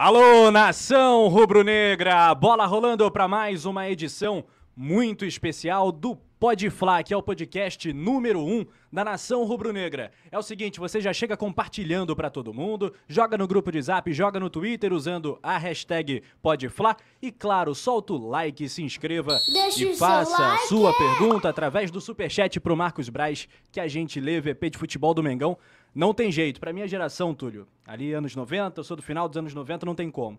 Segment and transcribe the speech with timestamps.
[0.00, 2.32] Alô, nação rubro-negra!
[2.32, 4.44] Bola rolando para mais uma edição
[4.76, 10.12] muito especial do Pode Flá, que é o podcast número 1 um da nação rubro-negra.
[10.30, 14.12] É o seguinte, você já chega compartilhando para todo mundo, joga no grupo de Zap,
[14.12, 19.82] joga no Twitter usando a hashtag PodFlá e claro, solta o like, se inscreva Deixa
[19.82, 20.68] e o faça a like.
[20.68, 25.12] sua pergunta através do superchat pro Marcos Braz, que a gente lê VP de futebol
[25.12, 25.58] do Mengão.
[25.98, 29.36] Não tem jeito, pra minha geração, Túlio, ali anos 90, eu sou do final dos
[29.36, 30.38] anos 90, não tem como.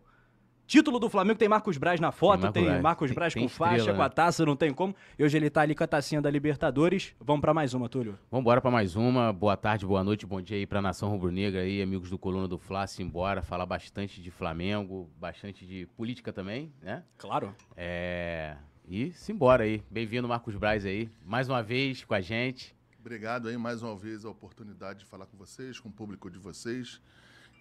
[0.65, 2.81] Título do Flamengo tem Marcos Braz na foto, Marcos tem Braz.
[2.81, 4.05] Marcos Tem- Braz tem com estrela, faixa, com né?
[4.05, 4.95] a taça, não tem como.
[5.17, 7.13] E hoje ele tá ali com a tacinha da Libertadores.
[7.19, 8.17] Vamos pra mais uma, Túlio.
[8.31, 9.33] Vamos embora para mais uma.
[9.33, 12.57] Boa tarde, boa noite, bom dia aí para nação rubro-negra aí, amigos do Coluna do
[12.57, 17.03] Fla, embora falar bastante de Flamengo, bastante de política também, né?
[17.17, 17.53] Claro.
[17.75, 18.55] É...
[18.87, 19.83] E simbora aí.
[19.91, 22.78] Bem-vindo, Marcos Braz aí, mais uma vez com a gente.
[22.99, 26.37] Obrigado aí mais uma vez a oportunidade de falar com vocês, com o público de
[26.37, 27.01] vocês,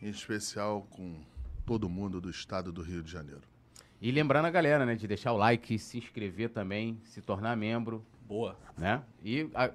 [0.02, 1.20] em especial com
[1.64, 3.42] todo mundo do estado do Rio de Janeiro.
[4.00, 8.04] E lembrando a galera, né, de deixar o like, se inscrever também, se tornar membro,
[8.22, 8.56] Boa.
[8.76, 9.02] né?
[9.22, 9.70] E a-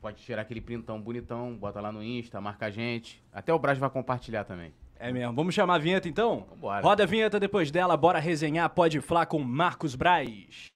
[0.00, 3.22] pode tirar aquele printão bonitão, bota lá no Insta, marca a gente.
[3.32, 4.72] Até o Braz vai compartilhar também.
[5.00, 5.32] É mesmo.
[5.34, 6.46] Vamos chamar a vinheta então?
[6.50, 6.82] Vambora.
[6.82, 10.66] Roda a vinheta depois dela, bora resenhar Pode Flá com Marcos Braz.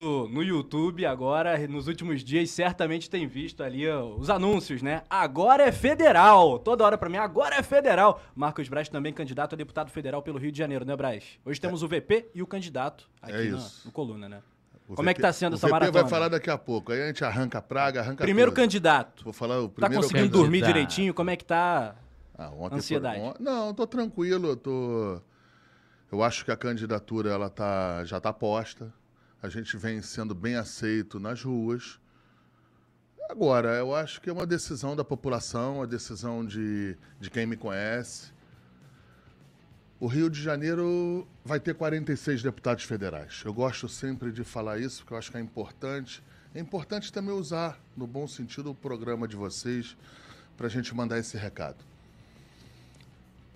[0.00, 5.02] No no YouTube agora, nos últimos dias, certamente tem visto ali ó, os anúncios, né?
[5.10, 6.60] Agora é federal.
[6.60, 8.22] Toda hora pra mim, agora é federal.
[8.32, 11.24] Marcos Braz também candidato a deputado federal pelo Rio de Janeiro, né, Braz?
[11.44, 14.40] Hoje temos o VP e o candidato aqui É na- no Coluna, né?
[14.88, 16.02] O Como é que tá sendo o essa VP maratona?
[16.02, 16.92] vai falar daqui a pouco.
[16.92, 18.56] Aí a gente arranca a praga, arranca Primeiro tudo.
[18.62, 19.24] candidato.
[19.24, 20.40] Vou falar o Tá primeiro conseguindo candidato.
[20.42, 21.12] dormir direitinho?
[21.12, 21.96] Como é que tá?
[22.38, 23.18] Ah, Ansiedade.
[23.20, 25.20] foi- Não, tô tranquilo, eu tô
[26.10, 28.90] Eu acho que a candidatura ela tá já tá posta.
[29.40, 32.00] A gente vem sendo bem aceito nas ruas.
[33.30, 37.56] Agora, eu acho que é uma decisão da população, uma decisão de, de quem me
[37.56, 38.32] conhece.
[40.00, 43.42] O Rio de Janeiro vai ter 46 deputados federais.
[43.44, 46.22] Eu gosto sempre de falar isso, porque eu acho que é importante.
[46.52, 49.96] É importante também usar, no bom sentido, o programa de vocês
[50.56, 51.84] para a gente mandar esse recado.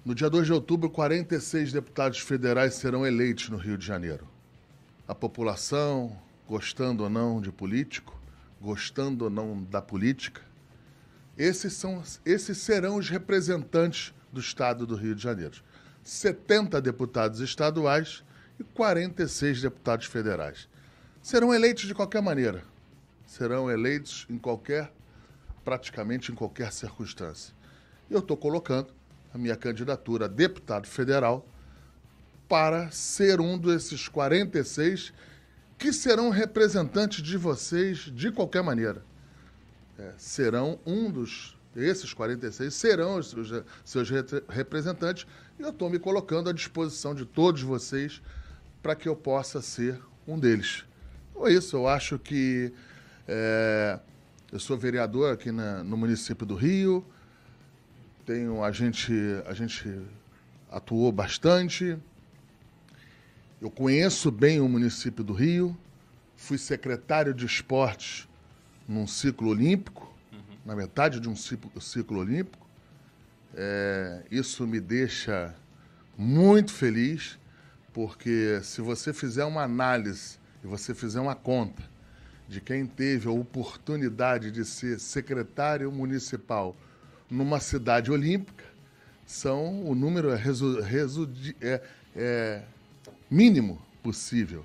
[0.04, 4.31] No dia 2 de outubro, 46 deputados federais serão eleitos no Rio de Janeiro.
[5.06, 8.16] A população, gostando ou não de político,
[8.60, 10.42] gostando ou não da política,
[11.36, 15.62] esses, são, esses serão os representantes do Estado do Rio de Janeiro.
[16.04, 18.22] 70 deputados estaduais
[18.60, 20.68] e 46 deputados federais.
[21.20, 22.62] Serão eleitos de qualquer maneira.
[23.26, 24.92] Serão eleitos em qualquer,
[25.64, 27.54] praticamente em qualquer circunstância.
[28.10, 28.92] Eu estou colocando
[29.32, 31.46] a minha candidatura a deputado federal
[32.52, 35.10] para ser um desses 46
[35.78, 39.02] que serão representantes de vocês de qualquer maneira
[39.98, 45.26] é, serão um dos, esses 46 serão os seus, seus re- representantes
[45.58, 48.20] e eu estou me colocando à disposição de todos vocês
[48.82, 49.98] para que eu possa ser
[50.28, 50.84] um deles.
[51.30, 52.70] Então é isso, eu acho que
[53.26, 53.98] é,
[54.52, 57.02] eu sou vereador aqui na- no município do Rio,
[58.26, 59.10] tenho, a, gente,
[59.46, 59.90] a gente
[60.70, 61.96] atuou bastante,
[63.62, 65.78] eu conheço bem o município do Rio,
[66.34, 68.28] fui secretário de esportes
[68.88, 70.12] num ciclo olímpico,
[70.66, 72.66] na metade de um ciclo, ciclo olímpico.
[73.54, 75.54] É, isso me deixa
[76.18, 77.38] muito feliz,
[77.92, 81.84] porque se você fizer uma análise e você fizer uma conta
[82.48, 86.74] de quem teve a oportunidade de ser secretário municipal
[87.30, 88.64] numa cidade olímpica,
[89.24, 91.30] são o número é, resu, resu,
[91.60, 91.80] é,
[92.16, 92.62] é
[93.32, 94.64] mínimo possível.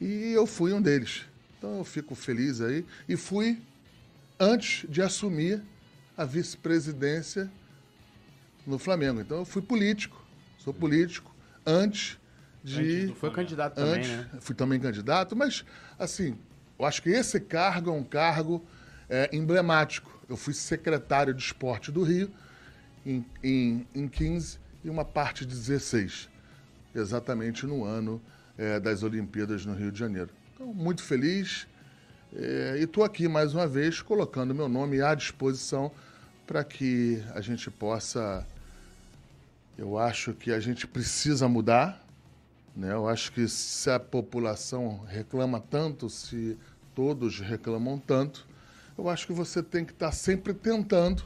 [0.00, 1.24] E eu fui um deles.
[1.56, 2.84] Então eu fico feliz aí.
[3.08, 3.62] E fui
[4.38, 5.62] antes de assumir
[6.16, 7.50] a vice-presidência
[8.66, 9.20] no Flamengo.
[9.20, 10.22] Então eu fui político,
[10.58, 11.34] sou político,
[11.64, 12.18] antes
[12.64, 13.14] de.
[13.14, 14.28] Foi candidato também, antes, né?
[14.40, 15.64] fui também candidato, mas
[15.98, 16.36] assim,
[16.78, 18.64] eu acho que esse cargo é um cargo
[19.08, 20.10] é, emblemático.
[20.28, 22.30] Eu fui secretário de esporte do Rio
[23.04, 26.28] em, em, em 15 e uma parte de 16,
[26.94, 28.20] exatamente no ano
[28.56, 30.30] é, das Olimpíadas no Rio de Janeiro.
[30.54, 31.66] Então, muito feliz
[32.32, 35.90] é, e estou aqui mais uma vez colocando meu nome à disposição
[36.46, 38.46] para que a gente possa.
[39.76, 42.04] Eu acho que a gente precisa mudar.
[42.76, 42.92] Né?
[42.92, 46.56] Eu acho que se a população reclama tanto, se
[46.94, 48.46] todos reclamam tanto,
[48.96, 51.24] eu acho que você tem que estar sempre tentando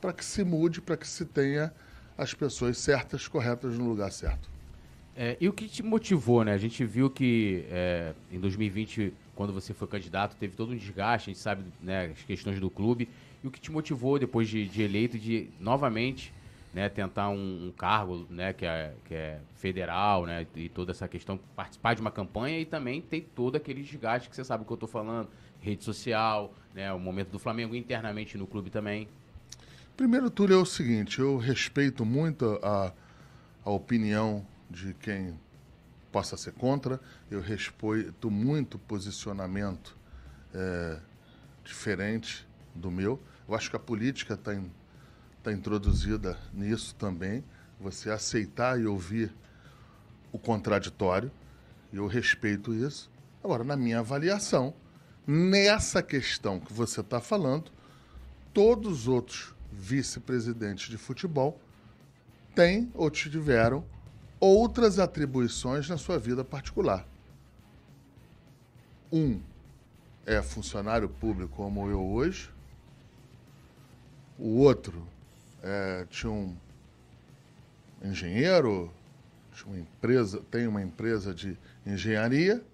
[0.00, 1.72] para que se mude, para que se tenha
[2.16, 4.53] as pessoas certas, corretas no lugar certo.
[5.16, 6.52] É, e o que te motivou, né?
[6.52, 11.30] A gente viu que é, em 2020, quando você foi candidato, teve todo um desgaste,
[11.30, 13.08] a gente sabe né, as questões do clube.
[13.42, 16.32] E o que te motivou depois de, de eleito de novamente
[16.74, 21.06] né, tentar um, um, cargo né, que, é, que é federal, né, e toda essa
[21.06, 24.66] questão, participar de uma campanha e também ter todo aquele desgaste que você sabe o
[24.66, 25.28] que eu estou falando,
[25.60, 29.06] rede social, né, o momento do Flamengo internamente no clube também.
[29.96, 32.92] Primeiro, Túlio, é o seguinte, eu respeito muito a,
[33.64, 35.38] a opinião de quem
[36.10, 37.00] possa ser contra,
[37.30, 39.96] eu respeito muito posicionamento
[40.54, 40.98] é,
[41.64, 43.20] diferente do meu.
[43.48, 44.52] Eu acho que a política está
[45.42, 47.44] tá introduzida nisso também,
[47.80, 49.34] você aceitar e ouvir
[50.32, 51.30] o contraditório,
[51.92, 53.10] eu respeito isso.
[53.42, 54.74] Agora, na minha avaliação,
[55.26, 57.70] nessa questão que você está falando,
[58.52, 61.60] todos os outros vice-presidentes de futebol
[62.54, 63.84] têm ou tiveram
[64.40, 67.06] outras atribuições na sua vida particular.
[69.12, 69.40] Um
[70.26, 72.50] é funcionário público como eu hoje,
[74.38, 75.06] o outro
[75.62, 76.56] é, tinha um
[78.02, 78.92] engenheiro,
[79.52, 82.64] tinha uma empresa, tem uma empresa de engenharia,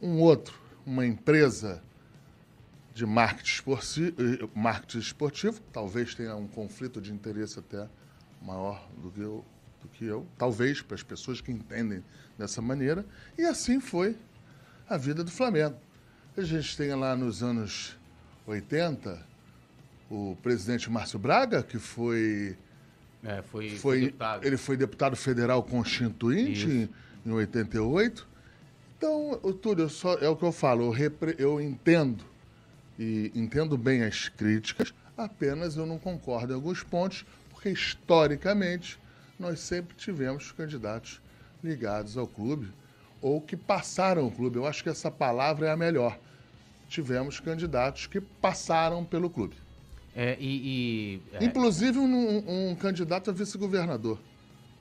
[0.00, 1.82] um outro, uma empresa
[2.94, 7.88] de marketing esportivo, marketing esportivo, talvez tenha um conflito de interesse até
[8.40, 9.44] maior do que eu,
[9.82, 12.02] do que eu talvez para as pessoas que entendem
[12.38, 13.04] dessa maneira,
[13.36, 14.16] e assim foi
[14.88, 15.76] a vida do Flamengo.
[16.36, 17.96] A gente tem lá nos anos
[18.46, 19.30] 80
[20.10, 22.56] o presidente Márcio Braga, que foi.
[23.22, 24.46] É, foi, foi, foi deputado.
[24.46, 26.88] Ele foi deputado federal constituinte em,
[27.24, 28.26] em 88.
[28.96, 32.24] Então, o Túlio, só, é o que eu falo, eu, repre, eu entendo
[32.98, 37.24] e entendo bem as críticas, apenas eu não concordo em alguns pontos,
[37.60, 38.98] porque historicamente
[39.38, 41.20] nós sempre tivemos candidatos
[41.62, 42.72] ligados ao clube
[43.20, 44.56] ou que passaram o clube.
[44.56, 46.18] Eu acho que essa palavra é a melhor.
[46.88, 49.56] Tivemos candidatos que passaram pelo clube.
[50.16, 51.44] É, e, e é...
[51.44, 54.18] Inclusive um, um, candidato a vice-governador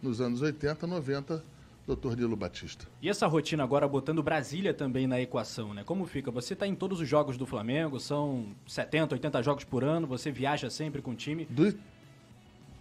[0.01, 1.43] nos anos 80, 90,
[1.85, 2.15] Dr.
[2.15, 2.87] Nilo Batista.
[3.01, 5.83] E essa rotina agora botando Brasília também na equação, né?
[5.83, 6.31] Como fica?
[6.31, 10.31] Você está em todos os jogos do Flamengo, são 70, 80 jogos por ano, você
[10.31, 11.45] viaja sempre com o time.
[11.45, 11.77] Do...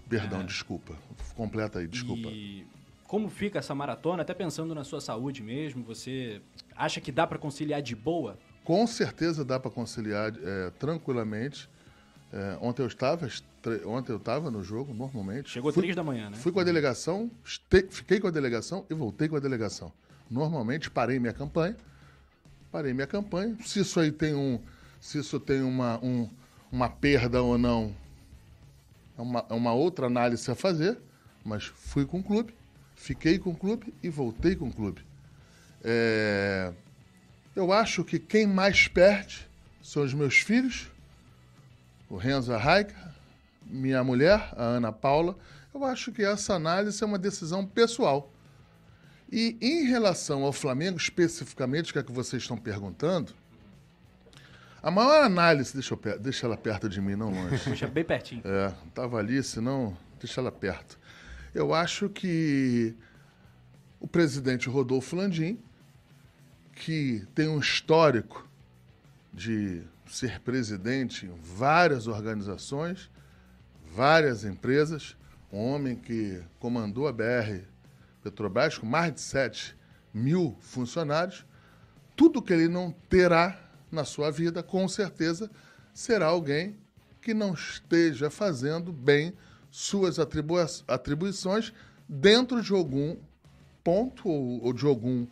[0.08, 0.44] Perdão, é...
[0.44, 0.94] desculpa.
[1.34, 2.28] Completa aí, desculpa.
[2.28, 2.66] E
[3.08, 6.42] como fica essa maratona, até pensando na sua saúde mesmo, você
[6.76, 8.38] acha que dá para conciliar de boa?
[8.64, 11.68] Com certeza dá para conciliar é, tranquilamente.
[12.30, 13.26] É, ontem eu estava,
[13.86, 15.48] ontem eu estava no jogo normalmente.
[15.48, 16.36] Chegou fui, três da manhã, né?
[16.36, 19.90] Fui com a delegação, este, fiquei com a delegação e voltei com a delegação.
[20.30, 21.76] Normalmente parei minha campanha,
[22.70, 23.56] parei minha campanha.
[23.64, 24.60] Se isso aí tem um,
[25.00, 26.28] se isso tem uma, um,
[26.70, 27.94] uma perda ou não,
[29.18, 30.98] é uma, é uma outra análise a fazer.
[31.44, 32.54] Mas fui com o clube
[32.98, 35.00] fiquei com o clube e voltei com o clube.
[35.82, 36.72] É...
[37.54, 39.48] Eu acho que quem mais perde
[39.82, 40.90] são os meus filhos,
[42.08, 43.14] o Renzo Raika,
[43.64, 45.36] minha mulher, a Ana Paula.
[45.72, 48.30] Eu acho que essa análise é uma decisão pessoal.
[49.30, 53.32] E em relação ao Flamengo, especificamente, que é que vocês estão perguntando,
[54.82, 55.72] a maior análise.
[55.72, 57.64] Deixa, eu, deixa ela perto de mim, não longe.
[57.66, 58.42] Deixa bem pertinho.
[58.44, 59.96] É, estava ali, senão.
[60.18, 60.98] Deixa ela perto.
[61.54, 62.94] Eu acho que
[64.00, 65.58] o presidente Rodolfo Landim,
[66.72, 68.48] que tem um histórico
[69.32, 73.10] de ser presidente em várias organizações,
[73.94, 75.16] várias empresas,
[75.52, 77.62] um homem que comandou a BR
[78.22, 79.76] Petrobras com mais de 7
[80.12, 81.44] mil funcionários,
[82.16, 85.50] tudo que ele não terá na sua vida, com certeza,
[85.92, 86.76] será alguém
[87.20, 89.34] que não esteja fazendo bem
[89.70, 91.72] suas atribui atribuições
[92.08, 93.16] dentro de algum
[93.84, 95.26] ponto ou, ou de algum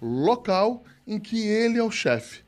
[0.00, 2.44] local em que ele é o chefe.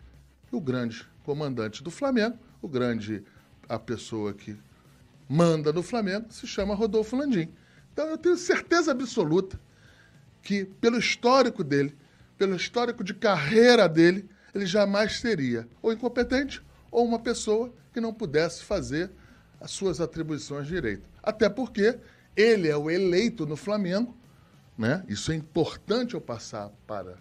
[0.50, 3.22] O grande comandante do Flamengo, o grande
[3.68, 4.56] a pessoa que
[5.28, 7.48] manda no Flamengo, se chama Rodolfo Landim.
[7.92, 9.60] Então eu tenho certeza absoluta
[10.42, 11.94] que, pelo histórico dele,
[12.38, 18.12] pelo histórico de carreira dele, ele jamais seria ou incompetente ou uma pessoa que não
[18.12, 19.10] pudesse fazer
[19.60, 21.08] as suas atribuições de direito.
[21.22, 21.98] Até porque
[22.36, 24.16] ele é o eleito no Flamengo,
[24.76, 25.04] né?
[25.08, 27.16] Isso é importante eu passar para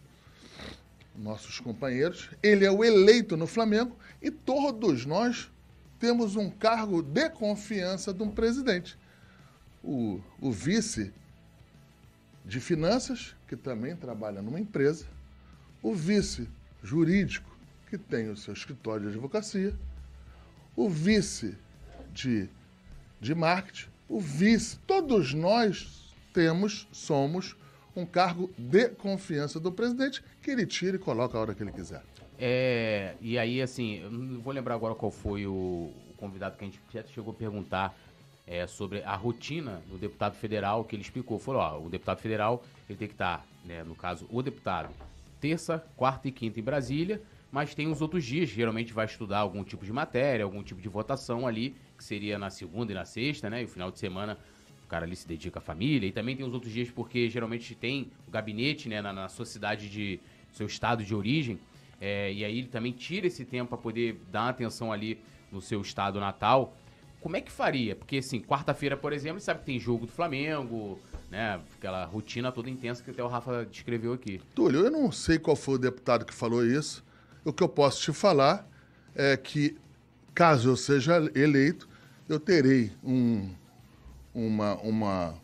[1.16, 2.30] nossos companheiros.
[2.44, 5.52] Ele é o eleito no Flamengo e todos nós
[6.00, 8.98] temos um cargo de confiança de um presidente.
[9.84, 11.12] O, o vice
[12.46, 15.06] de finanças, que também trabalha numa empresa,
[15.82, 16.48] o vice
[16.88, 17.50] jurídico,
[17.90, 19.74] que tem o seu escritório de advocacia,
[20.76, 21.56] o vice
[22.14, 22.50] de,
[23.20, 24.78] de marketing, o vice.
[24.88, 27.56] Todos nós temos, somos
[27.96, 31.72] um cargo de confiança do presidente que ele tira e coloca a hora que ele
[31.72, 32.04] quiser.
[32.40, 36.68] É, e aí, assim, eu não vou lembrar agora qual foi o, convidado que a
[36.68, 37.98] gente já chegou a perguntar
[38.46, 41.40] é, sobre a rotina do deputado federal, que ele explicou.
[41.40, 44.90] Falou, ó, o deputado federal, ele tem que estar, né, no caso, o deputado,
[45.40, 49.64] terça, quarta e quinta em Brasília, mas tem os outros dias, geralmente vai estudar algum
[49.64, 53.50] tipo de matéria, algum tipo de votação ali, que seria na segunda e na sexta,
[53.50, 54.38] né, e o final de semana
[54.84, 57.76] o cara ali se dedica à família, e também tem os outros dias porque geralmente
[57.76, 60.20] tem o gabinete, né, na, na sua cidade de,
[60.52, 61.60] seu estado de origem,
[62.00, 65.20] é, e aí ele também tira esse tempo para poder dar atenção ali
[65.52, 66.76] no seu estado natal.
[67.22, 67.96] Como é que faria?
[67.96, 71.60] Porque, assim, quarta-feira, por exemplo, sabe que tem jogo do Flamengo, né?
[71.78, 74.40] Aquela rotina toda intensa que até o Rafa descreveu aqui.
[74.56, 77.04] Túlio, eu não sei qual foi o deputado que falou isso.
[77.44, 78.68] O que eu posso te falar
[79.16, 79.76] é que,
[80.34, 81.90] caso eu seja eleito,
[82.30, 83.50] eu terei um,
[84.34, 85.36] uma, uma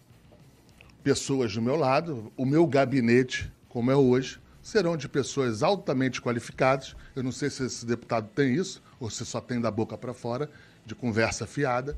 [1.04, 6.96] pessoas do meu lado, o meu gabinete, como é hoje, serão de pessoas altamente qualificadas.
[7.16, 10.14] Eu não sei se esse deputado tem isso, ou se só tem da boca para
[10.14, 10.50] fora,
[10.86, 11.98] de conversa fiada.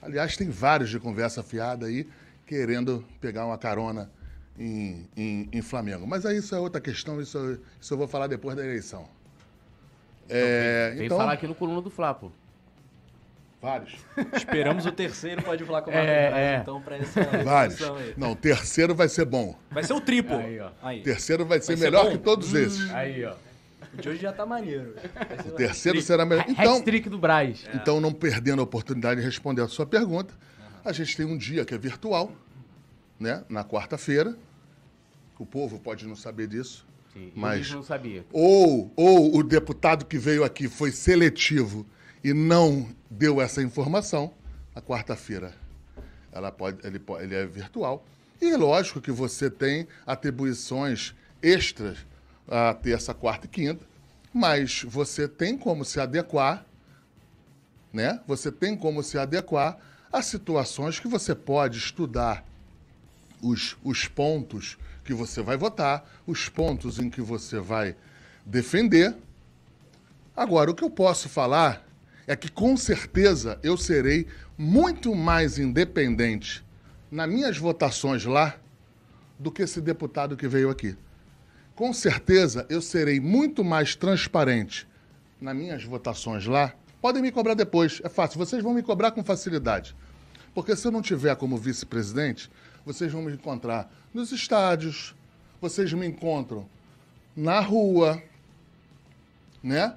[0.00, 2.08] Aliás, tem vários de conversa fiada aí,
[2.46, 4.10] querendo pegar uma carona
[4.58, 6.06] em, em, em Flamengo.
[6.06, 9.08] Mas aí isso é outra questão, isso, isso eu vou falar depois da eleição.
[10.28, 12.32] É, vem, vem então, falar aqui no coluna do Flapo.
[13.60, 13.96] Vários.
[14.34, 16.58] Esperamos o terceiro, pode falar com o é, é.
[16.62, 17.82] então, para essa Vários.
[17.82, 18.14] Aí.
[18.16, 19.58] Não, o terceiro vai ser bom.
[19.68, 20.36] Vai ser o triplo.
[20.36, 20.70] Aí, ó.
[20.80, 21.02] Aí.
[21.02, 22.58] Terceiro vai ser vai melhor ser que todos hum.
[22.58, 22.94] esses.
[22.94, 23.34] Aí, ó.
[23.92, 24.94] O de hoje já tá maneiro.
[25.46, 26.44] O terceiro será melhor.
[26.48, 27.64] Então, trick do Braz.
[27.74, 30.34] Então, não perdendo a oportunidade de responder a sua pergunta,
[30.84, 32.32] a gente tem um dia que é virtual,
[33.18, 33.44] né?
[33.48, 34.36] Na quarta-feira.
[35.38, 36.86] O povo pode não saber disso.
[37.12, 38.26] Sim, mas não sabia.
[38.32, 41.86] Ou, ou o deputado que veio aqui foi seletivo
[42.22, 44.34] e não deu essa informação,
[44.74, 45.54] a quarta-feira
[46.32, 48.04] ela pode, ele, ele é virtual.
[48.40, 51.98] E lógico que você tem atribuições extras
[52.48, 53.84] a terça, quarta e quinta,
[54.32, 56.64] mas você tem como se adequar,
[57.92, 58.20] né?
[58.26, 59.78] Você tem como se adequar
[60.12, 62.44] a situações que você pode estudar
[63.42, 67.96] os, os pontos que você vai votar, os pontos em que você vai
[68.44, 69.14] defender.
[70.36, 71.86] Agora, o que eu posso falar
[72.26, 74.26] é que com certeza eu serei
[74.56, 76.64] muito mais independente
[77.10, 78.56] nas minhas votações lá
[79.38, 80.96] do que esse deputado que veio aqui.
[81.78, 84.84] Com certeza eu serei muito mais transparente
[85.40, 86.74] nas minhas votações lá.
[87.00, 89.94] Podem me cobrar depois, é fácil, vocês vão me cobrar com facilidade.
[90.52, 92.50] Porque se eu não tiver como vice-presidente,
[92.84, 95.14] vocês vão me encontrar nos estádios,
[95.60, 96.68] vocês me encontram
[97.36, 98.20] na rua,
[99.62, 99.94] né?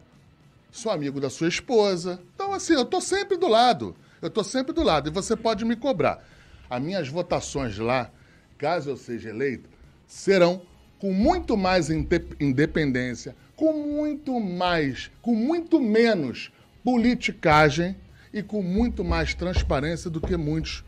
[0.71, 2.21] sou amigo da sua esposa.
[2.35, 3.95] Então, assim, eu estou sempre do lado.
[4.21, 5.09] Eu estou sempre do lado.
[5.09, 6.23] E você pode me cobrar.
[6.69, 8.11] As minhas votações lá,
[8.55, 9.67] caso eu seja eleito,
[10.05, 10.61] serão
[11.01, 16.51] com muito mais independência, com muito mais, com muito menos
[16.83, 17.95] politicagem
[18.31, 20.85] e com muito mais transparência do que muitos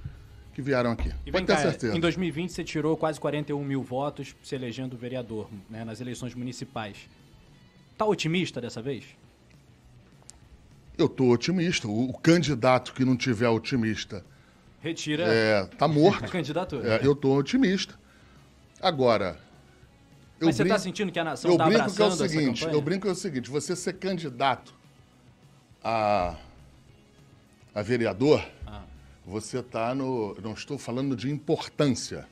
[0.53, 1.11] que vieram aqui.
[1.25, 1.97] E Pode ter cá, certeza.
[1.97, 7.09] Em 2020 você tirou quase 41 mil votos se elegendo vereador né, nas eleições municipais.
[7.97, 9.05] Tá otimista dessa vez?
[10.95, 11.87] Eu estou otimista.
[11.87, 14.23] O, o, candidato que não tiver otimista.
[14.79, 15.23] Retira.
[15.25, 16.25] É, tá morto.
[16.25, 16.87] a candidatura.
[16.87, 17.95] É, eu estou otimista.
[18.79, 19.41] Agora.
[20.45, 23.03] Mas você está sentindo que a nação está abraçando que é o seguinte, Eu brinco
[23.03, 24.73] que é o seguinte: você ser candidato
[25.83, 26.35] a,
[27.73, 28.83] a vereador, ah.
[29.25, 30.35] você está no.
[30.41, 32.27] Não estou falando de importância.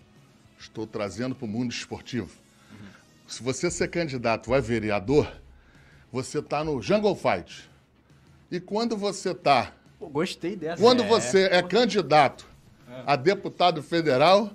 [0.59, 2.29] Estou trazendo para o mundo esportivo.
[2.71, 2.87] Uhum.
[3.27, 5.31] Se você ser candidato a vereador,
[6.11, 7.69] você está no Jungle Fight.
[8.51, 9.73] E quando você está.
[9.99, 10.81] Gostei dessa.
[10.81, 12.45] Quando é, você é, candidato
[12.87, 13.03] é.
[13.05, 14.51] a deputado federal,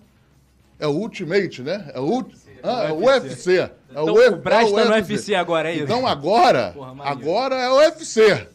[0.78, 1.90] é o Ultimate, né?
[1.94, 2.22] É o,
[2.62, 3.58] ah, é o UFC.
[3.60, 5.84] É então, o, o Braz é no UFC agora, é isso?
[5.84, 8.48] Então agora, Porra, agora é o UFC.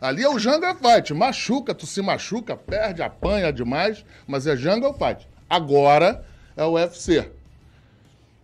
[0.00, 1.14] Ali é o Jungle Fight.
[1.14, 5.26] Machuca, tu se machuca, perde, apanha demais, mas é Jungle Fight.
[5.48, 6.24] Agora
[6.56, 7.30] é o UFC.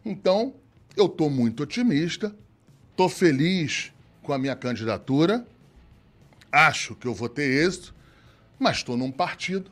[0.04, 0.54] Então,
[0.96, 2.34] eu estou muito otimista,
[2.90, 5.44] estou feliz com a minha candidatura
[6.52, 7.94] acho que eu vou ter êxito,
[8.58, 9.70] mas estou num partido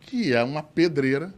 [0.00, 1.32] que é uma pedreira,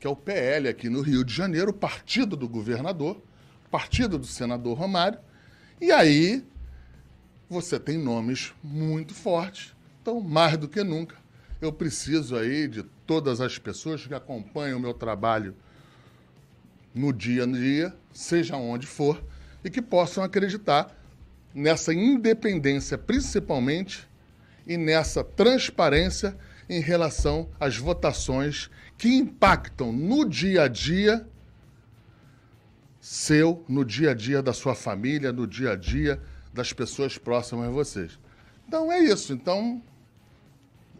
[0.00, 3.22] que é o PL aqui no Rio de Janeiro, partido do governador,
[3.70, 5.18] partido do senador Romário.
[5.78, 6.42] E aí
[7.50, 9.76] você tem nomes muito fortes.
[10.00, 11.16] Então, mais do que nunca,
[11.60, 15.54] eu preciso aí de todas as pessoas que acompanham o meu trabalho
[16.94, 19.22] no dia a dia, seja onde for,
[19.62, 20.96] e que possam acreditar
[21.54, 24.08] nessa independência, principalmente
[24.66, 26.36] e nessa transparência
[26.68, 31.26] em relação às votações que impactam no dia a dia
[33.00, 36.20] seu, no dia a dia da sua família, no dia a dia
[36.52, 38.18] das pessoas próximas a vocês.
[38.68, 39.32] Então é isso.
[39.32, 39.82] Então,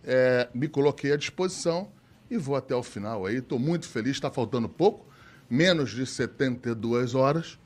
[0.03, 1.93] é, me coloquei à disposição
[2.31, 3.37] e vou até o final aí.
[3.37, 5.07] Estou muito feliz, está faltando pouco,
[5.51, 7.59] menos de 72 horas.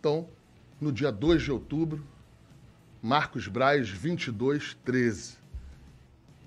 [0.00, 0.28] Então,
[0.80, 2.04] no dia 2 de outubro,
[3.00, 5.36] Marcos Braz, 2213.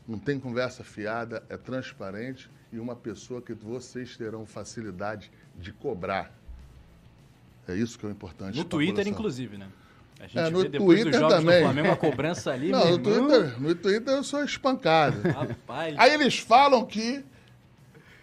[0.06, 6.32] Não tem conversa fiada, é transparente e uma pessoa que vocês terão facilidade de cobrar.
[7.68, 8.58] É isso que é o importante.
[8.58, 9.68] No Twitter, inclusive, né?
[10.20, 11.60] A gente é, no vê depois Twitter dos jogos também.
[11.60, 15.22] do Flamengo a cobrança ali, Não, no Twitter, no Twitter eu sou espancado.
[15.22, 15.96] Rapaz.
[15.98, 17.24] Aí eles falam que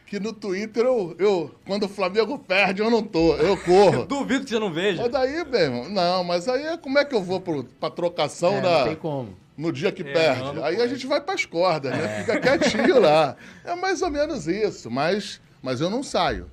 [0.07, 4.05] que no Twitter eu, eu, quando o Flamengo perde, eu não tô, eu corro.
[4.07, 5.03] Duvido que você não veja.
[5.03, 8.55] Mas daí, meu irmão, não, mas aí como é que eu vou pro, pra trocação
[8.55, 8.79] é, da.
[8.79, 9.37] Não tem como.
[9.57, 10.63] No dia que é, perde.
[10.63, 12.21] Aí a gente vai pras cordas, né?
[12.21, 12.21] É.
[12.21, 13.37] Fica quietinho lá.
[13.65, 16.51] É mais ou menos isso, mas, mas eu não saio.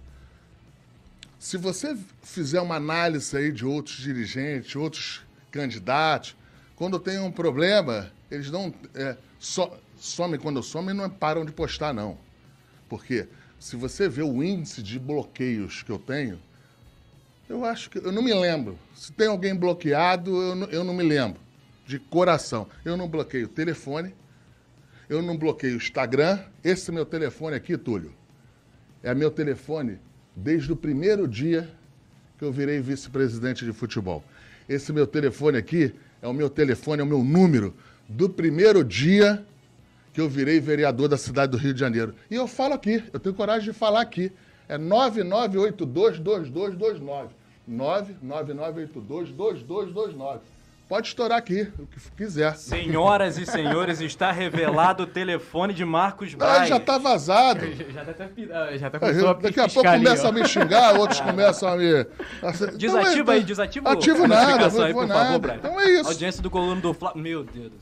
[1.37, 6.35] Se você fizer uma análise aí de outros dirigentes, outros candidatos,
[6.75, 8.73] quando tem um problema, eles não.
[8.95, 12.17] É, so, somem quando somem não param de postar, não.
[12.87, 13.27] Por quê?
[13.63, 16.37] se você vê o índice de bloqueios que eu tenho,
[17.47, 17.97] eu acho que.
[17.97, 18.77] Eu não me lembro.
[18.93, 21.39] Se tem alguém bloqueado, eu não, eu não me lembro.
[21.85, 22.67] De coração.
[22.83, 24.13] Eu não bloqueio o telefone,
[25.09, 26.39] eu não bloqueio o Instagram.
[26.63, 28.13] Esse meu telefone aqui, Túlio,
[29.01, 29.99] é meu telefone
[30.35, 31.69] desde o primeiro dia
[32.37, 34.23] que eu virei vice-presidente de futebol.
[34.67, 37.73] Esse meu telefone aqui é o meu telefone, é o meu número
[38.07, 39.45] do primeiro dia
[40.13, 42.13] que eu virei vereador da cidade do Rio de Janeiro.
[42.29, 44.31] E eu falo aqui, eu tenho coragem de falar aqui.
[44.69, 47.29] É 99822229.
[47.69, 50.39] 999822229.
[50.93, 52.55] Pode estourar aqui, o que quiser.
[52.55, 56.53] Senhoras e senhores, está revelado o telefone de Marcos Braz.
[56.53, 57.61] Ah, já está vazado.
[57.91, 61.69] já até, já até começou a Daqui a pouco começa a me xingar, outros começam
[61.69, 62.05] a me...
[62.77, 65.25] Desativa então, aí, desativa Ativo nada, não aí, por nada.
[65.25, 65.57] favor, Braz.
[65.57, 66.09] Então é isso.
[66.09, 67.23] Audiência do coluno do Flávio.
[67.23, 67.73] Meu Deus.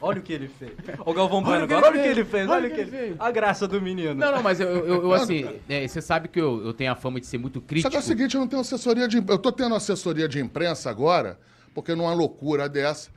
[0.00, 0.72] Olha o que ele fez.
[1.04, 2.48] O Galvão Bueno agora, olha o que ele fez.
[2.48, 3.16] Olha o que ele fez.
[3.18, 4.14] A graça do menino.
[4.14, 6.94] Não, não, mas eu, eu, eu assim, é, você sabe que eu, eu tenho a
[6.94, 7.82] fama de ser muito crítico.
[7.82, 9.18] Só que é o seguinte, eu não tenho assessoria de...
[9.18, 11.36] Eu tô tendo assessoria de imprensa agora
[11.76, 13.10] porque numa loucura dessa,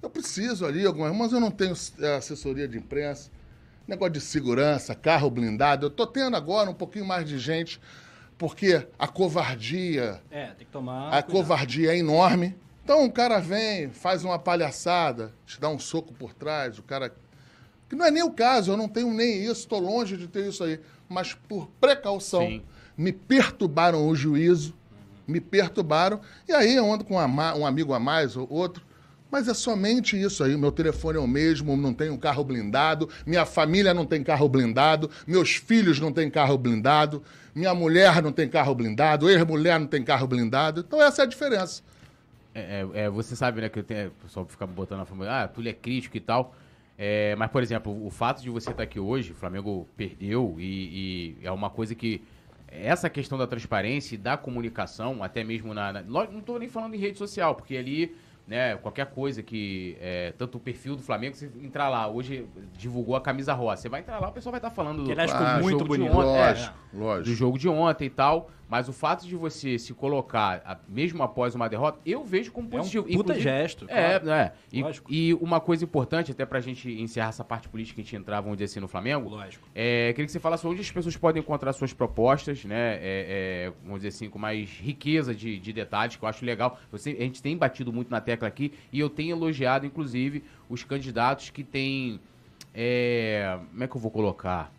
[0.00, 3.30] eu preciso ali algumas, mas eu não tenho é, assessoria de imprensa,
[3.86, 5.84] negócio de segurança, carro blindado.
[5.84, 7.78] Eu estou tendo agora um pouquinho mais de gente,
[8.38, 10.22] porque a covardia.
[10.30, 11.08] É, tem que tomar.
[11.08, 11.30] A cuidado.
[11.30, 12.56] covardia é enorme.
[12.82, 17.14] Então o cara vem, faz uma palhaçada, te dá um soco por trás, o cara.
[17.86, 20.48] Que não é nem o caso, eu não tenho nem isso, estou longe de ter
[20.48, 20.80] isso aí.
[21.06, 22.62] Mas por precaução, Sim.
[22.96, 24.74] me perturbaram o juízo
[25.26, 26.20] me perturbaram.
[26.48, 28.84] E aí eu ando com um amigo a mais ou outro.
[29.30, 30.56] Mas é somente isso aí.
[30.56, 35.10] Meu telefone é o mesmo, não tenho carro blindado, minha família não tem carro blindado,
[35.26, 37.22] meus filhos não têm carro blindado,
[37.54, 40.84] minha mulher não tem carro blindado, ex-mulher não tem carro blindado.
[40.86, 41.82] Então essa é a diferença.
[42.54, 45.42] É, é, é você sabe, né, que eu tenho, o pessoal fica botando na família,
[45.42, 46.54] ah, Túlio é crítico e tal.
[46.98, 51.36] É, mas, por exemplo, o fato de você estar aqui hoje, o Flamengo perdeu e,
[51.42, 52.22] e é uma coisa que
[52.68, 55.92] essa questão da transparência e da comunicação, até mesmo na.
[55.92, 58.14] na não estou nem falando em rede social, porque ali
[58.46, 62.46] né, qualquer coisa que, é, tanto o perfil do Flamengo, você entrar lá, hoje
[62.78, 65.32] divulgou a camisa rosa, você vai entrar lá, o pessoal vai estar falando que, aliás,
[65.32, 66.12] ah, muito bonito.
[66.12, 67.24] Ontem, lógico, é, lógico.
[67.24, 71.54] do jogo de ontem e tal, mas o fato de você se colocar, mesmo após
[71.54, 73.06] uma derrota, eu vejo como positivo.
[73.08, 73.86] É um puta gesto.
[73.88, 74.30] É, claro.
[74.30, 74.52] é.
[74.72, 78.16] E, e, uma coisa importante, até pra gente encerrar essa parte política que a gente
[78.16, 79.68] entrar, vamos dizer assim, no Flamengo, lógico.
[79.74, 83.72] É, queria que você falasse onde as pessoas podem encontrar suas propostas, né, é, é,
[83.82, 86.78] vamos dizer assim, com mais riqueza de, de detalhes, que eu acho legal.
[86.90, 90.82] Você, a gente tem batido muito na tecla aqui, e eu tenho elogiado, inclusive, os
[90.82, 92.20] candidatos que têm.
[92.74, 94.75] É, como é que eu vou colocar?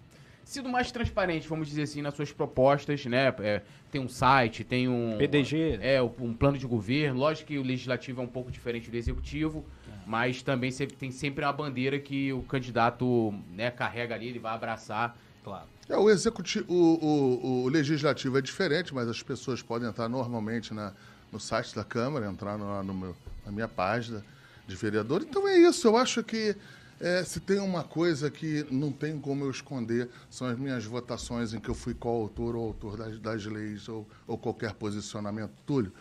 [0.48, 3.36] Sido mais transparente, vamos dizer assim, nas suas propostas, né?
[3.40, 5.18] É, tem um site, tem um.
[5.18, 5.78] PDG.
[5.82, 7.20] É, um plano de governo.
[7.20, 9.92] Lógico que o legislativo é um pouco diferente do executivo, é.
[10.06, 15.18] mas também tem sempre uma bandeira que o candidato né, carrega ali, ele vai abraçar.
[15.44, 15.68] Claro.
[15.90, 20.74] É, o executivo, o, o, o, legislativo é diferente, mas as pessoas podem entrar normalmente
[20.74, 20.94] na,
[21.30, 24.24] no site da Câmara, entrar no, no meu, na minha página
[24.66, 25.24] de vereador.
[25.24, 26.56] Então é isso, eu acho que
[27.00, 31.54] é, se tem uma coisa que não tem como eu esconder, são as minhas votações
[31.54, 35.52] em que eu fui coautor ou autor das, das leis ou, ou, qualquer posicionamento.
[35.66, 35.94] Túlio,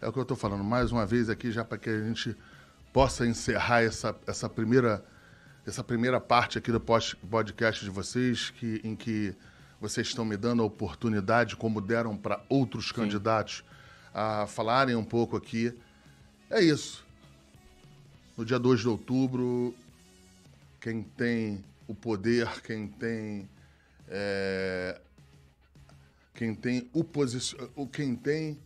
[0.00, 2.36] é o que eu estou falando mais uma vez aqui, já para que a gente
[2.92, 5.02] possa encerrar essa, essa, primeira,
[5.66, 9.34] essa primeira parte aqui do podcast de vocês, que, em que
[9.80, 12.94] vocês estão me dando a oportunidade, como deram para outros Sim.
[12.94, 13.64] candidatos,
[14.12, 15.72] a falarem um pouco aqui.
[16.50, 17.02] É isso.
[18.36, 19.74] No dia 2 de outubro,
[20.82, 23.48] quem tem o poder, quem tem.
[24.08, 25.00] É,
[26.34, 27.56] quem tem o posicio,
[27.92, 28.58] quem tem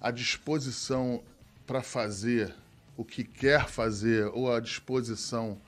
[0.00, 1.22] a disposição
[1.66, 2.54] para fazer
[2.96, 5.60] o que quer fazer ou a disposição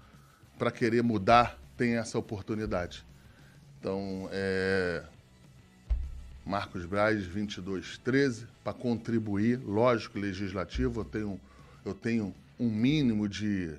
[0.56, 3.04] para querer mudar tem essa oportunidade.
[3.78, 5.02] Então, é,
[6.46, 11.40] Marcos Braz, 2213, para contribuir, lógico, legislativo, eu tenho,
[11.84, 13.74] eu tenho um mínimo de.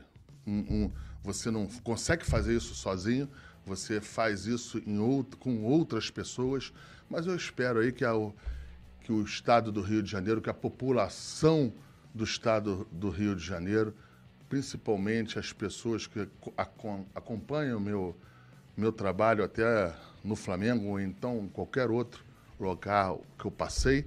[0.46, 0.92] Um, um,
[1.24, 3.30] você não consegue fazer isso sozinho,
[3.66, 6.74] você faz isso em outro, com outras pessoas,
[7.10, 8.14] mas eu espero aí que, a,
[9.02, 11.74] que o Estado do Rio de Janeiro, que a população
[12.14, 13.94] do Estado do Rio de Janeiro,
[14.50, 16.28] principalmente as pessoas que
[17.16, 18.18] acompanham o meu,
[18.76, 22.24] meu trabalho até no Flamengo ou então qualquer outro
[22.60, 24.06] local que eu passei.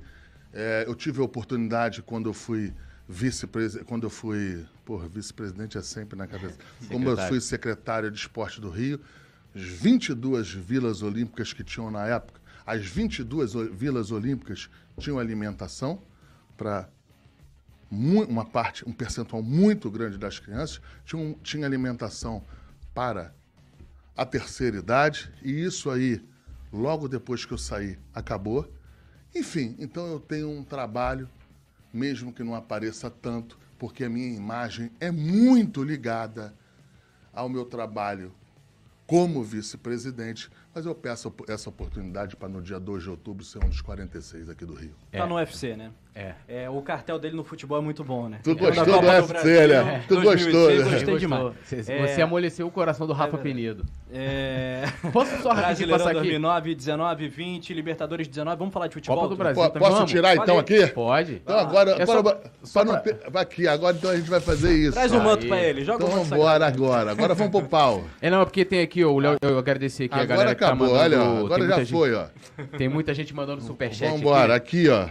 [0.53, 2.73] É, eu tive a oportunidade quando eu fui
[3.09, 6.57] vice-presidente, quando eu fui, porra, vice-presidente é sempre na cabeça.
[6.91, 9.01] Como eu fui secretário de esporte do Rio,
[9.55, 14.69] as 22 vilas olímpicas que tinham na época, as 22 vilas olímpicas
[14.99, 16.03] tinham alimentação
[16.57, 16.89] para
[17.91, 22.43] uma parte, um percentual muito grande das crianças tinha, tinha alimentação
[22.93, 23.33] para
[24.17, 26.23] a terceira idade, e isso aí,
[26.73, 28.73] logo depois que eu saí, acabou.
[29.35, 31.29] Enfim, então eu tenho um trabalho,
[31.95, 36.53] mesmo que não apareça tanto, porque a minha imagem é muito ligada
[37.33, 38.35] ao meu trabalho
[39.07, 43.69] como vice-presidente, mas eu peço essa oportunidade para no dia 2 de outubro ser um
[43.69, 44.95] dos 46 aqui do Rio.
[45.13, 45.19] É.
[45.19, 45.93] Tá no UFC, né?
[46.15, 46.35] É.
[46.47, 46.71] é.
[46.71, 48.39] O cartel dele no futebol é muito bom, né?
[48.43, 50.05] Tu é gostou do UFC, Brasil, né?
[50.07, 50.91] Tu gostou, né?
[50.91, 51.53] Gostei demais.
[51.65, 52.07] Você, é...
[52.07, 53.85] você amoleceu o coração do Rafa é Penido.
[54.13, 54.85] É...
[55.13, 56.21] Posso só rapidinho passar aqui?
[56.21, 58.57] 2009, 19, 20, Libertadores 19.
[58.57, 59.17] Vamos falar de futebol?
[59.17, 59.71] Copa do Brasil.
[59.71, 60.87] P posso tirar então aqui?
[60.89, 61.35] Pode.
[61.35, 63.19] Então agora, é agora só, só ter...
[63.35, 64.93] aqui, agora então a gente vai fazer isso.
[64.93, 66.27] Traz o um manto pra ele, joga então o manto.
[66.27, 68.05] Então vambora agora, agora vamos pro pau.
[68.23, 70.89] É não, é porque tem aqui, o Léo, eu agradecer aqui agora a galera acabou,
[70.89, 71.25] tá mandando...
[71.25, 72.27] Olha, agora já foi, ó.
[72.77, 75.09] Tem muita gente mandando superchat Vambora, aqui, ó.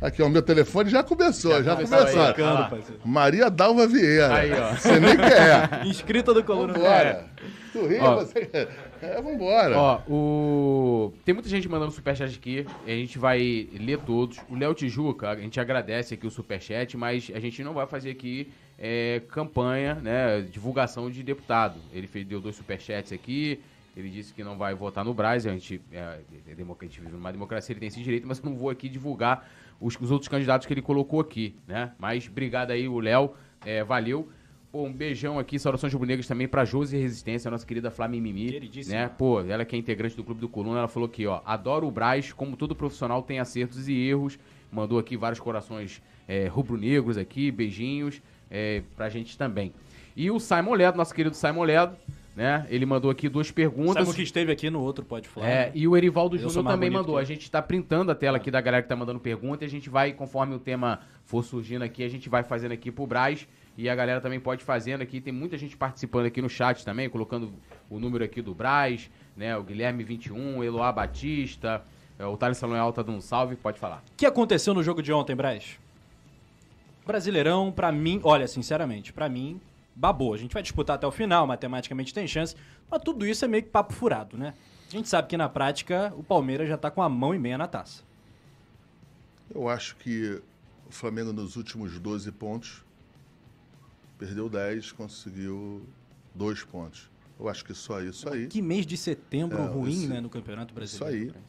[0.00, 2.22] Aqui, ó, o meu telefone já começou, já, já começou.
[2.22, 4.34] Aí, Maria Dalva Vieira.
[4.34, 4.74] Aí, ó.
[4.74, 5.86] Você nem quer.
[5.86, 6.74] Inscrita do Coluna.
[6.74, 7.26] Vambora.
[7.72, 8.68] Tu ri, ó, você.
[9.00, 9.76] É, vambora.
[9.76, 11.14] Ó, o...
[11.24, 12.66] Tem muita gente mandando superchat aqui.
[12.86, 14.38] A gente vai ler todos.
[14.48, 18.10] O Léo Tijuca, a gente agradece aqui o superchat, mas a gente não vai fazer
[18.10, 20.42] aqui é, campanha, né?
[20.42, 21.80] Divulgação de deputado.
[21.92, 23.58] Ele fez, deu dois superchats aqui.
[23.96, 26.20] Ele disse que não vai votar no Braz, a gente, é, é,
[26.52, 29.48] a gente vive numa democracia, ele tem esse direito, mas eu não vou aqui divulgar
[29.80, 31.92] os, os outros candidatos que ele colocou aqui, né?
[31.98, 34.28] Mas obrigado aí, o Léo, é, valeu.
[34.72, 38.58] Pô, um beijão aqui, saudações rubro-negras também pra Josi Resistência, nossa querida Flamimimi.
[38.88, 39.08] Né?
[39.08, 41.92] Pô, ela que é integrante do Clube do Coluna, ela falou aqui, ó, adoro o
[41.92, 44.36] Braz, como todo profissional tem acertos e erros.
[44.72, 49.72] Mandou aqui vários corações é, rubro-negros aqui, beijinhos é, pra gente também.
[50.16, 51.96] E o Simon Ledo, nosso querido Simon Ledo,
[52.34, 52.66] né?
[52.68, 53.94] Ele mandou aqui duas perguntas.
[53.94, 55.48] Sabe o que esteve aqui no outro Pode Falar.
[55.48, 57.16] É, e o Erivaldo Júnior também mandou.
[57.16, 59.70] A gente está printando a tela aqui da galera que está mandando pergunta e a
[59.70, 63.46] gente vai, conforme o tema for surgindo aqui, a gente vai fazendo aqui pro Braz.
[63.76, 65.20] E a galera também pode fazendo aqui.
[65.20, 67.52] Tem muita gente participando aqui no chat também, colocando
[67.90, 69.56] o número aqui do Braz, né?
[69.56, 71.84] O Guilherme 21, Eloá Batista,
[72.18, 74.02] é, o Thales Salão Alta dando um salve, pode falar.
[74.12, 75.78] O que aconteceu no jogo de ontem, Braz?
[77.04, 79.60] Brasileirão, para mim, olha, sinceramente, para mim,
[79.94, 80.34] babou.
[80.34, 82.54] A gente vai disputar até o final, matematicamente tem chance,
[82.90, 84.54] mas tudo isso é meio que papo furado, né?
[84.88, 87.58] A gente sabe que na prática o Palmeiras já está com a mão e meia
[87.58, 88.02] na taça.
[89.54, 90.40] Eu acho que
[90.86, 92.84] o Flamengo nos últimos 12 pontos
[94.18, 95.86] perdeu 10, conseguiu
[96.34, 97.10] 2 pontos.
[97.38, 98.46] Eu acho que só isso aí.
[98.46, 101.32] Que mês de setembro é, ruim, esse, né, no Campeonato Brasileiro.
[101.32, 101.42] Isso aí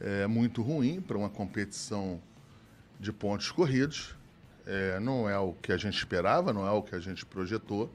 [0.00, 2.20] é muito ruim para uma competição
[2.98, 4.16] de pontos corridos.
[4.70, 7.90] É, não é o que a gente esperava, não é o que a gente projetou,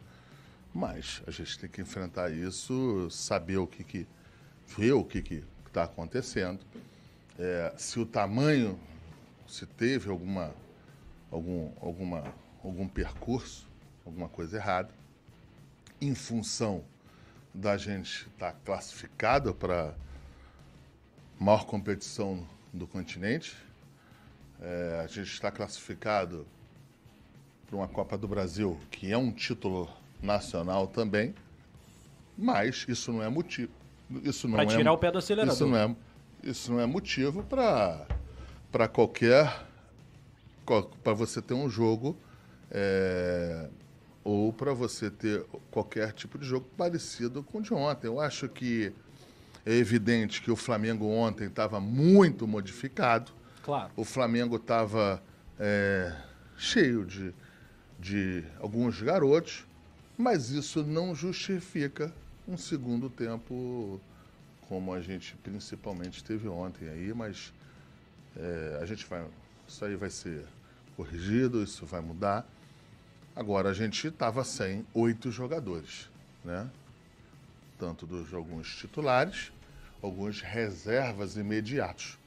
[0.74, 4.08] mas a gente tem que enfrentar isso, saber o que, que
[4.76, 6.66] ver o que está acontecendo.
[7.38, 8.80] É, se o tamanho,
[9.48, 10.52] se teve alguma,
[11.30, 12.34] algum, alguma,
[12.64, 13.70] algum percurso,
[14.04, 14.90] alguma coisa errada,
[16.02, 16.84] em função
[17.54, 19.94] da gente estar tá classificado para
[21.40, 23.56] maior competição do continente.
[24.60, 26.48] É, a gente está classificado
[27.74, 29.90] para uma Copa do Brasil, que é um título
[30.22, 31.34] nacional também,
[32.38, 33.72] mas isso não é motivo.
[34.24, 35.56] Isso não pra é, tirar o pé do acelerador.
[35.56, 35.96] Isso não é,
[36.44, 39.66] isso não é motivo para qualquer.
[41.04, 42.16] para você ter um jogo.
[42.70, 43.70] É,
[44.24, 48.08] ou para você ter qualquer tipo de jogo parecido com o de ontem.
[48.08, 48.94] Eu acho que
[49.66, 53.32] é evidente que o Flamengo ontem estava muito modificado.
[53.64, 53.92] Claro.
[53.96, 55.22] O Flamengo estava
[55.60, 56.16] é,
[56.56, 57.34] cheio de
[58.04, 59.66] de alguns garotos,
[60.18, 62.14] mas isso não justifica
[62.46, 64.00] um segundo tempo
[64.68, 67.54] como a gente principalmente teve ontem aí, mas
[68.36, 69.26] é, a gente vai,
[69.66, 70.44] isso aí vai ser
[70.98, 72.46] corrigido, isso vai mudar.
[73.34, 76.10] Agora a gente estava sem oito jogadores,
[76.44, 76.70] né?
[77.80, 79.52] Tanto dos alguns titulares,
[80.02, 82.20] alguns reservas imediatos,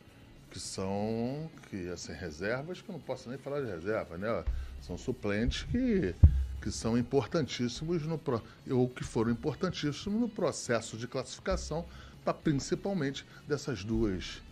[0.50, 4.42] que são que assim reservas que eu não posso nem falar de reserva, né?
[4.86, 6.14] São suplentes que
[6.66, 8.20] que são importantíssimos no
[8.72, 11.84] ou que foram importantíssimos no processo de classificação,
[12.24, 14.42] para principalmente dessas duas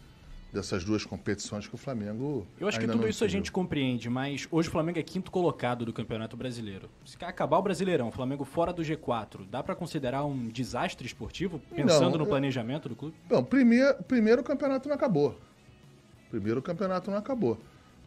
[0.53, 2.47] dessas duas competições que o Flamengo.
[2.61, 5.85] Eu acho que tudo isso a gente compreende, mas hoje o Flamengo é quinto colocado
[5.85, 6.89] do Campeonato Brasileiro.
[7.05, 11.61] Se acabar o Brasileirão, o Flamengo fora do G4, dá para considerar um desastre esportivo,
[11.75, 13.17] pensando não, no planejamento do clube?
[13.29, 15.37] Não, primeiro, primeiro o campeonato não acabou.
[16.31, 17.59] Primeiro o campeonato não acabou.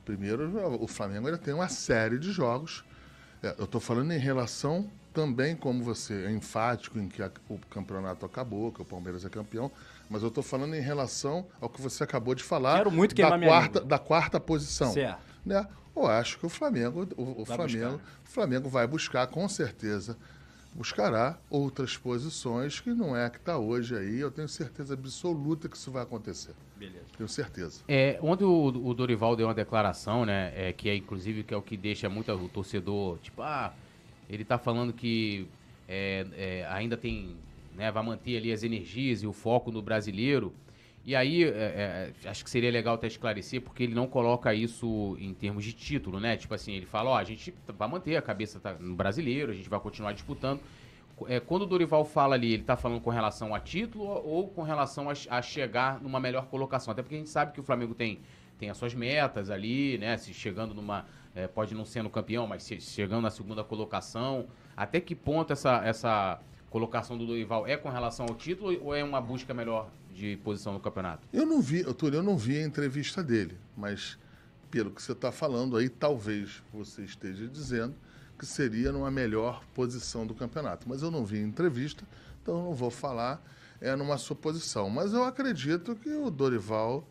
[0.08, 2.82] Primeiro, o Flamengo ainda tem uma série de jogos.
[3.44, 7.60] É, eu estou falando em relação também, como você é enfático em que a, o
[7.70, 9.70] campeonato acabou, que o Palmeiras é campeão,
[10.10, 13.38] mas eu estou falando em relação ao que você acabou de falar Quero muito da,
[13.38, 14.94] quarta, da quarta posição.
[14.94, 15.20] Certo.
[15.46, 15.68] Né?
[15.94, 20.16] Eu acho que o Flamengo, o, o Flamengo, o Flamengo vai buscar com certeza
[20.78, 24.20] buscará outras posições que não é a que está hoje aí.
[24.20, 26.54] Eu tenho certeza absoluta que isso vai acontecer.
[26.76, 27.06] Beleza.
[27.18, 27.82] Tenho certeza.
[27.88, 30.54] É, ontem o, o Dorival deu uma declaração, né?
[30.56, 33.74] É, que é inclusive que é o que deixa muito o torcedor, tipo, ah,
[34.30, 35.48] ele está falando que
[35.88, 37.36] é, é, ainda tem
[37.76, 40.54] né, vai manter ali as energias e o foco no brasileiro.
[41.08, 45.16] E aí, é, é, acho que seria legal até esclarecer, porque ele não coloca isso
[45.22, 46.36] em termos de título, né?
[46.36, 49.56] Tipo assim, ele fala, ó, a gente vai manter a cabeça tá, no brasileiro, a
[49.56, 50.60] gente vai continuar disputando.
[51.30, 54.64] É, quando o Dorival fala ali, ele tá falando com relação a título ou com
[54.64, 56.92] relação a, a, chegar numa melhor colocação?
[56.92, 58.20] Até porque a gente sabe que o Flamengo tem,
[58.60, 60.18] tem as suas metas ali, né?
[60.18, 61.06] Se chegando numa.
[61.34, 64.48] É, pode não ser no campeão, mas se, chegando na segunda colocação.
[64.76, 69.02] Até que ponto essa, essa colocação do Dorival é com relação ao título ou é
[69.02, 71.28] uma busca melhor de posição no campeonato?
[71.32, 74.18] Eu não vi, Túlio, eu não vi a entrevista dele, mas
[74.72, 77.96] pelo que você está falando aí, talvez você esteja dizendo
[78.38, 80.90] que seria numa melhor posição do campeonato.
[80.90, 82.04] Mas eu não vi a entrevista,
[82.42, 83.42] então não vou falar
[83.80, 84.90] é numa suposição.
[84.90, 87.08] Mas eu acredito que o Dorival,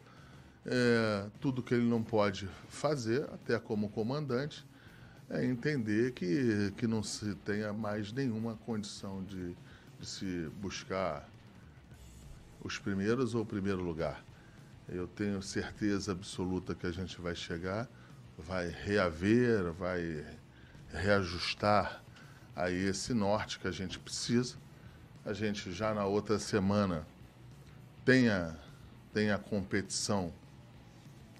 [0.65, 4.67] é, tudo que ele não pode fazer, até como comandante,
[5.31, 9.57] é entender que, que não se tenha mais nenhuma condição de,
[9.99, 11.29] de se buscar
[12.63, 14.25] os primeiros ou o primeiro lugar.
[14.89, 17.89] Eu tenho certeza absoluta que a gente vai chegar,
[18.39, 20.25] vai reaver, vai
[20.89, 22.03] reajustar
[22.55, 24.57] aí esse norte que a gente precisa.
[25.25, 27.07] A gente já na outra semana
[28.05, 28.55] tem a,
[29.13, 30.33] tem a competição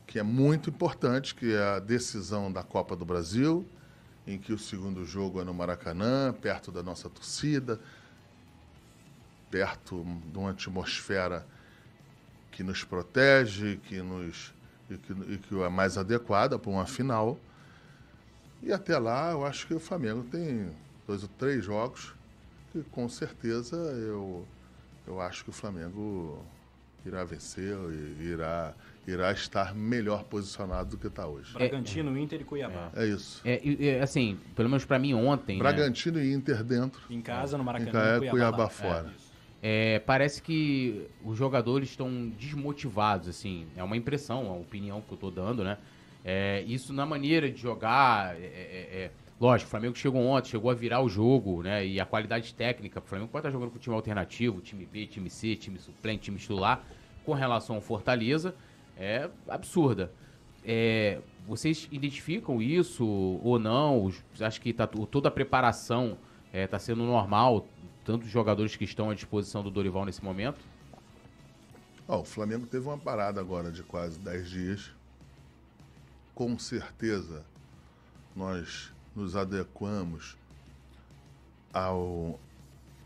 [0.07, 3.67] que é muito importante, que é a decisão da Copa do Brasil,
[4.27, 7.81] em que o segundo jogo é no Maracanã, perto da nossa torcida,
[9.51, 11.47] perto de uma atmosfera
[12.51, 14.55] que nos protege, que nos
[14.91, 17.39] e que, e que é mais adequada para uma final.
[18.63, 20.71] E até lá, eu acho que o Flamengo tem
[21.07, 22.15] dois ou três jogos
[22.73, 24.47] que com certeza eu,
[25.07, 26.45] eu acho que o Flamengo
[27.05, 27.77] irá vencer
[28.21, 28.75] e irá
[29.07, 31.53] irá estar melhor posicionado do que está hoje.
[31.53, 32.91] Bragantino, é, Inter e Cuiabá.
[32.97, 33.41] É, é isso.
[33.45, 35.57] É, é, assim, pelo menos para mim ontem.
[35.57, 35.63] Né?
[35.63, 36.25] Bragantino né?
[36.25, 37.01] e Inter dentro.
[37.09, 38.17] Em casa, no Maracanã.
[38.17, 39.15] Em Cuiabá, Cuiabá fora.
[39.63, 43.67] É, parece que os jogadores estão desmotivados, assim.
[43.77, 45.79] É uma impressão, é uma opinião que eu estou dando, né?
[46.25, 48.37] É, isso na maneira de jogar.
[48.37, 51.87] É, é, é, lógico, o Flamengo chegou ontem, chegou a virar o jogo, né?
[51.87, 53.01] E a qualidade técnica.
[53.01, 56.39] O Flamengo pode estar jogando com time alternativo, time B, time C, time suplente, time
[56.39, 56.85] titular,
[57.25, 58.55] com relação ao Fortaleza
[58.97, 60.11] é absurda.
[61.47, 64.11] Vocês identificam isso ou não?
[64.41, 66.19] Acho que tá, toda a preparação
[66.53, 67.67] está sendo normal,
[68.07, 70.61] tanto os jogadores que estão à disposição do Dorival nesse momento?
[72.07, 74.93] Oh, o Flamengo teve uma parada agora de quase 10 dias.
[76.33, 77.45] Com certeza
[78.35, 80.37] nós nos adequamos
[81.75, 82.39] ao,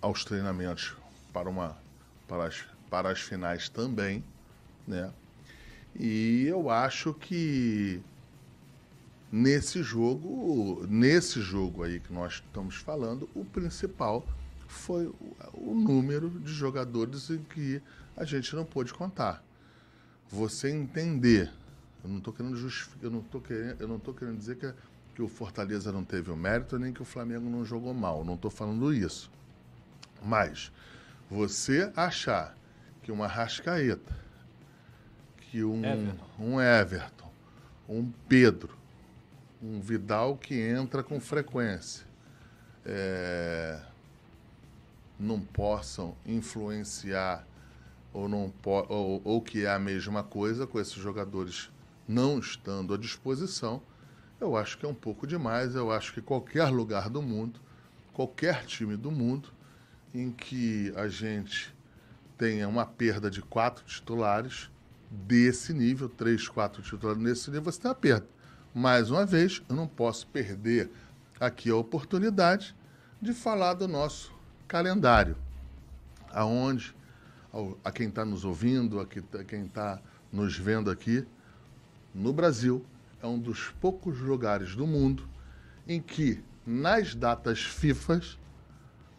[0.02, 0.94] aos treinamentos
[1.32, 1.78] para, uma,
[2.28, 4.22] para, as, para as finais também,
[4.86, 5.10] né?
[5.98, 8.02] E eu acho que
[9.32, 14.26] nesse jogo, nesse jogo aí que nós estamos falando, o principal
[14.70, 15.12] foi
[15.52, 17.82] o número de jogadores em que
[18.16, 19.42] a gente não pôde contar.
[20.28, 21.50] Você entender,
[22.02, 24.72] eu não estou querendo justificar, eu não estou querendo, eu não tô querendo dizer que,
[25.14, 28.34] que o Fortaleza não teve o mérito nem que o Flamengo não jogou mal, não
[28.34, 29.30] estou falando isso.
[30.22, 30.70] Mas
[31.28, 32.56] você achar
[33.02, 34.14] que uma Rascaeta
[35.50, 36.24] que um Everton.
[36.38, 37.32] um Everton,
[37.88, 38.78] um Pedro,
[39.60, 42.06] um Vidal que entra com frequência,
[42.86, 43.80] é,
[45.20, 47.46] não possam influenciar
[48.12, 51.70] ou, não ou, ou que é a mesma coisa com esses jogadores
[52.08, 53.80] não estando à disposição,
[54.40, 55.74] Eu acho que é um pouco demais.
[55.74, 57.60] Eu acho que qualquer lugar do mundo,
[58.10, 59.50] qualquer time do mundo,
[60.14, 61.74] em que a gente
[62.38, 64.70] tenha uma perda de quatro titulares
[65.10, 68.26] desse nível, três, quatro titulares nesse nível, você tem uma perda.
[68.74, 70.90] Mais uma vez, eu não posso perder
[71.38, 72.74] aqui a oportunidade
[73.20, 74.32] de falar do nosso
[74.70, 75.36] calendário,
[76.30, 76.94] aonde
[77.84, 79.04] a quem está nos ouvindo, a
[79.44, 80.00] quem está
[80.32, 81.26] nos vendo aqui,
[82.14, 82.86] no Brasil,
[83.20, 85.28] é um dos poucos lugares do mundo
[85.88, 88.38] em que nas datas FIFAs,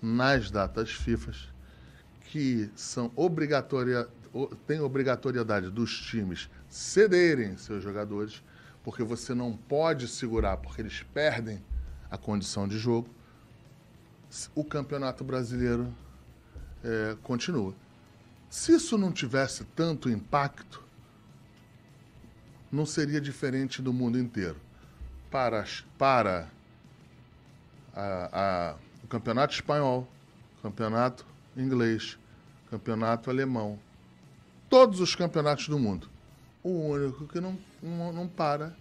[0.02, 1.50] nas datas FIFAs,
[2.30, 4.08] que são obrigatória,
[4.66, 8.42] tem obrigatoriedade dos times cederem seus jogadores,
[8.86, 11.62] porque você não pode segurar, porque eles perdem
[12.10, 13.10] a condição de jogo,
[14.56, 15.94] o Campeonato Brasileiro
[16.84, 17.74] é, continua.
[18.50, 20.84] Se isso não tivesse tanto impacto,
[22.72, 24.58] não seria diferente do mundo inteiro.
[25.30, 25.66] Para,
[25.98, 26.50] para
[27.94, 30.08] a, a, o campeonato espanhol,
[30.62, 32.18] campeonato inglês,
[32.70, 33.80] campeonato alemão,
[34.70, 36.10] todos os campeonatos do mundo.
[36.64, 38.76] O único que não, não, não para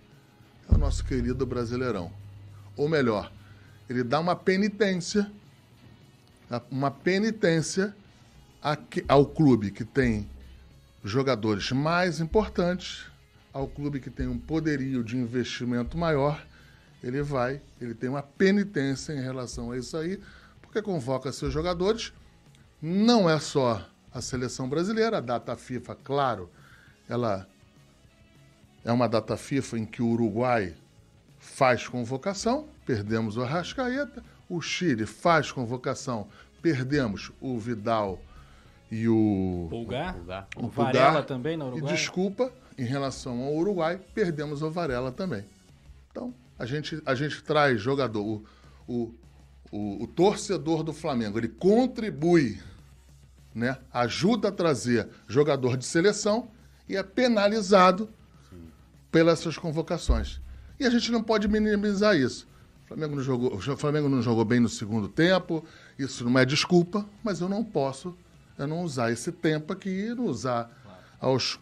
[0.71, 2.13] é o nosso querido Brasileirão.
[2.77, 3.33] Ou melhor,
[3.89, 5.31] ele dá uma penitência,
[6.71, 7.95] uma penitência
[9.09, 10.29] ao clube que tem
[11.05, 13.11] jogadores mais importantes
[13.53, 16.45] ao clube que tem um poderio de investimento maior,
[17.03, 20.21] ele vai, ele tem uma penitência em relação a isso aí,
[20.61, 22.13] porque convoca seus jogadores.
[22.81, 26.51] Não é só a seleção brasileira, a data FIFA, claro,
[27.09, 27.47] ela
[28.85, 30.75] é uma data FIFA em que o Uruguai
[31.39, 36.27] faz convocação, perdemos o Arrascaeta, o Chile faz convocação,
[36.61, 38.21] perdemos o Vidal
[38.91, 40.17] e o Pulgar,
[40.57, 41.93] o, o Varela também no Uruguai.
[41.93, 45.45] E desculpa, em relação ao Uruguai, perdemos o Varela também.
[46.11, 48.45] Então, a gente, a gente traz jogador, o,
[48.89, 49.15] o,
[49.71, 52.61] o, o torcedor do Flamengo, ele contribui,
[53.55, 56.51] né, ajuda a trazer jogador de seleção
[56.89, 58.11] e é penalizado
[58.51, 58.65] Sim.
[59.13, 60.41] pelas suas convocações.
[60.81, 62.50] E a gente não pode minimizar isso.
[62.91, 65.65] O Flamengo não jogou, o Flamengo não jogou bem no segundo tempo,
[65.97, 68.17] isso não é desculpa, mas eu não posso
[68.59, 70.69] eu não usar esse tempo aqui, não usar
[71.21, 71.59] aos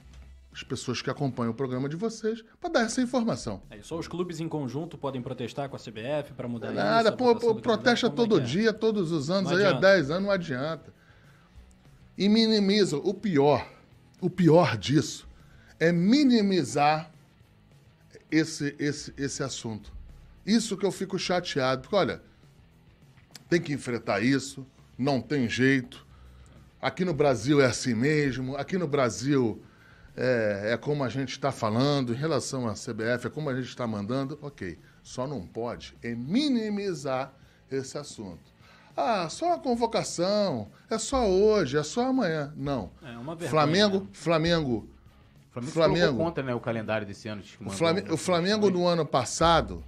[0.50, 3.62] as pessoas que acompanham o programa de vocês para dar essa informação.
[3.70, 6.76] É, só os clubes em conjunto podem protestar com a CBF para mudar isso?
[6.76, 10.30] Nada, pô, pô protesta todo é dia, todos os anos, aí há 10 anos não
[10.32, 10.92] adianta.
[12.16, 12.96] E minimiza.
[12.96, 13.70] O pior,
[14.20, 15.28] o pior disso
[15.78, 17.12] é minimizar
[18.30, 19.97] esse, esse, esse assunto.
[20.48, 22.22] Isso que eu fico chateado, porque olha,
[23.50, 26.06] tem que enfrentar isso, não tem jeito.
[26.80, 29.62] Aqui no Brasil é assim mesmo, aqui no Brasil
[30.16, 33.68] é, é como a gente está falando em relação à CBF, é como a gente
[33.68, 34.78] está mandando, ok.
[35.02, 37.30] Só não pode é minimizar
[37.70, 38.50] esse assunto.
[38.96, 42.54] Ah, só a convocação, é só hoje, é só amanhã.
[42.56, 42.90] Não.
[43.02, 44.06] É uma vergonha, Flamengo, né?
[44.12, 44.88] Flamengo,
[45.52, 47.42] Flamengo, Flamengo conta, né, o calendário desse ano.
[47.66, 49.84] O Flamengo, o Flamengo no ano passado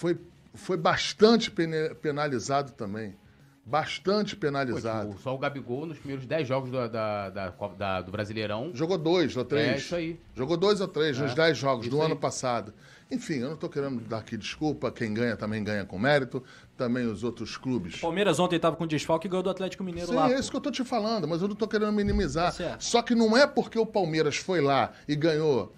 [0.00, 0.18] foi,
[0.54, 1.52] foi bastante
[2.00, 3.14] penalizado também
[3.62, 5.12] bastante penalizado.
[5.12, 8.72] Pô, só o Gabigol nos primeiros 10 jogos do, da, da, da, do Brasileirão.
[8.74, 9.68] Jogou dois ou três.
[9.68, 10.20] É isso aí.
[10.34, 12.06] Jogou dois ou três é, nos 10 jogos do aí.
[12.06, 12.74] ano passado.
[13.08, 14.90] Enfim, eu não estou querendo dar aqui desculpa.
[14.90, 16.42] Quem ganha também ganha com mérito.
[16.76, 17.96] Também os outros clubes.
[17.96, 20.32] O Palmeiras ontem estava com desfalque e ganhou do Atlético Mineiro Sim, lá.
[20.32, 22.56] é isso que eu estou te falando, mas eu não estou querendo minimizar.
[22.56, 25.72] Tá Só que não é porque o Palmeiras foi lá e ganhou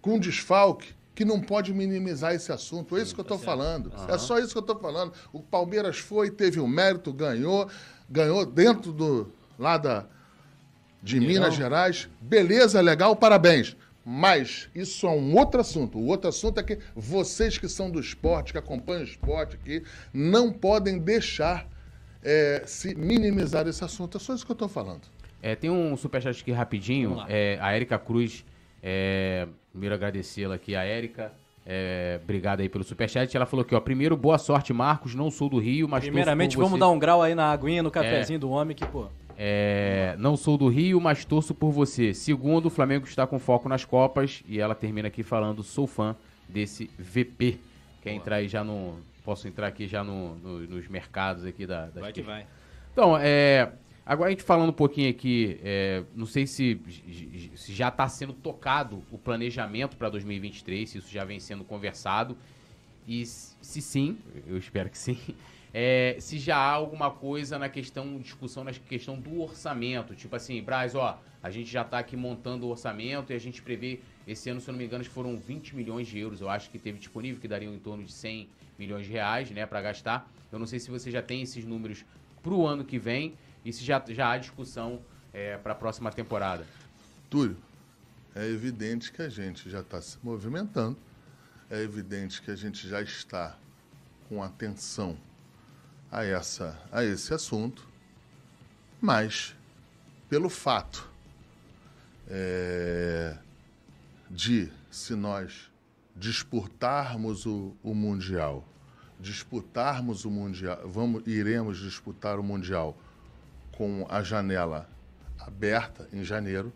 [0.00, 2.96] com desfalque que não pode minimizar esse assunto.
[2.96, 3.86] É isso que eu estou tá falando.
[3.86, 4.14] Uhum.
[4.14, 5.12] É só isso que eu estou falando.
[5.32, 7.68] O Palmeiras foi, teve o um mérito, ganhou,
[8.08, 10.06] ganhou dentro do lá da,
[11.02, 12.08] de Minas Gerais.
[12.20, 13.76] Beleza, legal, parabéns.
[14.04, 15.98] Mas isso é um outro assunto.
[15.98, 19.84] O outro assunto é que vocês que são do esporte, que acompanham o esporte aqui,
[20.12, 21.68] não podem deixar
[22.22, 24.16] é, se minimizar esse assunto.
[24.16, 25.02] É só isso que eu estou falando.
[25.42, 27.22] É, tem um superchat aqui rapidinho.
[27.28, 28.44] É, a Erika Cruz
[28.82, 31.32] é, primeiro agradecê-la aqui, a Érica.
[31.66, 33.36] É, obrigado aí pelo superchat.
[33.36, 33.80] Ela falou aqui, ó.
[33.80, 35.14] Primeiro, boa sorte, Marcos.
[35.14, 36.04] Não sou do Rio, mas.
[36.04, 39.06] Primeiramente, vamos dar um grau aí na aguinha, no cafezinho é, do homem, que, pô.
[39.38, 42.12] É, não sou do Rio, mas torço por você.
[42.12, 44.42] Segundo, o Flamengo está com foco nas Copas.
[44.48, 46.16] E ela termina aqui falando: sou fã
[46.48, 47.58] desse VP.
[48.02, 48.98] Quer entrar aí já no.
[49.24, 51.86] Posso entrar aqui já no, no, nos mercados aqui da.
[51.86, 52.46] Das vai que vai.
[52.92, 53.70] Então, é.
[54.04, 56.80] Agora a gente falando um pouquinho aqui, é, não sei se,
[57.54, 62.36] se já está sendo tocado o planejamento para 2023, se isso já vem sendo conversado.
[63.06, 65.18] E se sim, eu espero que sim,
[65.72, 70.14] é, se já há alguma coisa na questão, discussão na questão do orçamento.
[70.14, 73.62] Tipo assim, Braz, ó, a gente já está aqui montando o orçamento e a gente
[73.62, 76.70] prevê, esse ano, se eu não me engano, foram 20 milhões de euros, eu acho
[76.70, 78.48] que teve disponível, que dariam em torno de 100
[78.78, 80.30] milhões de reais, né, para gastar.
[80.50, 82.04] Eu não sei se você já tem esses números
[82.42, 83.34] para o ano que vem
[83.64, 85.00] e se já, já há discussão
[85.32, 86.66] é, para a próxima temporada.
[87.28, 87.56] Túlio,
[88.34, 90.96] é evidente que a gente já está se movimentando,
[91.68, 93.56] é evidente que a gente já está
[94.28, 95.16] com atenção
[96.10, 97.86] a, essa, a esse assunto,
[99.00, 99.54] mas
[100.28, 101.08] pelo fato
[102.28, 103.36] é,
[104.30, 105.70] de, se nós
[106.16, 108.64] disputarmos o, o Mundial,
[109.18, 112.96] disputarmos o Mundial, vamos, iremos disputar o Mundial
[113.80, 114.86] com a janela
[115.38, 116.70] aberta em janeiro.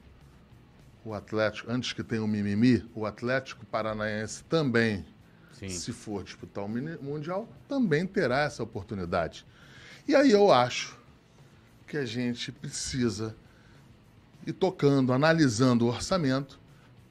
[1.05, 5.05] O Atlético, antes que tenha o mimimi, o Atlético Paranaense também
[5.53, 5.69] Sim.
[5.69, 9.45] se for disputar o Mundial, também terá essa oportunidade.
[10.09, 10.99] E aí eu acho
[11.87, 13.37] que a gente precisa
[14.47, 16.59] ir tocando, analisando o orçamento,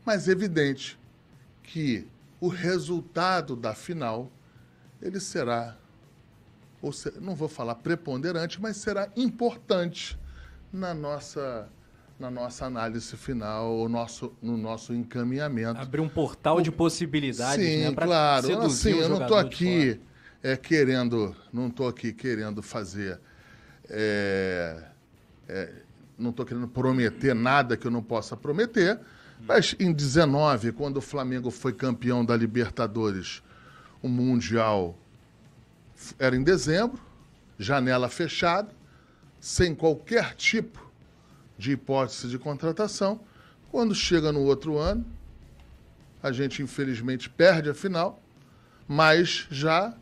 [0.04, 0.98] mas é evidente
[1.62, 2.08] que
[2.42, 4.32] o resultado da final
[5.00, 5.78] ele será,
[6.84, 10.20] ou se, não vou falar preponderante, mas será importante
[10.72, 11.70] na nossa
[12.20, 15.82] na nossa análise final, o nosso, no nosso encaminhamento.
[15.82, 17.92] Abrir um portal de possibilidades, Sim, né?
[17.92, 18.62] Pra claro.
[18.62, 20.00] Assim, eu não estou aqui
[20.42, 23.20] é, querendo, não estou aqui querendo fazer,
[23.90, 24.84] é,
[25.50, 25.74] é,
[26.18, 29.00] não estou querendo prometer nada que eu não possa prometer,
[29.46, 33.42] mas em 19, quando o Flamengo foi campeão da Libertadores,
[34.02, 34.98] o Mundial
[36.20, 37.02] era em dezembro,
[37.58, 38.70] janela fechada,
[39.40, 40.92] sem qualquer tipo
[41.58, 43.20] de hipótese de contratação.
[43.72, 45.06] Quando chega no outro ano,
[46.22, 48.22] a gente infelizmente perde a final,
[48.88, 49.94] mas já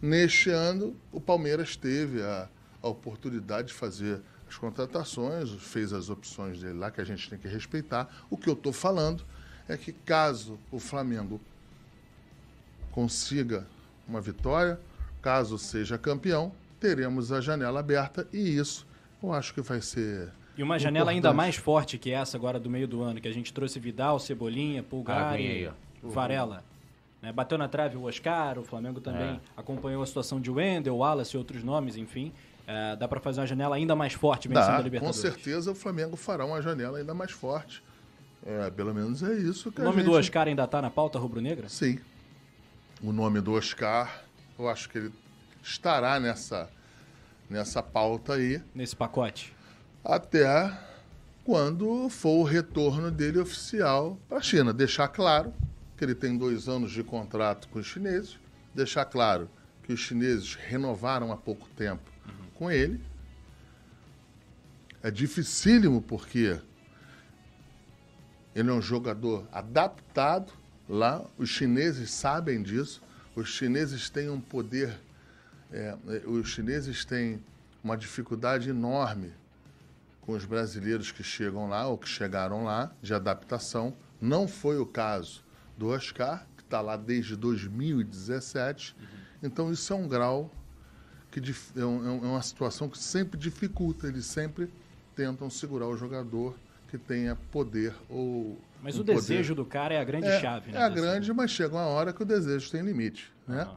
[0.00, 2.48] neste ano o Palmeiras teve a,
[2.82, 7.38] a oportunidade de fazer as contratações, fez as opções dele lá que a gente tem
[7.38, 8.08] que respeitar.
[8.30, 9.24] O que eu estou falando
[9.68, 11.40] é que caso o Flamengo
[12.92, 13.66] consiga
[14.08, 14.80] uma vitória,
[15.26, 18.86] caso seja campeão, teremos a janela aberta e isso
[19.20, 22.70] eu acho que vai ser e uma janela ainda mais forte que essa agora do
[22.70, 25.68] meio do ano, que a gente trouxe Vidal, Cebolinha, Pulgar ah, e
[26.00, 26.62] Varela.
[27.20, 27.32] Né?
[27.32, 29.40] Bateu na trave o Oscar, o Flamengo também é.
[29.56, 32.32] acompanhou a situação de Wendel, Wallace e outros nomes, enfim.
[32.66, 35.20] É, dá para fazer uma janela ainda mais forte vencendo dá, a Libertadores.
[35.20, 37.82] Com certeza o Flamengo fará uma janela ainda mais forte.
[38.46, 40.06] É, pelo menos é isso que O nome gente...
[40.06, 41.68] do Oscar ainda está na pauta rubro-negra?
[41.68, 41.98] Sim.
[43.02, 44.22] O nome do Oscar,
[44.58, 45.12] eu acho que ele
[45.62, 46.68] estará nessa,
[47.48, 48.62] nessa pauta aí.
[48.74, 49.56] Nesse pacote
[50.06, 50.72] até
[51.44, 54.72] quando for o retorno dele oficial para a China.
[54.72, 55.52] Deixar claro
[55.96, 58.38] que ele tem dois anos de contrato com os chineses,
[58.74, 59.50] deixar claro
[59.82, 62.32] que os chineses renovaram há pouco tempo uhum.
[62.54, 63.00] com ele.
[65.02, 66.60] É dificílimo porque
[68.54, 70.52] ele é um jogador adaptado
[70.88, 73.02] lá, os chineses sabem disso,
[73.36, 74.98] os chineses têm um poder,
[75.70, 77.40] é, os chineses têm
[77.84, 79.32] uma dificuldade enorme
[80.22, 83.94] com os brasileiros que chegam lá ou que chegaram lá de adaptação.
[84.20, 85.44] Não foi o caso
[85.76, 88.96] do Oscar, que está lá desde 2017.
[88.98, 89.06] Uhum.
[89.42, 90.50] Então, isso é um grau
[91.30, 94.08] que é, é, é uma situação que sempre dificulta.
[94.08, 94.72] Eles sempre
[95.14, 96.56] tentam segurar o jogador
[96.88, 98.58] que tenha poder ou.
[98.86, 100.78] Mas um o desejo do cara é a grande é, chave, né?
[100.78, 103.64] É a grande, mas chega uma hora que o desejo tem limite, né?
[103.64, 103.76] Uhum.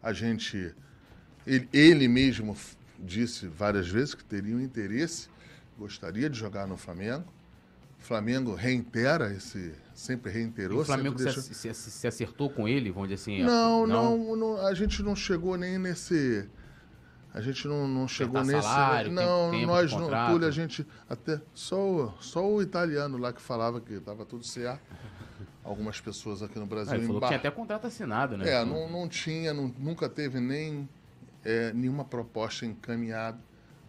[0.00, 0.72] A gente.
[1.44, 2.56] Ele, ele mesmo
[2.96, 5.28] disse várias vezes que teria um interesse,
[5.76, 7.24] gostaria de jogar no Flamengo.
[7.98, 10.78] O Flamengo reitera esse, sempre reiterou.
[10.78, 11.42] E o Flamengo deixou...
[11.42, 13.42] se, se, se, acertou com ele, vamos dizer assim?
[13.42, 16.48] Não, não, não, a gente não chegou nem nesse.
[17.32, 18.62] A gente não, não chegou nesse.
[18.62, 20.08] Salário, não, tempo, nós não.
[20.30, 20.86] Túlio, a gente.
[21.08, 24.82] Até, só, só o italiano lá que falava que estava tudo certo.
[25.62, 26.94] Algumas pessoas aqui no Brasil.
[26.94, 28.48] Ah, ele falou que tinha até contrato assinado, né?
[28.48, 30.88] É, não, não tinha, não, nunca teve nem
[31.44, 33.38] é, nenhuma proposta encaminhada.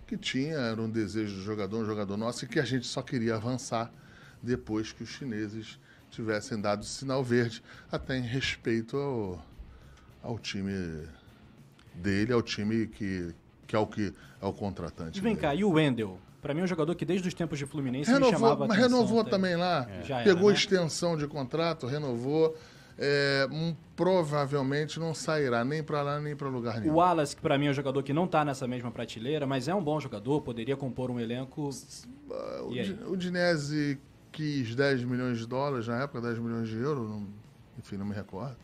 [0.05, 3.01] que tinha era um desejo do jogador, um jogador nosso, e que a gente só
[3.01, 3.91] queria avançar
[4.43, 5.79] depois que os chineses
[6.09, 9.45] tivessem dado sinal verde, até em respeito ao,
[10.21, 10.73] ao time
[11.99, 13.33] dele, ao time que,
[13.67, 15.19] que é o que é o contratante.
[15.19, 15.41] E vem dele.
[15.41, 16.17] cá, e o Wendel?
[16.41, 18.77] Para mim é um jogador que desde os tempos de Fluminense renovou, me chamava mas
[18.77, 20.23] atenção, renovou também lá, é.
[20.23, 20.53] pegou era, né?
[20.53, 22.55] extensão de contrato, renovou
[22.97, 26.93] é, um, provavelmente não sairá nem para lá nem para lugar nenhum.
[26.93, 29.67] O Wallace, que para mim é um jogador que não está nessa mesma prateleira, mas
[29.67, 31.69] é um bom jogador, poderia compor um elenco.
[32.61, 33.99] O, o Dinese
[34.31, 37.27] quis 10 milhões de dólares na época, 10 milhões de euros, não,
[37.77, 38.57] enfim, não me recordo.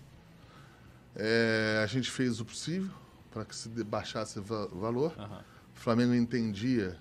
[1.15, 2.91] É, a gente fez o possível
[3.35, 5.13] para que se baixasse o va- valor.
[5.19, 5.43] Aham.
[5.75, 6.97] O Flamengo entendia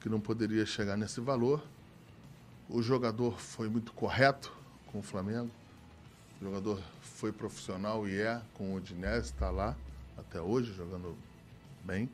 [0.00, 1.62] que não poderia chegar nesse valor.
[2.66, 4.50] O jogador foi muito correto
[4.86, 5.50] com o Flamengo.
[6.40, 9.76] O jogador foi profissional e é com o Udinese, está lá
[10.16, 11.14] até hoje jogando
[11.84, 12.08] bem.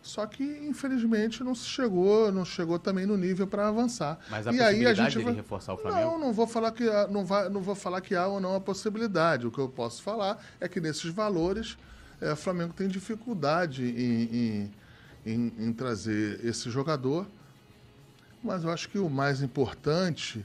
[0.00, 4.20] Só que infelizmente não se chegou, não chegou também no nível para avançar.
[4.30, 5.34] Mas a e aí a possibilidade gente vai...
[5.34, 6.10] reforçar o Flamengo?
[6.12, 8.60] Não, não vou falar que não, vai, não vou falar que há ou não a
[8.60, 9.44] possibilidade.
[9.44, 11.76] O que eu posso falar é que nesses valores
[12.20, 14.70] eh, o Flamengo tem dificuldade em, em,
[15.26, 17.26] em- em trazer esse jogador.
[18.42, 20.44] Mas eu acho que o mais importante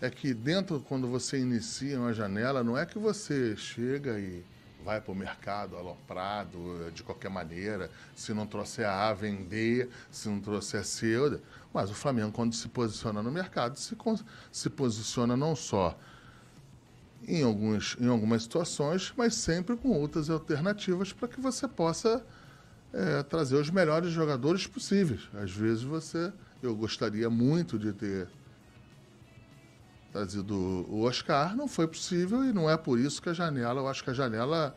[0.00, 4.44] é que dentro, quando você inicia uma janela, não é que você chega e
[4.84, 10.28] vai para o mercado aloprado eh, de qualquer maneira, se não trouxer A, vender, se
[10.28, 11.06] não trouxer C.
[11.06, 11.40] eu-
[11.72, 13.96] Mas o Flamengo, quando se posiciona no mercado, se,
[14.50, 15.96] se posiciona não só
[17.26, 22.24] em, alguns, em algumas situações, mas sempre com outras alternativas para que você possa
[22.92, 25.28] eh, trazer os melhores jogadores possíveis.
[25.34, 28.28] Às vezes você, eu gostaria muito de ter
[30.12, 33.88] trazido o Oscar, não foi possível e não é por isso que a janela, eu
[33.88, 34.76] acho que a janela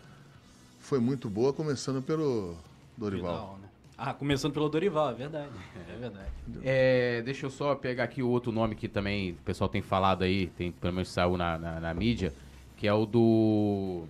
[0.79, 2.55] foi muito boa, começando pelo
[2.97, 3.33] Dorival.
[3.33, 3.64] Vidal, né?
[3.97, 5.49] Ah, começando pelo Dorival, é verdade.
[5.89, 6.29] É verdade.
[6.63, 10.23] É, deixa eu só pegar aqui o outro nome que também o pessoal tem falado
[10.23, 12.33] aí, tem, pelo menos saiu na, na, na mídia,
[12.75, 14.03] que é o do,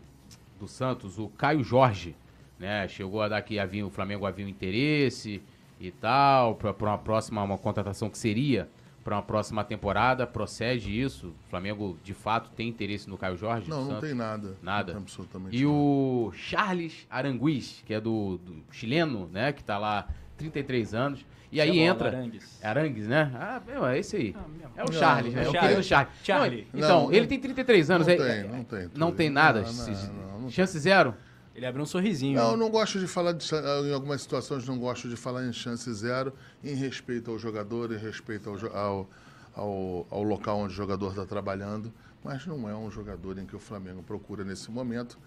[0.59, 2.15] do Santos, o Caio Jorge.
[2.57, 2.87] Né?
[2.87, 5.41] Chegou a dar que havia, o Flamengo havia um interesse
[5.79, 8.67] e tal, para uma próxima, uma contratação que seria
[9.05, 10.25] para uma próxima temporada.
[10.25, 11.27] Procede isso?
[11.27, 13.69] O Flamengo de fato tem interesse no Caio Jorge?
[13.69, 14.57] Não, não tem nada.
[14.63, 14.87] Nada.
[14.93, 15.71] Não tem absolutamente E nada.
[15.73, 19.53] o Charles Aranguiz, que é do, do chileno, né?
[19.53, 21.25] Que tá lá 33 anos.
[21.51, 22.09] E aí entra.
[22.09, 22.59] Arangues.
[22.61, 23.31] É Arangues, né?
[23.35, 24.35] Ah, meu, é esse aí.
[24.35, 24.43] Ah.
[24.75, 25.41] É o Não, Charles, né?
[25.41, 26.13] é É o querido Charles.
[26.23, 26.67] Charlie.
[26.73, 28.07] Não, então, Não, ele não- tem 33 anos.
[28.07, 28.89] não é- tem, não tem.
[28.95, 29.61] Não tem nada?
[29.61, 31.13] Não, não, não, não chance zero?
[31.55, 32.35] Ele abriu um sorrisinho.
[32.35, 32.53] Não, né?
[32.53, 33.49] eu não gosto de falar de,
[33.87, 37.97] em algumas situações não gosto de falar em chance zero, em respeito ao jogador, em
[37.97, 39.09] respeito ao, ao,
[39.55, 43.55] ao, ao local onde o jogador está trabalhando, mas não é um jogador em que
[43.55, 45.17] o Flamengo procura nesse momento,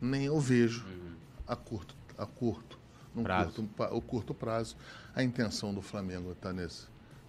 [0.00, 0.84] nem eu vejo
[1.46, 2.78] a curto, a curto,
[3.14, 3.62] num Prazo.
[3.62, 4.76] curto, o curto prazo,
[5.14, 6.86] a intenção do Flamengo está nesse,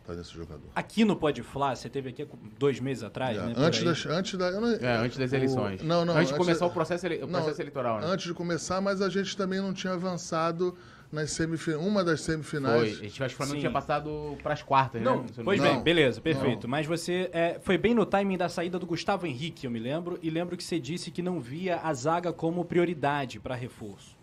[0.08, 0.64] tá nesse jogador.
[0.74, 2.28] Aqui no Pode Flá, você teve aqui
[2.58, 3.53] dois meses atrás, É, né?
[3.58, 5.82] antes, das, antes, da, eu não- É, antes das o- eleições.
[5.84, 6.16] Não, não.
[6.16, 8.08] Antes de começar o processo, ele- o não, processo eleitoral, né?
[8.08, 10.76] Antes de começar, mas a gente também não tinha avançado
[11.12, 11.82] nas semifinais.
[11.86, 12.34] Uma das Foi.
[12.34, 12.99] semifinais.
[12.99, 15.30] A gente acho que o Flamengo tinha passado pras quartas, Não, né?
[15.43, 16.68] Pois me bem, beleza, perfeito.
[16.68, 20.20] Mas você é, foi bem no timing da saída do Gustavo Henrique, eu me lembro,
[20.22, 24.16] e lembro que você disse que não via a zaga como prioridade para reforço.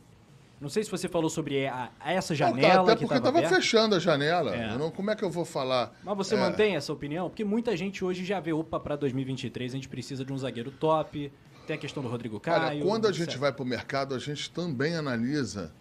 [0.61, 3.19] Não sei se você falou sobre a, a essa Não, tá, janela até que porque
[3.19, 4.55] estava estava fechando a janela.
[4.55, 4.73] É.
[4.73, 5.93] Eu não, como é que eu vou falar?
[6.03, 7.29] Mas você É, mantém essa opinião?
[7.29, 10.71] Porque muita gente hoje já vê, opa, para 2023 a gente precisa de um zagueiro
[10.71, 11.31] top,
[11.67, 12.63] tem a questão do Rodrigo Caio.
[12.63, 15.73] Olha, quando a gente vai para o mercado, a gente também analisa,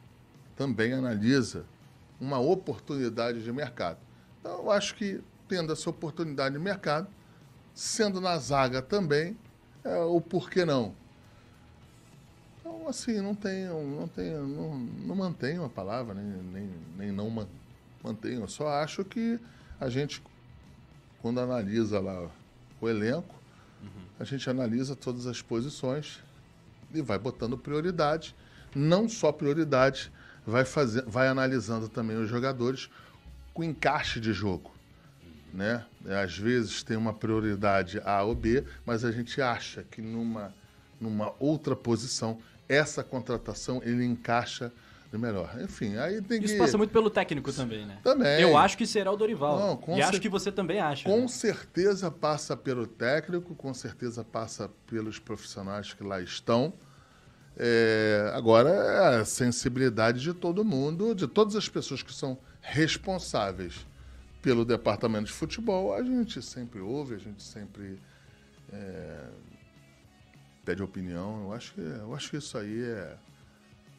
[0.56, 1.66] também analisa
[2.20, 4.00] uma oportunidade de mercado.
[4.40, 7.08] Então, eu acho que tendo essa oportunidade de mercado,
[7.74, 9.38] sendo na zaga também,
[9.84, 10.96] é, o porquê não.
[12.84, 17.30] Então, assim, não tenho, não tenho, não, não mantenho a palavra, nem, nem, nem não
[17.30, 17.48] man-
[18.04, 18.42] mantenho.
[18.42, 19.40] Eu só acho que
[19.80, 20.22] a gente,
[21.22, 22.30] quando analisa lá
[22.82, 23.42] o elenco,
[24.20, 26.20] a gente analisa todas as posições
[26.94, 28.36] e vai botando prioridade.
[28.76, 30.12] Não só prioridade,
[30.46, 32.90] vai, fazer, vai analisando também os jogadores
[33.54, 34.76] com encaixe de jogo.
[35.54, 35.86] Né?
[36.22, 40.54] Às vezes tem uma prioridade A ou B, mas a gente acha que numa,
[41.00, 42.40] numa outra posição,
[42.74, 44.72] essa contratação ele encaixa
[45.12, 45.56] de melhor.
[45.62, 46.46] Enfim, aí tem que.
[46.48, 48.00] Isso passa muito pelo técnico também, né?
[48.04, 48.42] Também.
[48.42, 49.60] Eu acho que será o Dorival.
[49.60, 51.08] Não, com e acho cer- que você também acha.
[51.08, 51.28] Com né?
[51.28, 56.74] certeza passa pelo técnico, com certeza passa pelos profissionais que lá estão.
[57.56, 63.86] É, agora é a sensibilidade de todo mundo, de todas as pessoas que são responsáveis
[64.42, 68.00] pelo departamento de futebol, a gente sempre ouve, a gente sempre
[68.72, 69.20] é,
[70.66, 71.44] pede opinião.
[71.46, 73.16] Eu acho, que, eu acho que isso aí é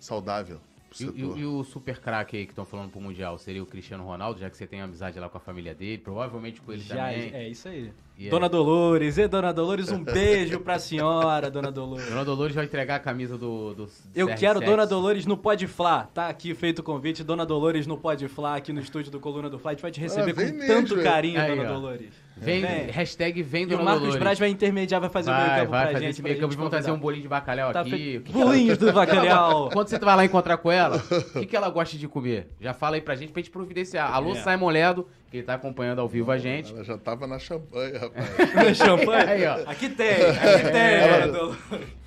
[0.00, 0.60] saudável.
[1.00, 4.04] E, e- e o super craque aí que estão falando pro Mundial seria o Cristiano
[4.04, 6.94] Ronaldo, já que você tem amizade lá com a família dele, provavelmente com ele Já,
[7.08, 7.34] também.
[7.34, 7.90] é isso aí.
[8.16, 12.08] E é- Dona Dolores, e Dona Dolores, um beijo pra senhora, Dona Dolores.
[12.08, 13.74] Dona Dolores vai entregar a camisa do.
[13.74, 14.38] do Eu CR7.
[14.38, 16.04] quero Dona Dolores no Pode Flá.
[16.14, 19.50] Tá aqui feito o convite, Dona Dolores no Pode Flá, aqui no estúdio do Coluna
[19.50, 19.72] do Fla.
[19.72, 21.02] A gente vai te receber vem com mesmo, tanto é.
[21.02, 21.74] carinho, Aí, Dona ó.
[21.74, 22.14] Dolores.
[22.36, 22.86] Vem, Vem.
[22.90, 24.16] hashtag vem E o Marcos Dolores.
[24.16, 26.10] Braz vai intermediar, vai fazer o meio vai, campo pra fazer gente.
[26.10, 26.54] esse meio campo.
[26.56, 27.90] Vamos trazer um bolinho de bacalhau Tá aqui.
[27.90, 28.20] feito.
[28.20, 29.70] O que que ela- Bolinhos do bacalhau.
[29.72, 30.96] Quando você vai lá encontrar com ela,
[31.36, 32.48] o que, que ela gosta de comer?
[32.60, 34.12] Já fala aí pra gente pra gente providenciar.
[34.12, 34.42] Alô, É.
[34.42, 36.72] Simon Ledo, que ele tá acompanhando ao vivo a gente.
[36.74, 38.26] Ela já estava na champanhe, rapaz.
[38.78, 39.30] Champanhe?
[39.30, 39.70] Aí, ó.
[39.70, 42.03] Aqui tem, aqui tem, Ela- Dona Dolores.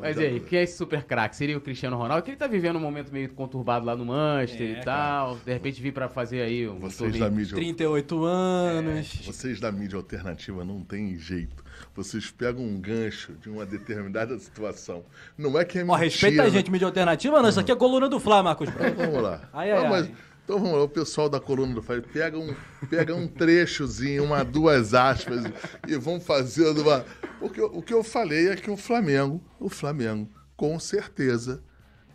[0.00, 1.34] Mas e aí, quem é esse super craque?
[1.36, 2.22] Seria o Cristiano Ronaldo?
[2.22, 5.36] Que ele tá vivendo um momento meio conturbado lá no Manchester É, e tal.
[5.36, 7.24] De repente vir pra fazer aí um Vocês torneio.
[7.24, 9.22] da mídia 38 anos.
[9.24, 11.64] Vocês da mídia alternativa não tem jeito.
[11.94, 15.04] Vocês pegam um gancho de uma determinada situação.
[15.36, 16.04] Não é que é Ó, mentira.
[16.04, 17.48] respeita a gente, mídia alternativa, não.
[17.48, 18.92] Isso aqui é a coluna do Flá, Marcos Braz.
[18.92, 19.48] Então vamos lá.
[19.52, 20.14] Ai, ai, Não, mas- ai.
[20.46, 22.54] Então vamos lá, o pessoal da coluna do Fábio pega um,
[22.88, 25.42] pega um trechozinho, uma, duas aspas,
[25.88, 27.04] e vão fazendo uma.
[27.40, 31.60] Porque o que eu falei é que o Flamengo, o Flamengo, com certeza,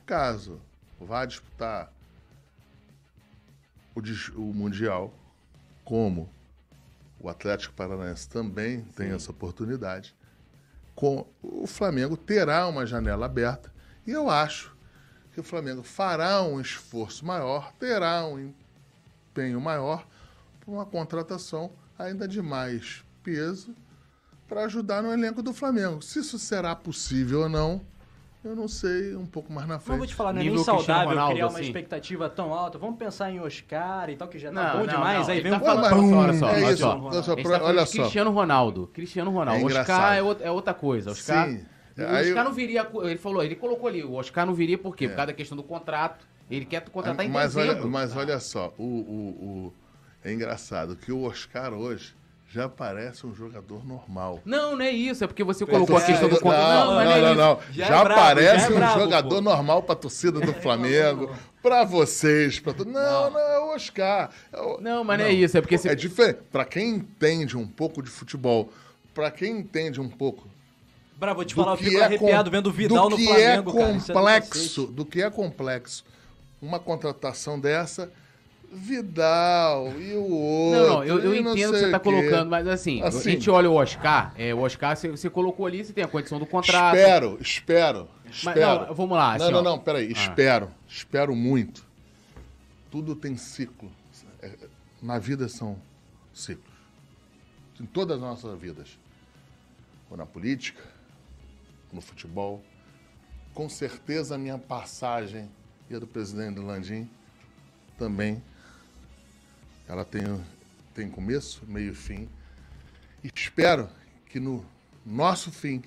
[0.05, 0.61] caso
[0.97, 1.91] vá disputar
[3.93, 3.99] o,
[4.39, 5.13] o Mundial,
[5.84, 6.29] como
[7.19, 10.15] o Atlético Paranaense também tem essa oportunidade,
[10.95, 13.73] com, o Flamengo terá uma janela aberta
[14.07, 14.70] e eu acho
[15.34, 18.51] que o Flamengo fará um esforço maior, terá um
[19.32, 20.05] empenho maior
[20.59, 23.73] para uma contratação ainda de mais peso
[24.47, 26.01] para ajudar no elenco do Flamengo.
[26.01, 27.82] Se isso será possível ou não,
[28.43, 30.09] eu não sei um pouco mais na Mas vou frente.
[30.09, 31.67] te falar, não é nem saudável Ronaldo, criar uma assim.
[31.67, 32.77] expectativa tão alta.
[32.77, 35.27] Vamos pensar em Oscar e tal, que já tá Não, bom não, demais.
[35.27, 36.77] não, Aí vem tá um falando- pum, olha só, é olha isso.
[36.82, 36.99] só.
[36.99, 38.01] Olha só, olha só.
[38.01, 38.89] Cristiano Ronaldo.
[38.93, 39.61] Cristiano Ronaldo.
[39.69, 41.11] É Oscar é outra, é outra coisa.
[41.11, 41.47] Oscar.
[41.47, 41.65] Sim.
[41.98, 42.88] O Aí Oscar eu- não viria.
[43.04, 45.08] Ele falou, ele colocou ali, o Oscar não viria por quê?
[45.08, 46.26] Por causa da questão do contrato.
[46.50, 47.82] Ele quer contratar em mas dezembro.
[47.84, 48.88] olha, mas olha só, o, o-
[49.68, 49.74] o-
[50.24, 52.14] é engraçado que o Oscar hoje
[52.50, 54.42] já parece um jogador normal.
[54.44, 55.24] Não, não é isso.
[55.24, 56.86] É porque você colocou a é, questão do não, contrato.
[56.88, 57.60] Não, mas não, é não, não.
[57.72, 59.42] Já Já, é brabo, parece já é um brabo, jogador pô.
[59.42, 61.34] normal pra torcida do Flamengo,
[61.64, 62.92] pra vocês, pra todo.
[62.92, 64.30] Não, não, é o Oscar.
[64.52, 65.58] É o- Não, mas não é isso.
[65.58, 65.88] É porque você.
[65.88, 66.39] É diferente.
[66.52, 68.70] Pra quem entende um pouco de futebol,
[69.14, 70.46] pra quem entende um pouco
[71.22, 73.17] Bravo, vou te falar, eu que fico é arrepiado com- vendo o Vidal do no
[73.17, 73.91] que Flamengo, é cara.
[73.95, 74.01] É
[74.41, 76.03] complexo, do que é complexo.
[76.59, 78.11] Uma contratação dessa,
[78.74, 80.80] Vidal e o outro.
[80.80, 82.03] Não, não, eu, eu e não entendo o que você tá quê.
[82.05, 83.19] colocando, mas assim, Assim.
[83.19, 86.07] a gente olha o Oscar, é, o Oscar você, você colocou ali, você tem a
[86.07, 86.95] condição do contrato.
[86.95, 88.88] Espero, espero, Mas, espero.
[88.88, 89.63] não, vamos lá, Não, assim, não, ó.
[89.63, 90.11] não, peraí.
[90.11, 91.86] Espero, espero muito.
[92.89, 93.91] Tudo tem ciclo.
[94.41, 94.51] É,
[95.01, 95.78] Na vida são
[96.34, 96.74] ciclos.
[97.80, 98.97] Em todas as nossas vidas.
[100.09, 100.82] Ou na política,
[101.94, 102.64] no futebol.
[103.54, 105.50] Com certeza a minha passagem
[105.89, 107.10] e a do presidente Landim
[107.98, 108.42] também.
[109.88, 110.22] Ela tem,
[110.94, 112.30] tem começo, meio e fim.
[113.24, 113.89] E espero
[114.28, 114.66] que no
[115.06, 115.84] nosso fim,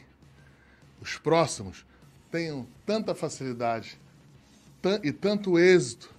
[1.01, 1.85] os próximos
[2.31, 3.99] tenham tanta facilidade
[5.03, 6.15] e tanto êxito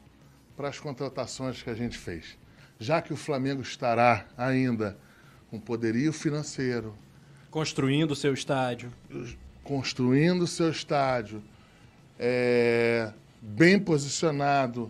[0.57, 2.37] para as contratações que a gente fez.
[2.79, 4.97] Já que o Flamengo estará ainda
[5.49, 6.97] com poderio financeiro,
[7.55, 8.91] Construindo o seu estádio.
[9.65, 11.43] Construindo seu estádio,
[12.17, 13.11] é,
[13.41, 14.89] bem posicionado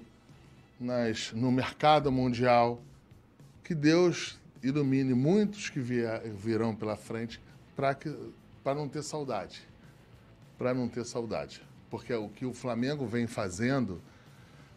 [0.80, 2.80] nas, no mercado mundial,
[3.63, 7.41] que Deus ilumine muitos que vier- virão pela frente
[7.76, 9.61] para não ter saudade.
[10.57, 11.61] Para não ter saudade.
[11.89, 14.01] Porque o que o Flamengo vem fazendo,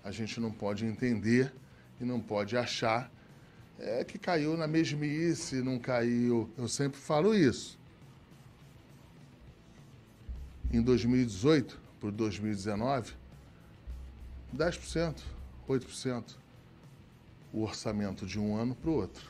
[0.05, 1.53] a gente não pode entender
[2.01, 3.11] e não pode achar
[3.80, 6.51] é que caiu na mesmice, não caiu.
[6.59, 7.78] Eu sempre falo isso.
[10.71, 13.12] Em 2018 para 2019,
[14.55, 15.23] 10%,
[15.69, 16.37] 8%
[17.53, 19.27] o orçamento de um ano para o outro.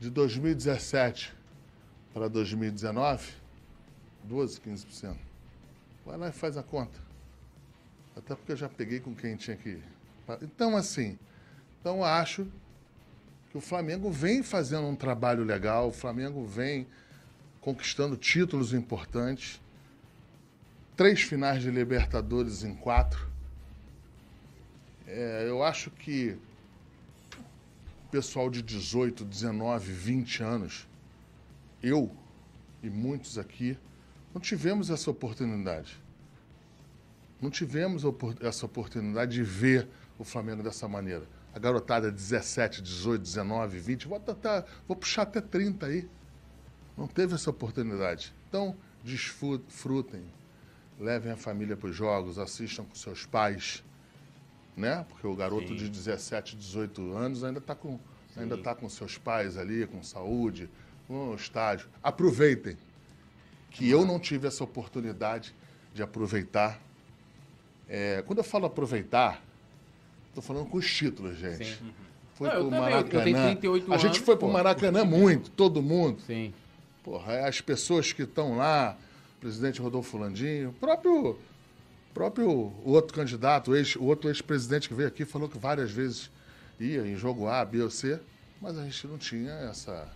[0.00, 1.32] De 2017
[2.12, 3.32] para 2019,
[4.24, 5.16] 12, 15%.
[6.04, 6.98] Vai lá e faz a conta.
[8.16, 9.80] Até porque eu já peguei com quem tinha que.
[10.42, 11.18] Então, assim,
[11.80, 12.46] então acho
[13.50, 16.86] que o Flamengo vem fazendo um trabalho legal, o Flamengo vem
[17.60, 19.60] conquistando títulos importantes.
[20.96, 23.28] Três finais de Libertadores em quatro.
[25.06, 26.38] É, eu acho que
[28.06, 30.88] o pessoal de 18, 19, 20 anos,
[31.82, 32.10] eu
[32.82, 33.78] e muitos aqui,
[34.32, 36.00] não tivemos essa oportunidade.
[37.42, 38.02] Não tivemos
[38.40, 39.86] essa oportunidade de ver
[40.18, 41.24] o Flamengo dessa maneira.
[41.54, 46.08] A garotada 17, 18, 19, 20, vou, até, vou puxar até 30 aí.
[46.96, 48.34] Não teve essa oportunidade.
[48.48, 48.74] Então,
[49.04, 50.24] desfrutem,
[50.98, 53.82] levem a família para os jogos, assistam com seus pais,
[54.76, 55.04] né?
[55.08, 55.76] Porque o garoto Sim.
[55.76, 57.98] de 17, 18 anos ainda está com,
[58.36, 60.68] ainda tá com seus pais ali, com saúde,
[61.08, 61.88] no estádio.
[62.02, 62.76] Aproveitem.
[63.70, 65.54] Que eu não tive essa oportunidade
[65.92, 66.80] de aproveitar.
[67.88, 69.42] É, quando eu falo aproveitar,
[70.28, 71.76] estou falando com os títulos, gente.
[71.76, 71.92] Sim.
[72.34, 73.22] Foi Não, pro Maracanã.
[73.22, 74.52] 38 a gente anos, foi pro pô.
[74.52, 76.20] Maracanã muito, todo mundo.
[76.26, 76.52] Sim.
[77.02, 78.96] Porra, as pessoas que estão lá,
[79.40, 81.38] presidente Rodolfo Landim, o próprio,
[82.14, 86.30] próprio outro candidato, o, ex, o outro ex-presidente que veio aqui, falou que várias vezes
[86.78, 88.20] ia em jogo A, B ou C,
[88.60, 90.10] mas a gente não tinha essa,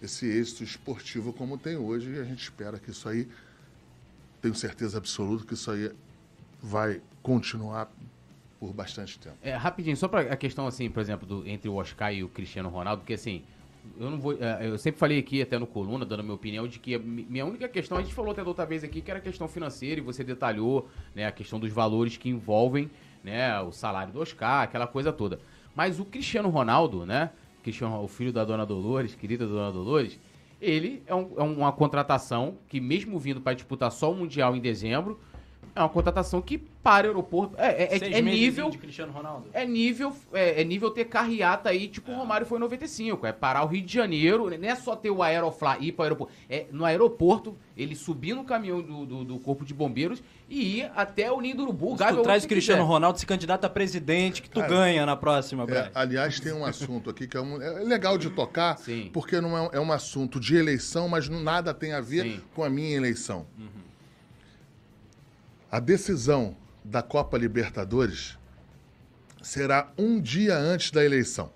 [0.00, 3.28] esse êxito esportivo como tem hoje e a gente espera que isso aí
[4.40, 5.92] tenho certeza absoluta que isso aí
[6.60, 7.90] vai continuar
[8.58, 9.36] por bastante tempo.
[9.42, 12.28] É, rapidinho, só para a questão, assim, por exemplo, do, entre o Oscar e o
[12.28, 13.42] Cristiano Ronaldo, porque assim,
[13.98, 14.32] eu não vou.
[14.40, 17.68] é, Eu sempre falei aqui, até no coluna, dando minha opinião, de que minha única
[17.68, 20.04] questão, a gente falou até da outra vez aqui, que era a questão financeira, e
[20.04, 22.90] você detalhou né, a questão dos valores que envolvem
[23.22, 25.38] né, o salário do Oscar, aquela coisa toda.
[25.74, 27.30] Mas o Cristiano Ronaldo, né?
[27.62, 30.18] Cristiano, o filho da dona Dolores, querida dona Dolores,
[30.60, 34.60] ele é, um- é uma contratação que, mesmo vindo para disputar só o Mundial em
[34.60, 35.18] dezembro,
[35.74, 37.54] é uma contratação que para o aeroporto.
[37.58, 38.68] É, é- é- é nível.
[38.68, 39.46] de Cristiano Ronaldo.
[39.52, 43.24] É nível, é, é nível ter carreata aí, tipo o Romário foi em 95.
[43.24, 46.04] É parar o Rio de Janeiro, não é só ter o Aeroflá ir para o
[46.04, 46.32] aeroporto.
[46.50, 50.90] É no aeroporto, ele subir no caminhão do, do, do Corpo de Bombeiros e ir
[50.96, 51.94] até o Ninho do Urubu.
[51.94, 52.92] Gávea, tu traz o Cristiano quiser.
[52.92, 57.08] Ronaldo se candidata a presidente, que tu ganha na próxima, É, aliás, tem um assunto
[57.08, 59.08] aqui que é, um- é legal de tocar, Sim.
[59.12, 62.40] porque não é, é um assunto de eleição, mas não- nada tem a ver Sim.
[62.54, 63.46] com a minha eleição.
[65.72, 66.54] A decisão
[66.84, 68.38] da Copa Libertadores
[69.42, 71.50] será um dia antes da eleição.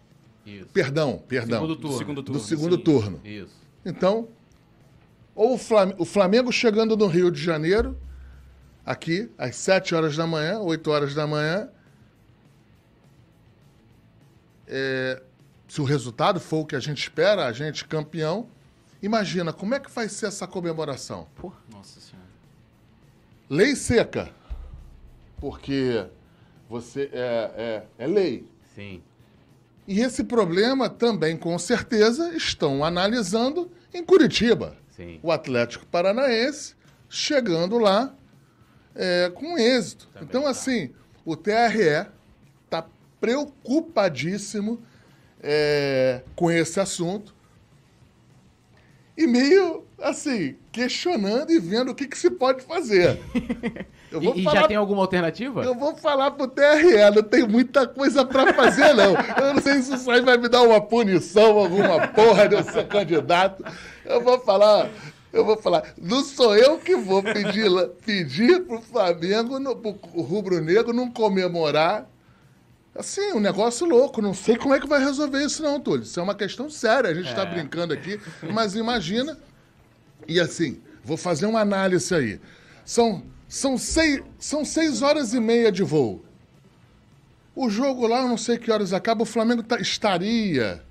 [0.46, 0.66] Isso.
[0.72, 1.58] Perdão, perdão.
[1.60, 1.98] Segundo Do turno.
[1.98, 2.40] segundo do turno.
[2.40, 2.82] segundo sim.
[2.82, 3.20] turno.
[3.24, 3.54] Isso.
[3.84, 4.28] Então,
[5.34, 7.94] ou o Flam- o Flamengo chegando no Rio de Janeiro,
[8.84, 11.68] aqui, às 7 horas da manhã, 8 horas da manhã.
[14.66, 15.22] É,
[15.68, 18.48] se o resultado for o que a gente espera, a gente campeão,
[19.02, 21.26] imagina como é que vai ser essa comemoração.
[21.36, 22.05] Pô, nossa senhora.
[23.48, 24.28] Lei seca,
[25.38, 26.04] porque
[26.68, 28.44] você é, é, é lei.
[28.74, 29.00] Sim.
[29.86, 34.76] E esse problema também, com certeza, estão analisando em Curitiba.
[34.96, 35.20] Sim.
[35.22, 36.74] O Atlético Paranaense
[37.08, 38.12] chegando lá
[38.96, 40.08] é, com êxito.
[40.08, 40.50] Também então, tá.
[40.50, 40.90] assim,
[41.24, 42.08] o TRE
[42.64, 42.84] está
[43.20, 44.82] preocupadíssimo
[45.40, 47.35] é, com esse assunto
[49.16, 53.18] e meio, assim, questionando e vendo o que, que se pode fazer.
[54.12, 55.62] E, e já falar tem alguma alternativa?
[55.64, 59.14] eu vou falar pro TRE, não tem muita coisa pra fazer, não.
[59.36, 62.62] Eu não sei se isso aí vai me dar uma punição, alguma porra de eu
[62.62, 63.64] ser candidato.
[64.04, 64.88] Eu vou falar,
[65.32, 67.68] eu vou falar, não sou eu que vou pedir,
[68.06, 72.08] pedir pro Flamengo, no, pro Rubro Negro não comemorar.
[72.98, 74.22] Assim, um negócio louco.
[74.22, 76.02] Não sei como é que vai resolver isso, não, Túlio.
[76.02, 77.10] Isso é uma questão séria.
[77.10, 78.18] A gente está brincando aqui,
[78.52, 79.38] mas imagina.
[80.26, 82.40] E assim, vou fazer uma análise aí.
[82.84, 86.24] São, são, seis, são seis horas e meia de voo.
[87.54, 90.82] O jogo lá, eu não sei que horas acaba, o Flamengo tá- estaria.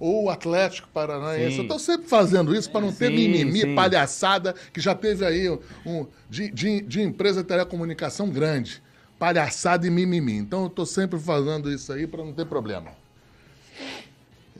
[0.00, 1.52] Ou o Atlético Paranaense.
[1.52, 1.56] Sim.
[1.58, 3.74] Eu estou sempre fazendo isso para não ter Sim, mimimi, sim.
[3.74, 5.48] palhaçada, que já teve aí
[5.86, 8.82] um, de, de, de empresa de telecomunicação grande.
[9.24, 10.34] Palhaçada e mimimi.
[10.36, 12.90] Então eu estou sempre fazendo isso aí para não ter problema.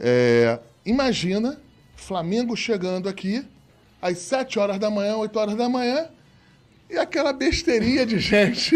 [0.00, 1.60] É, imagina
[1.94, 3.46] Flamengo chegando aqui
[4.00, 6.08] às 7 horas da manhã, 8 horas da manhã,
[6.88, 8.74] e aquela besteirinha de gente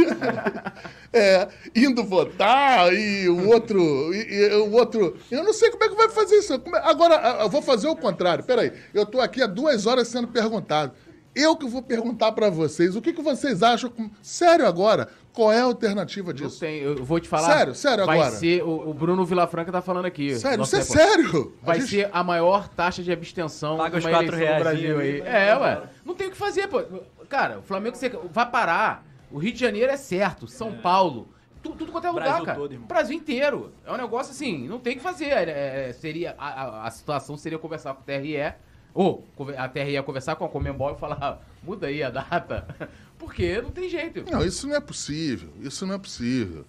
[1.11, 4.12] é, indo votar e o outro.
[4.12, 5.16] E, e o outro.
[5.30, 6.53] Eu não sei como é que vai fazer isso.
[6.53, 8.45] É- Agora, eu vou fazer o contrário.
[8.45, 10.93] Peraí, eu estou aqui há duas horas sendo perguntado.
[11.34, 13.93] Eu que vou perguntar para vocês o que, que vocês acham.
[14.20, 15.09] Sério agora,
[15.39, 16.59] qual é a alternativa Eu, disso?
[16.59, 17.57] tenho, eu vou te falar.
[17.57, 18.34] Sério, sério vai agora.
[18.36, 18.62] ser.
[18.64, 20.34] O, o Bruno Vilafranca tá falando aqui.
[20.36, 21.55] Sério, isso é sério?
[21.62, 24.99] A Vai gente- ser a maior taxa de abstenção Paga os quatro eleição no Brasil
[24.99, 25.80] aí, vai É, embora.
[25.82, 25.89] ué.
[26.05, 26.82] Não tem o que fazer, pô.
[27.28, 29.07] Cara, o Flamengo você vai parar.
[29.30, 30.49] O Rio de Janeiro é certo.
[30.49, 31.28] São Paulo.
[31.62, 32.59] tu- Tudo quanto é lugar, Brasil cara.
[32.59, 32.89] todo, irmão.
[32.89, 33.72] Brasil inteiro.
[33.86, 35.49] É um negócio assim, não tem o que fazer.
[35.49, 38.55] É, é, seria, a, a- a situação seria conversar com o TRE.
[38.95, 39.26] Ou
[39.57, 42.66] a TRE ia conversar com a Comembol e falar, muda aí a data.
[43.18, 44.24] Porque não tem jeito.
[44.30, 45.51] Não, isso não é possível.
[45.61, 46.64] Isso não é possível.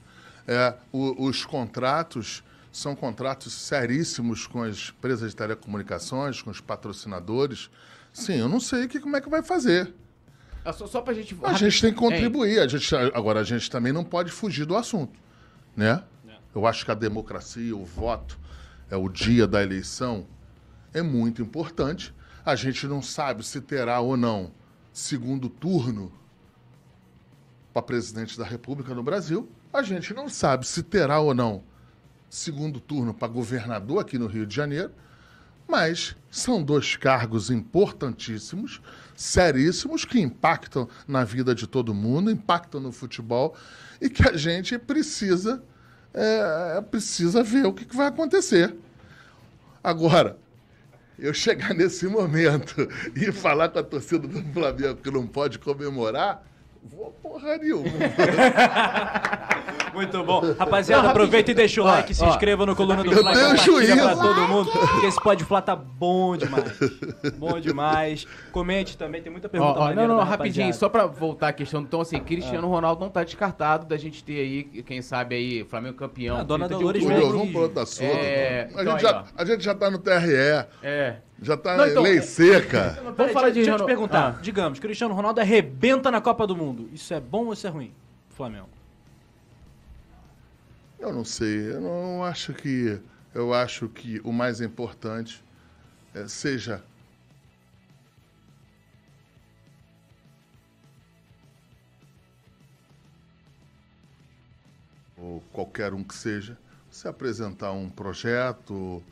[0.47, 7.70] É, o- os contratos são contratos seríssimos com as empresas de telecomunicações, com os patrocinadores.
[8.11, 9.93] Sim, eu não sei o que, como é que vai fazer.
[10.65, 11.38] É Só, só pra gente.
[11.43, 12.59] A gente tem que contribuir.
[12.59, 15.17] A gente, agora, a gente também não pode fugir do assunto.
[15.76, 16.03] Né?
[16.53, 18.38] Eu acho que a democracia, o voto,
[18.89, 20.26] é o dia da eleição,
[20.94, 22.14] é muito importante.
[22.46, 24.52] A gente não sabe se terá ou não
[24.92, 26.12] segundo turno
[27.74, 29.50] para presidente da República no Brasil.
[29.72, 31.64] A gente não sabe se terá ou não
[32.30, 34.92] segundo turno para governador aqui no Rio de Janeiro.
[35.68, 38.82] Mas são dois cargos importantíssimos,
[39.16, 43.56] seríssimos, que impactam na vida de todo mundo, impactam no futebol
[44.02, 45.62] e que a gente precisa,
[46.12, 48.76] é, precisa ver o que, que vai acontecer.
[49.84, 50.40] Agora,
[51.22, 56.43] eu chegar nesse momento e falar com a torcida do Flamengo que não pode comemorar,
[56.84, 57.89] Vou porra nenhuma.
[59.93, 60.41] Muito bom.
[60.57, 63.17] Rapaziada, Não, aproveita e deixa o Ó, like, se ó, inscreva no Coluna do Eu
[63.19, 64.21] Fla, tenho compartilha pra juízo.
[64.21, 66.80] todo mundo, porque esse Pode Flá tá bom demais.
[67.38, 68.25] Bom demais.
[68.51, 71.53] Comente também, tem muita Ó, pergunta ó, maneira não, não, rapidinho, só pra voltar à
[71.53, 71.82] questão.
[71.82, 75.97] Então, assim, Cristiano Ronaldo não tá descartado da gente ter aí, quem sabe aí, Flamengo
[75.97, 76.38] campeão.
[76.38, 77.25] Ah, dona 30 de Dolores Ô, outubro.
[77.27, 77.39] Mesmo.
[77.39, 78.05] Vamos pro outro assunto.
[78.11, 79.23] É, a, então gente já, ó.
[79.41, 81.17] a gente já tá no TRE, É.
[81.42, 82.92] já tá Não, então, lei seca.
[82.92, 84.36] Peraí, Vamos falar de deixa, eu te perguntar.
[84.38, 84.42] Ah.
[84.42, 86.90] Digamos, Cristiano Ronaldo arrebenta na Copa do Mundo.
[86.94, 87.94] Isso é bom ou isso é ruim?
[88.30, 88.70] Flamengo.
[91.00, 93.00] Eu não sei, eu não acho que.
[93.34, 95.42] Eu acho que o mais importante
[96.14, 96.84] é, seja.
[105.16, 106.58] Ou qualquer um que seja,
[106.90, 109.04] se apresentar um projeto,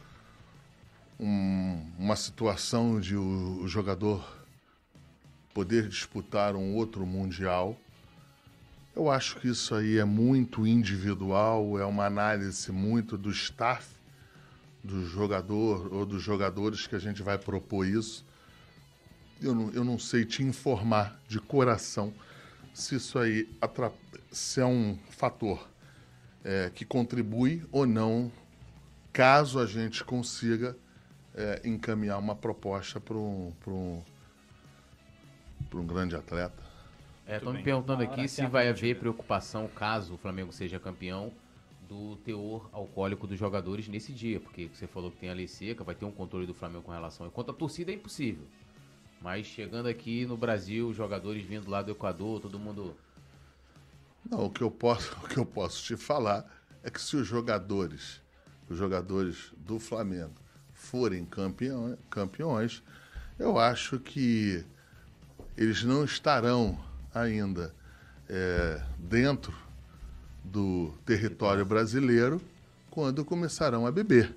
[1.19, 4.25] um- uma situação de o, o jogador
[5.53, 7.75] poder disputar um outro mundial.
[8.95, 13.87] Eu acho que isso aí é muito individual, é uma análise muito do staff
[14.83, 18.25] do jogador ou dos jogadores que a gente vai propor isso.
[19.41, 22.13] Eu não, eu não sei te informar de coração
[22.73, 23.49] se isso aí
[24.31, 25.67] se é um fator
[26.43, 28.31] é, que contribui ou não,
[29.11, 30.75] caso a gente consiga
[31.37, 34.01] é, encaminhar uma proposta para um, pra um,
[35.69, 36.63] pra um grande atleta.
[37.27, 37.59] É, estão bem.
[37.59, 38.99] me perguntando aqui se vai haver ver.
[38.99, 41.31] preocupação, caso o Flamengo seja campeão,
[41.87, 44.39] do teor alcoólico dos jogadores nesse dia.
[44.39, 46.91] Porque você falou que tem a lei seca, vai ter um controle do Flamengo com
[46.91, 47.27] relação.
[47.27, 48.45] Enquanto a torcida é impossível.
[49.21, 52.95] Mas chegando aqui no Brasil, os jogadores vindo lá do Equador, todo mundo.
[54.29, 56.45] Não, o que eu posso, o que eu posso te falar
[56.83, 58.21] é que se os jogadores,
[58.69, 60.46] os jogadores do Flamengo
[60.77, 62.81] forem campeão, campeões,
[63.37, 64.63] eu acho que
[65.57, 66.79] eles não estarão
[67.13, 67.73] ainda
[68.29, 69.53] é, dentro
[70.43, 72.39] do território brasileiro
[72.89, 74.35] quando começarão a beber.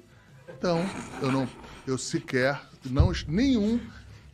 [0.49, 0.85] Então,
[1.23, 1.49] eu não,
[1.87, 3.79] eu sequer não nenhum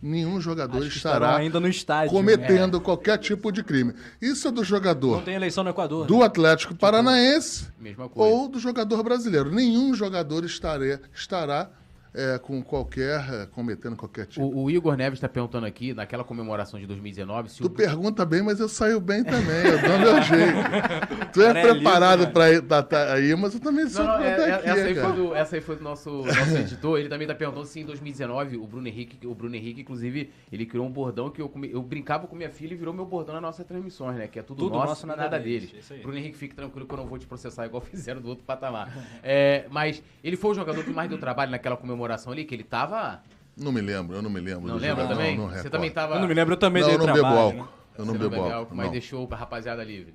[0.01, 2.11] nenhum jogador estará ainda no estádio.
[2.11, 3.95] cometendo qualquer tipo de crime.
[4.21, 6.07] Isso é do jogador Não tem eleição no Equador.
[6.07, 6.27] do né?
[6.27, 8.35] Atlético Paranaense Mesma coisa.
[8.35, 9.51] ou do jogador brasileiro.
[9.51, 11.71] Nenhum jogador estará, estará
[12.17, 14.45] é, com qualquer cometendo qualquer tipo.
[14.45, 17.71] O, o Igor Neves está perguntando aqui, naquela comemoração de 2019, se Tu o.
[17.71, 19.57] pergunta bem, mas eu saio bem também.
[19.67, 21.33] Eu dou meu jeito.
[21.33, 22.33] Tu é Cara, é preparado velho.
[22.33, 24.85] para ir tá- tá aí, mas eu também sou Não, não, é- é- aqui, essa,
[24.87, 25.09] aí cara.
[25.09, 26.99] foi do, essa aí foi do nosso, nosso editor.
[26.99, 30.65] Ele também tá perguntando se em 2019 o Bruno Henrique, o Bruno Henrique, inclusive, ele
[30.65, 33.35] criou um bordão que eu, come- eu brincava com minha filha e virou meu bordão
[33.35, 34.27] nas nossas transmissões, né?
[34.27, 35.71] Que é tudo, Tudo nosso, nosso, nada, nada deles.
[36.03, 38.91] Bruno Henrique, fique tranquilo que eu não vou te processar igual fizeram do outro patamar.
[39.23, 42.65] É, mas ele foi o jogador que mais deu trabalho naquela comemoração ali, que ele
[42.65, 43.23] tava.
[43.57, 44.67] Não me lembro, eu não me lembro.
[44.69, 45.37] Não lembra jogador, também?
[45.39, 46.15] Não, não Você também tava.
[46.15, 47.41] Eu não me lembro, eu também Não, dei eu não bebo trabalho.
[47.41, 47.63] álcool.
[47.63, 47.69] né?
[47.99, 48.75] Eu não Você bebo álcool.
[48.75, 48.93] mas não.
[48.93, 50.15] deixou a rapaziada livre.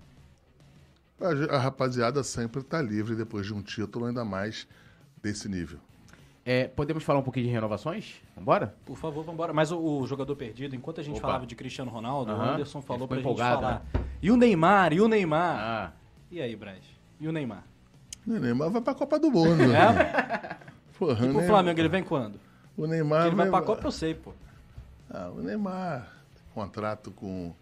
[1.20, 4.68] A, a rapaziada sempre está livre depois de um título, ainda mais
[5.22, 5.80] desse nível.
[6.44, 8.16] É, podemos falar um pouquinho de renovações?
[8.36, 8.76] Vambora?
[8.86, 9.54] Por favor, vambora.
[9.54, 11.28] Mas o, o jogador perdido, enquanto a gente Opa.
[11.28, 12.42] falava de Cristiano Ronaldo, o.
[12.42, 13.86] Anderson falou pra ficou gente empolgado, falar.
[14.22, 15.58] E o Neymar, e o Neymar.
[15.60, 15.92] Ah.
[16.32, 16.84] E aí, Braz?
[17.20, 17.64] E o Neymar?
[18.26, 19.62] O Neymar vai para a Copa do Mundo.
[19.64, 20.58] É?
[21.02, 22.40] Porra, E o pro Neymar- Flamengo, ele vem quando?
[22.78, 24.36] O Neymar ele vai vai- pra Copa, eu sei, pô.
[25.10, 26.08] Ah, o Neymar
[26.54, 27.56] contrato com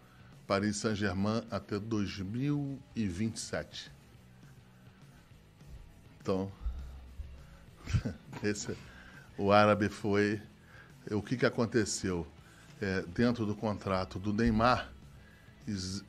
[0.45, 3.89] Paris Saint-Germain até 2027.
[6.21, 6.51] Então,
[8.43, 8.75] esse,
[9.37, 10.41] o árabe foi.
[11.09, 12.27] O que, que aconteceu?
[12.81, 14.91] É, dentro do contrato do Neymar,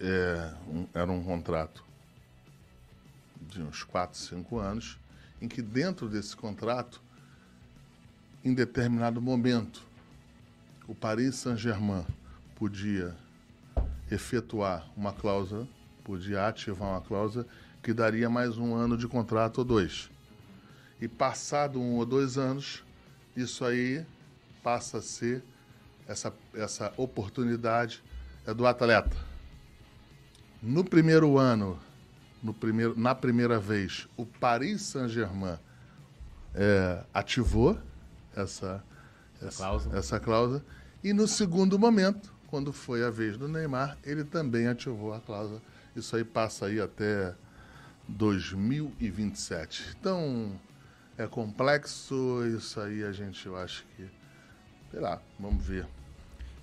[0.00, 1.84] é, um- era um contrato
[3.40, 4.98] de uns 4, 5 anos,
[5.40, 7.00] em que dentro desse contrato,
[8.44, 9.82] em determinado momento,
[10.88, 12.04] o Paris Saint-Germain
[12.54, 13.14] podia
[14.10, 15.68] efetuar uma cláusula,
[16.02, 17.46] podia ativar uma cláusula
[17.82, 20.10] que daria mais um ano de contrato ou dois.
[21.00, 22.82] E passado um ou dois anos,
[23.36, 24.04] isso aí
[24.62, 25.42] passa a ser
[26.08, 28.02] essa, essa oportunidade
[28.46, 29.16] é do atleta.
[30.62, 31.78] No primeiro ano,
[32.42, 35.58] no primeiro, na primeira vez, o Paris Saint-Germain
[36.54, 37.78] é, ativou
[38.34, 38.82] essa,
[39.42, 39.98] essa, cláusula.
[39.98, 40.64] essa cláusula.
[41.02, 45.62] E no segundo momento, quando foi a vez do Neymar, ele também ativou a cláusula.
[45.94, 47.34] Isso aí passa aí até
[48.08, 49.96] 2027.
[49.98, 50.52] Então,
[51.16, 54.06] é complexo, isso aí a gente, eu acho que,
[54.90, 55.86] sei lá, vamos ver.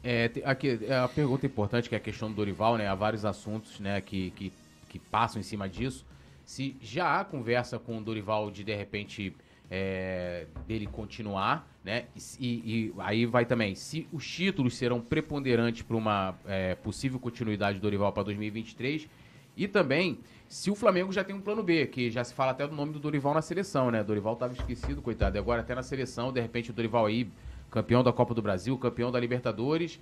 [0.03, 2.87] É, aqui, é a pergunta importante que é a questão do Dorival, né?
[2.87, 4.53] Há vários assuntos, né, que, que,
[4.87, 6.05] que passam em cima disso.
[6.45, 9.35] Se já há conversa com o Dorival de, de repente,
[9.69, 12.05] é, dele continuar, né?
[12.39, 17.79] E, e, aí vai também, se os títulos serão preponderantes para uma é, possível continuidade
[17.79, 19.07] do Dorival para 2023
[19.55, 22.65] e também se o Flamengo já tem um plano B, que já se fala até
[22.65, 24.03] do nome do Dorival na seleção, né?
[24.03, 27.29] Dorival estava esquecido, coitado, agora até na seleção, de repente o Dorival aí,
[27.69, 29.99] campeão da Copa do Brasil, campeão da Libertadores,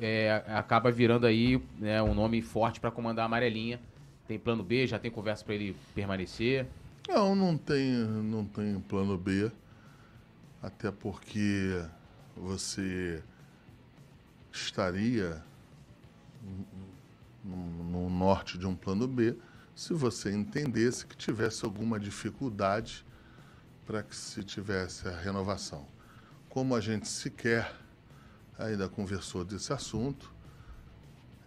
[0.00, 3.80] é, acaba virando aí né, um nome forte para comandar a amarelinha.
[4.28, 6.66] Tem plano B, já tem conversa para ele permanecer.
[7.08, 9.50] Não, não tem, não tem plano B,
[10.62, 11.82] até porque
[12.36, 13.24] você
[14.52, 15.42] estaria
[17.42, 19.34] no, no norte de um plano B
[19.74, 23.06] se você entendesse que tivesse alguma dificuldade
[23.86, 25.88] para que se tivesse a renovação.
[26.50, 27.74] Como a gente sequer
[28.58, 30.30] ainda conversou desse assunto,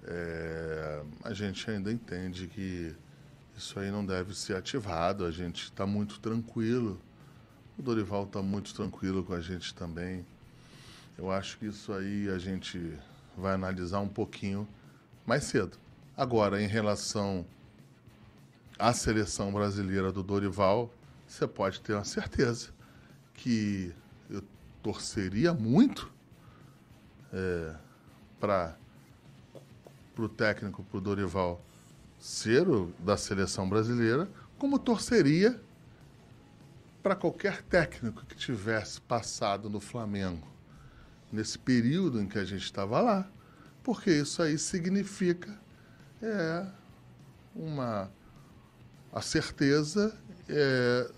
[0.05, 2.95] é, a gente ainda entende que
[3.61, 5.23] isso aí não deve ser ativado.
[5.23, 6.99] A gente está muito tranquilo.
[7.77, 10.25] O Dorival está muito tranquilo com a gente também.
[11.15, 12.97] Eu acho que isso aí a gente
[13.37, 14.67] vai analisar um pouquinho
[15.27, 15.77] mais cedo.
[16.17, 17.45] Agora, em relação
[18.79, 20.91] à seleção brasileira do Dorival,
[21.27, 22.69] você pode ter uma certeza
[23.35, 23.93] que
[24.27, 24.41] eu
[24.81, 26.11] torceria muito
[27.31, 27.75] é,
[28.39, 28.75] para
[30.17, 31.61] o técnico, para o Dorival,
[32.21, 35.59] ser o da seleção brasileira, como torceria
[37.01, 40.47] para qualquer técnico que tivesse passado no Flamengo
[41.33, 43.27] nesse período em que a gente estava lá,
[43.81, 45.49] porque isso aí significa
[46.21, 46.67] é,
[47.55, 48.11] uma
[49.11, 50.15] a certeza
[50.47, 51.09] é,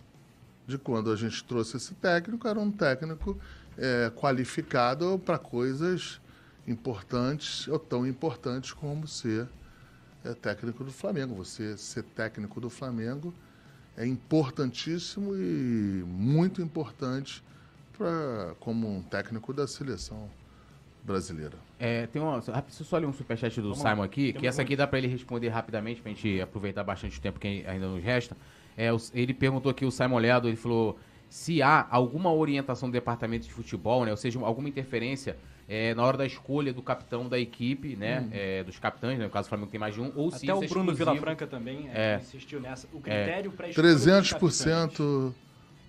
[0.66, 3.38] de quando a gente trouxe esse técnico era um técnico
[3.78, 6.22] é, qualificado para coisas
[6.66, 9.50] importantes ou tão importantes como ser
[10.24, 11.36] é técnico do Flamengo.
[11.36, 13.34] Você ser técnico do Flamengo
[13.98, 17.44] é importantíssimo e muito importante
[17.98, 20.30] pra, como um técnico da seleção
[21.04, 21.58] brasileira.
[21.78, 22.42] É, tem uma.
[22.42, 24.06] Só ler um superchat do Vamos Simon lá.
[24.06, 27.22] aqui, tem que essa aqui dá para ele responder rapidamente, pra gente aproveitar bastante o
[27.22, 28.36] tempo que ainda nos resta.
[28.78, 30.98] É, ele perguntou aqui, o Simon Leado, ele falou
[31.30, 35.36] se há alguma orientação do departamento de futebol, né, ou seja, alguma interferência
[35.68, 38.20] é, na hora da escolha do capitão da equipe, né?
[38.20, 38.30] Uhum.
[38.32, 40.52] É, dos capitães, né, no caso o Flamengo tem mais de um, ou Até se
[40.52, 42.88] o é Bruno Vilafranca também é, é, insistiu nessa.
[42.94, 45.34] O critério para escolha 300%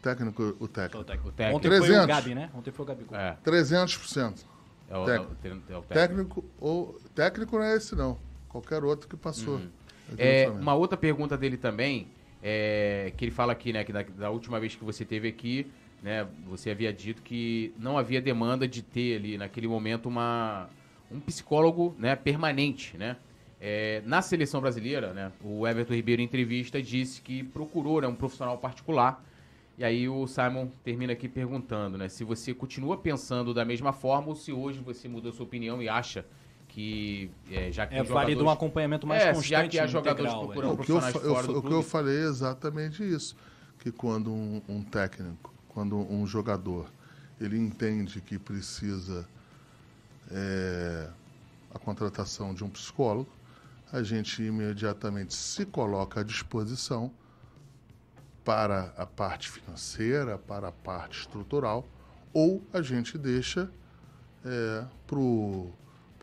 [0.03, 0.99] técnico, o técnico.
[0.99, 1.57] O técnico.
[1.57, 1.87] Ontem 300.
[1.87, 2.51] foi o Gabi, né?
[2.55, 3.07] Ontem foi o Gabi.
[3.13, 3.37] É.
[3.45, 4.45] 300%.
[4.91, 5.37] É o, técnico.
[5.43, 6.45] É o, é o técnico.
[6.61, 8.19] ou técnico não é esse não,
[8.49, 9.55] qualquer outro que passou.
[9.55, 9.71] Uhum.
[10.19, 12.09] É, uma outra pergunta dele também,
[12.43, 15.71] é, que ele fala aqui, né, que da, da última vez que você teve aqui,
[16.05, 20.69] né, você havia dito que não havia demanda de ter ali naquele momento uma,
[21.11, 23.17] um psicólogo né, permanente, né?
[23.59, 28.15] É, na seleção brasileira, né, o Everton Ribeiro em entrevista disse que procurou né, um
[28.15, 29.25] profissional particular.
[29.79, 34.29] E aí o Simon termina aqui perguntando, né, se você continua pensando da mesma forma
[34.29, 36.27] ou se hoje você mudou sua opinião e acha
[36.69, 39.49] que é, já que é válido um acompanhamento mais é, constante.
[39.49, 40.75] Já que há jogadores integral, procuram é.
[40.75, 43.35] profissionais o que eu, fora eu, do O que eu falei é exatamente isso,
[43.79, 46.89] que quando um, um técnico quando um jogador
[47.41, 49.29] ele entende que precisa
[50.31, 51.11] é,
[51.75, 53.31] a contratação de um psicólogo,
[53.93, 57.11] a gente imediatamente se coloca à disposição
[58.45, 61.87] para a parte financeira, para a parte estrutural,
[62.33, 63.71] ou a gente deixa
[64.45, 65.73] é, para o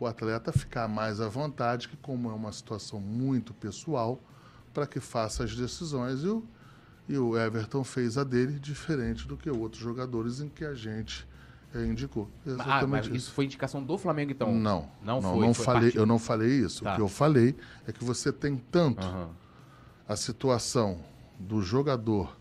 [0.06, 4.20] atleta ficar mais à vontade, que como é uma situação muito pessoal,
[4.74, 6.24] para que faça as decisões.
[6.24, 6.44] E o,
[7.08, 11.28] e o Everton fez a dele diferente do que outros jogadores em que a gente
[11.74, 12.30] é, indicou.
[12.46, 13.16] Exatamente ah, mas isso.
[13.16, 13.32] isso.
[13.32, 14.54] foi indicação do Flamengo, então?
[14.54, 14.90] Não.
[15.04, 15.46] Não, não foi?
[15.48, 16.84] Não foi falei, eu não falei isso.
[16.84, 16.94] Tá.
[16.94, 17.56] O que eu falei
[17.88, 19.30] é que você tem tanto uhum.
[20.08, 21.00] a situação
[21.40, 22.38] do jogador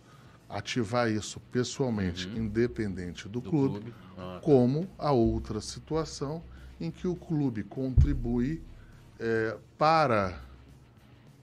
[0.48, 2.38] ativar isso pessoalmente, uhum.
[2.38, 3.94] independente do, do clube, clube.
[4.18, 4.40] Ah, tá.
[4.40, 6.42] como a outra situação
[6.80, 8.62] em que o clube contribui
[9.18, 10.40] é, para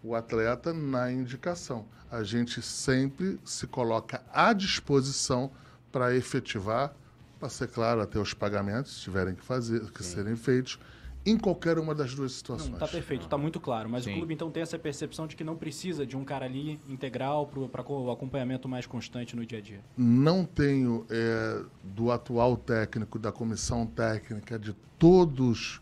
[0.08, 5.51] o atleta na indicação a gente sempre se coloca à disposição
[5.91, 6.95] para efetivar,
[7.38, 10.16] para ser claro, até os pagamentos tiverem que fazer, que Sim.
[10.16, 10.80] serem feitos,
[11.26, 12.74] em qualquer uma das duas situações.
[12.74, 13.89] Está perfeito, está muito claro.
[13.89, 14.14] Mas Sim.
[14.14, 17.45] o clube então tem essa percepção de que não precisa de um cara ali integral
[17.45, 19.82] para o acompanhamento mais constante no dia a dia.
[19.97, 25.82] Não tenho é, do atual técnico, da comissão técnica, de todos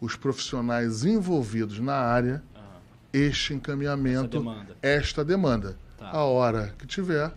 [0.00, 2.42] os profissionais envolvidos na área,
[3.18, 4.76] este encaminhamento, esta demanda.
[4.82, 5.76] Esta demanda.
[5.96, 6.10] Tá.
[6.10, 7.32] A hora que tiver,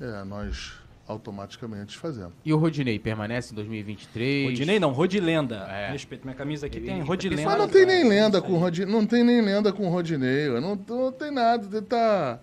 [0.00, 2.32] é, nós automaticamente fazemos.
[2.44, 4.50] E o Rodinei permanece em 2023?
[4.50, 5.66] Rodinei não, Rodilenda.
[5.68, 5.90] É.
[5.90, 6.86] Respeito, minha camisa aqui Ele...
[6.86, 7.42] tem Rodilenda.
[7.42, 11.12] Mas não tem nem lenda com Rodinei, não tem nem lenda com Rodinei, não, não
[11.12, 12.40] tem nada, ele tá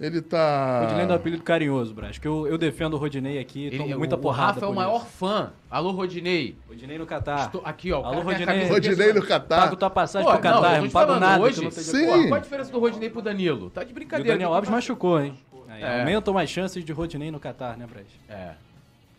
[0.00, 0.80] Ele tá.
[0.82, 3.98] Rodinei dá um apelido carinhoso, Brás, que eu, eu defendo o Rodinei aqui, Ele- tomo
[3.98, 4.50] muita o, porrada.
[4.50, 5.06] O Rafa é o maior isso.
[5.06, 5.52] fã.
[5.70, 6.56] Alô, Rodinei.
[6.66, 7.46] Rodinei no Catar.
[7.46, 8.00] Estou aqui, ó.
[8.00, 8.68] o Alô, Rodinei.
[8.68, 9.60] Rodinei no Catar.
[9.62, 11.42] Pago tua passagem Pô, pro Catar, não, eu não, pago nada.
[11.42, 11.70] hoje.
[11.70, 12.06] Sim.
[12.06, 13.70] Pô, qual a diferença do Rodinei pro Danilo?
[13.70, 14.32] Tá de E o brincadeira.
[14.32, 15.34] Daniel Alves machucou, hein?
[15.68, 16.00] Aí, É.
[16.00, 18.06] Aumentam as chances de Rodinei no Catar, né, Brás?
[18.28, 18.52] É.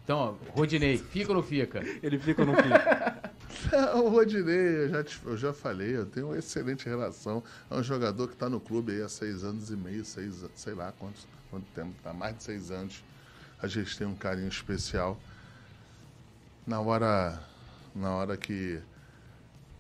[0.03, 1.81] Então, ó, Rodinei, fica ou não fica?
[2.03, 3.15] Ele fica ou não fica?
[3.95, 7.43] O Rodinei, eu já, te- eu já falei, eu tenho uma excelente relação.
[7.69, 10.73] É um jogador que está no clube aí há seis anos e meio, seis, sei
[10.73, 13.03] lá quantos, quanto tempo, há mais de seis anos.
[13.61, 15.19] A gente tem um carinho especial.
[16.65, 17.39] Na hora,
[17.95, 18.79] na hora que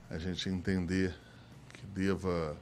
[0.09, 1.13] a gente entender
[1.73, 2.55] que deva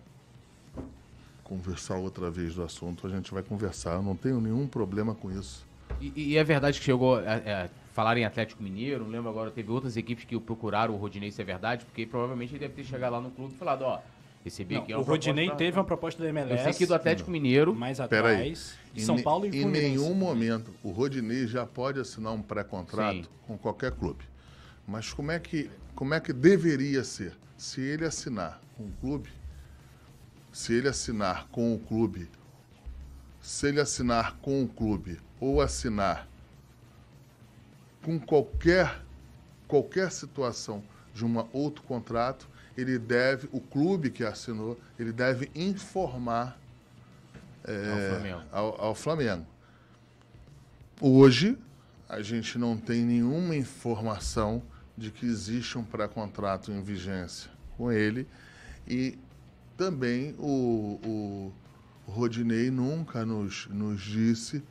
[1.43, 3.93] conversar outra vez do assunto, a gente vai conversar.
[3.95, 5.65] Eu não tenho nenhum problema com isso.
[5.99, 7.21] E, e é verdade que chegou a,
[7.65, 10.97] a falar em Atlético Mineiro, não lembro agora, teve outras equipes que o procuraram o
[10.97, 13.81] Rodinei, se é verdade, porque provavelmente ele deve ter chegado lá no clube e falado,
[13.83, 13.99] ó,
[14.43, 16.51] recebi Não, aqui o uma Rodinei proposta- teve uma proposta da MLS.
[16.57, 18.75] Eu sei que do Atlético Mineiro, mais atrás.
[18.93, 19.89] De Em São Paulo e Em Fluminense.
[19.89, 24.23] nenhum momento o Rodinei já pode assinar um pré-contrato com qualquer clube.
[24.87, 27.33] Mas como é que como é que deveria ser?
[27.57, 29.29] Se ele assinar com o clube,
[30.51, 32.27] se ele assinar com o clube,
[33.39, 36.27] se ele assinar com o clube ou assinar
[38.03, 39.01] com qualquer
[39.71, 40.83] qualquer situação
[41.13, 46.59] de um outro contrato, ele deve, o clube que assinou, ele deve informar
[47.63, 48.41] é o Flamengo.
[48.51, 49.45] ao, ao Flamengo.
[50.99, 51.57] Hoje,
[52.09, 54.61] a gente não tem nenhuma informação
[54.97, 58.27] de que existe um pré-contrato em vigência com ele
[58.85, 59.17] e
[59.77, 61.53] também o, o
[62.11, 64.61] Rodinei nunca nos, nos disse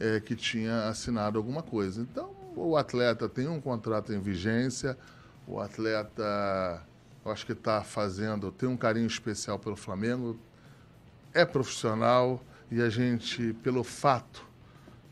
[0.00, 2.02] eh, que tinha assinado alguma coisa.
[2.02, 4.98] Então, o atleta tem um contrato em vigência,
[5.46, 6.82] o atleta,
[7.24, 10.38] eu acho que está fazendo, tem um carinho especial pelo Flamengo,
[11.32, 14.44] é profissional e a gente, pelo fato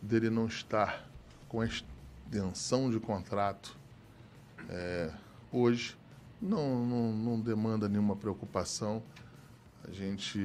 [0.03, 1.09] dele não estar
[1.49, 3.77] com a extensão de contrato
[4.69, 5.11] é,
[5.53, 5.97] hoje,
[6.41, 9.03] não, não, não demanda nenhuma preocupação.
[9.85, 10.39] A gente,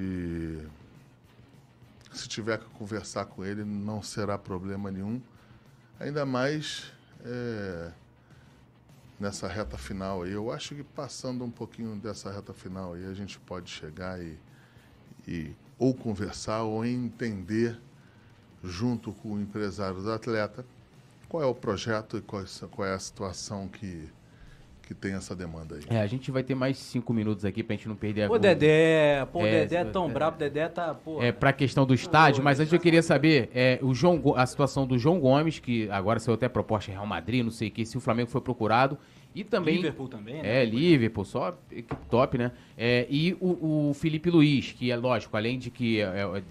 [2.13, 5.21] se tiver que conversar com ele, não será problema nenhum.
[6.01, 6.91] Ainda mais
[7.23, 7.91] é,
[9.19, 10.31] nessa reta final aí.
[10.31, 14.35] Eu acho que passando um pouquinho dessa reta final aí, a gente pode chegar e,
[15.27, 17.79] e ou conversar ou entender
[18.63, 20.65] junto com o empresário do atleta
[21.29, 24.09] qual é o projeto e qual, qual é a situação que,
[24.91, 25.81] que tem essa demanda aí.
[25.89, 28.37] É, a gente vai ter mais cinco minutos aqui pra gente não perder a Ô,
[28.37, 30.13] Dedé, pô, o É, Dedé é tão é.
[30.13, 31.21] brabo, o Dedé tá, pô.
[31.21, 34.85] É, pra questão do estádio, mas antes eu queria saber é, o João, a situação
[34.85, 37.85] do João Gomes, que agora saiu até proposta em Real Madrid, não sei o que,
[37.85, 38.97] se o Flamengo foi procurado.
[39.33, 39.77] E também.
[39.77, 40.61] Liverpool também, né?
[40.61, 42.51] É, Liverpool, só equipe top, né?
[42.77, 46.43] É, e o, o Felipe Luiz, que é lógico, além de que é, é,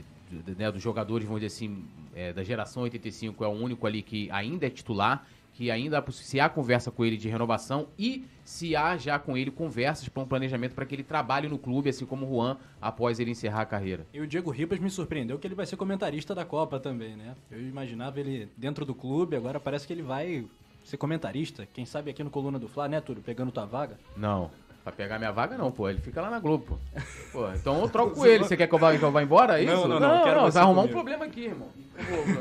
[0.56, 1.84] né, dos jogadores, vamos dizer assim,
[2.16, 5.26] é, da geração 85, é o único ali que ainda é titular,
[5.60, 9.50] que ainda se há conversa com ele de renovação e se há já com ele
[9.50, 13.20] conversas para um planejamento para que ele trabalhe no clube, assim como o Juan, após
[13.20, 14.06] ele encerrar a carreira.
[14.14, 17.36] E o Diego Ribas me surpreendeu que ele vai ser comentarista da Copa também, né?
[17.50, 20.46] Eu imaginava ele dentro do clube, agora parece que ele vai
[20.82, 21.68] ser comentarista.
[21.74, 23.22] Quem sabe aqui no Coluna do Fla, né, Túlio?
[23.22, 23.98] Pegando tua vaga.
[24.16, 24.50] Não.
[24.82, 25.90] Pra pegar minha vaga, não, pô.
[25.90, 26.78] Ele fica lá na Globo, pô.
[27.32, 28.44] Pô, então eu troco com ele.
[28.44, 29.60] Você quer que eu vá, que eu vá embora?
[29.60, 29.74] É isso?
[29.74, 30.98] Não, não, não, quero Não, você vai arrumar comigo.
[30.98, 31.68] um problema aqui, irmão.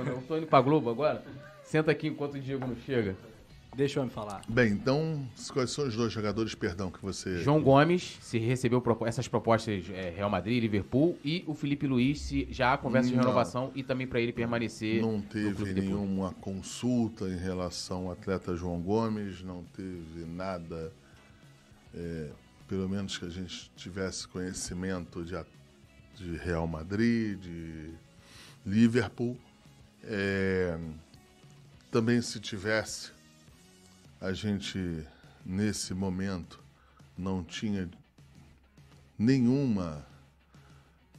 [0.07, 1.21] Eu tô indo pra Globo agora.
[1.69, 3.15] Senta aqui enquanto o Diego não chega.
[3.75, 4.41] Deixa eu me falar.
[4.49, 7.43] Bem, então, quais são os dois jogadores, perdão, que você.
[7.43, 11.15] João Gomes, se recebeu propo- essas propostas é, Real Madrid, Liverpool.
[11.23, 14.99] E o Felipe Luiz, se já há conversa de renovação e também pra ele permanecer
[14.99, 20.91] Não no teve nenhuma consulta em relação ao atleta João Gomes, não teve nada,
[21.93, 22.29] é,
[22.67, 25.35] pelo menos que a gente tivesse conhecimento de,
[26.15, 27.91] de Real Madrid, de
[28.65, 29.37] Liverpool.
[30.03, 30.75] É,
[31.91, 33.11] também se tivesse,
[34.21, 35.03] a gente
[35.45, 36.59] nesse momento
[37.17, 37.89] não tinha
[39.17, 40.05] nenhuma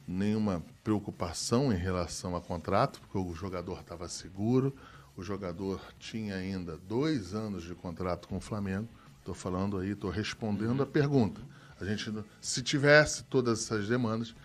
[0.07, 4.75] nenhuma preocupação em relação a contrato, porque o jogador estava seguro,
[5.15, 8.89] o jogador tinha ainda dois anos de contrato com o Flamengo.
[9.19, 11.39] Estou falando aí, estou respondendo a pergunta.
[11.79, 12.11] A gente,
[12.41, 14.35] se tivesse todas essas demandas,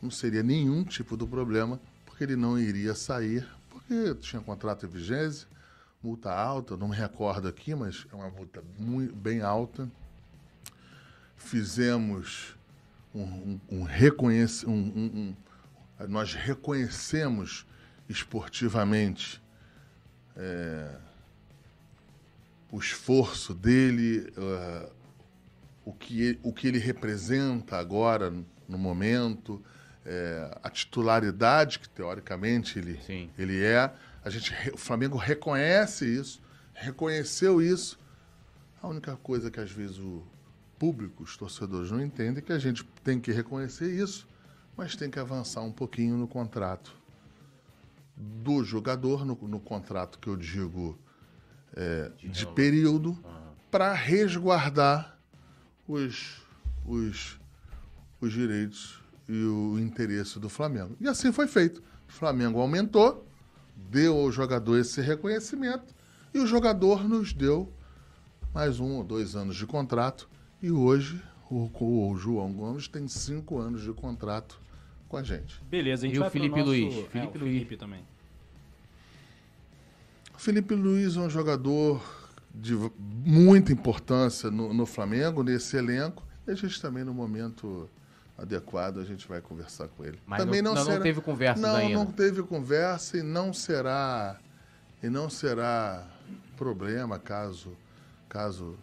[0.00, 4.88] não seria nenhum tipo de problema, porque ele não iria sair, porque tinha contrato em
[4.88, 5.48] vigência,
[6.02, 9.90] multa alta, não me recordo aqui, mas é uma multa muito, bem alta.
[11.36, 12.56] Fizemos
[13.14, 15.34] um, um, um reconhece, um,
[16.08, 17.66] nós reconhecemos
[18.08, 19.42] esportivamente
[20.36, 20.96] é,
[22.70, 24.88] o esforço dele, eh,
[25.84, 28.32] o, que ele, o que ele representa agora
[28.68, 29.62] no momento,
[30.06, 33.30] é, a titularidade que teoricamente ele, Sim.
[33.36, 33.92] ele é.
[34.24, 36.40] A gente, o Flamengo reconhece isso,
[36.74, 37.98] reconheceu isso.
[38.82, 40.22] A única coisa que às vezes o
[40.78, 44.26] público, os torcedores não entendem é que a gente tem que reconhecer isso,
[44.76, 46.94] mas tem que avançar um pouquinho no contrato
[48.16, 50.98] do jogador, no, no contrato que eu digo
[51.74, 53.18] é, de período,
[53.70, 55.18] para resguardar
[55.86, 56.42] os,
[56.86, 57.38] os,
[58.20, 60.96] os direitos e o interesse do Flamengo.
[61.00, 61.82] E assim foi feito.
[62.08, 63.26] O Flamengo aumentou,
[63.90, 65.92] deu ao jogador esse reconhecimento
[66.32, 67.72] e o jogador nos deu
[68.54, 70.28] mais um ou dois anos de contrato.
[70.62, 74.60] E hoje o, o João Gomes tem cinco anos de contrato
[75.08, 75.60] com a gente.
[75.68, 76.70] Beleza, a gente E o Felipe nosso...
[76.70, 76.94] Luiz?
[76.94, 77.52] É, Felipe o Luiz.
[77.54, 78.04] Felipe também.
[80.34, 82.00] O Felipe Luiz é um jogador
[82.54, 86.24] de muita importância no, no Flamengo, nesse elenco.
[86.46, 87.90] E a gente também, no momento
[88.40, 90.18] adequado, a gente vai conversar com ele.
[90.26, 91.94] Mas também não- não- não teve conversas não, ainda.
[91.94, 94.38] Não teve conversa e não será
[95.02, 96.06] e não será
[96.56, 97.76] problema caso
[98.28, 98.78] caso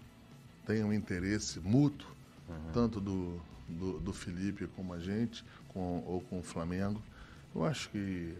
[0.65, 2.09] tenha um interesse mútuo,
[2.49, 2.55] Uhum.
[2.73, 7.01] tanto do, do, do Felipe como a gente, com, ou com o Flamengo.
[7.55, 8.33] Eu acho que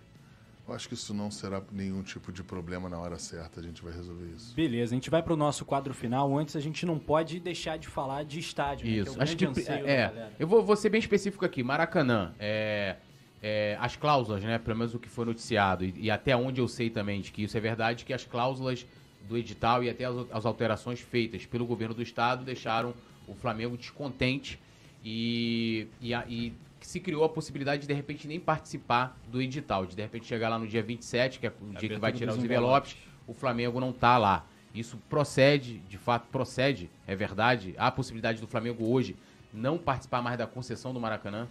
[0.67, 3.81] eu acho que isso não será nenhum tipo de problema na hora certa, a gente
[3.81, 4.53] vai resolver isso.
[4.53, 6.37] Beleza, a gente vai pro nosso quadro final.
[6.37, 9.17] Antes, a gente não pode deixar de falar de estádio, né, que é Isso.
[9.17, 9.77] o Acho que é.
[9.77, 10.33] galera.
[10.37, 11.63] Eu vou, vou ser bem específico aqui.
[11.63, 12.97] Maracanã, é,
[13.41, 14.57] é, as cláusulas, né?
[14.57, 17.43] Pelo menos o que foi noticiado e, e até onde eu sei também de que
[17.43, 18.85] isso é verdade, que as cláusulas
[19.27, 22.93] do edital e até as, as alterações feitas pelo governo do estado deixaram
[23.27, 24.59] o Flamengo descontente
[25.03, 26.53] e, e, e
[26.87, 30.47] se criou a possibilidade de de repente nem participar do edital, de de repente chegar
[30.47, 32.97] lá no dia 27, que é o dia que vai tirar os envelopes, envelopes.
[33.27, 34.45] o Flamengo não tá lá.
[34.73, 37.75] Isso procede, de fato procede, é verdade?
[37.77, 39.17] Há a possibilidade do Flamengo hoje
[39.53, 41.45] não participar mais da concessão do Maracanã?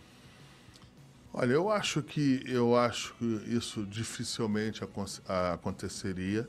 [1.34, 4.80] Olha, eu acho que eu acho que isso dificilmente
[5.52, 6.48] aconteceria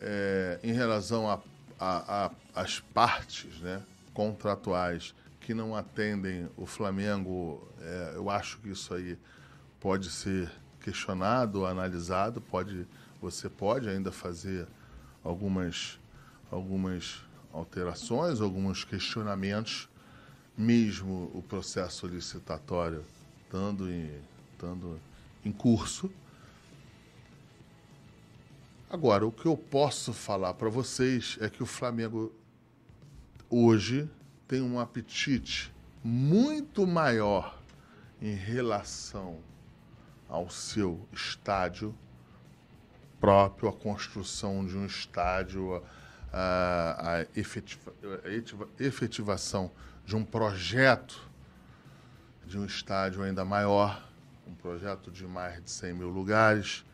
[0.00, 1.40] é, em relação a-
[1.78, 3.80] a- a- às partes né,
[4.12, 5.14] contratuais
[5.48, 7.66] que não atendem o Flamengo.
[7.80, 9.18] é, eu acho que isso aí
[9.80, 12.38] pode ser questionado, analisado.
[12.38, 12.86] Pode,
[13.18, 14.68] você pode ainda fazer
[15.24, 15.98] algumas
[16.52, 19.88] algumas alterações, alguns questionamentos
[20.54, 23.02] mesmo o processo licitatório
[23.42, 24.20] estando em,
[24.52, 25.00] estando
[25.42, 26.10] em curso.
[28.90, 32.34] Agora, o que eu posso falar para vocês é que o Flamengo
[33.48, 34.10] hoje
[34.48, 35.72] tem um apetite
[36.02, 37.60] muito maior
[38.20, 39.38] em relação
[40.28, 41.94] ao seu estádio
[43.20, 45.82] próprio, a construção de um estádio,
[46.32, 47.92] a, a efetiva-
[48.24, 49.70] a etiva- efetivação
[50.04, 51.28] de um projeto
[52.46, 54.08] de um estádio ainda maior,
[54.46, 56.84] um projeto de mais de 100 mil lugares,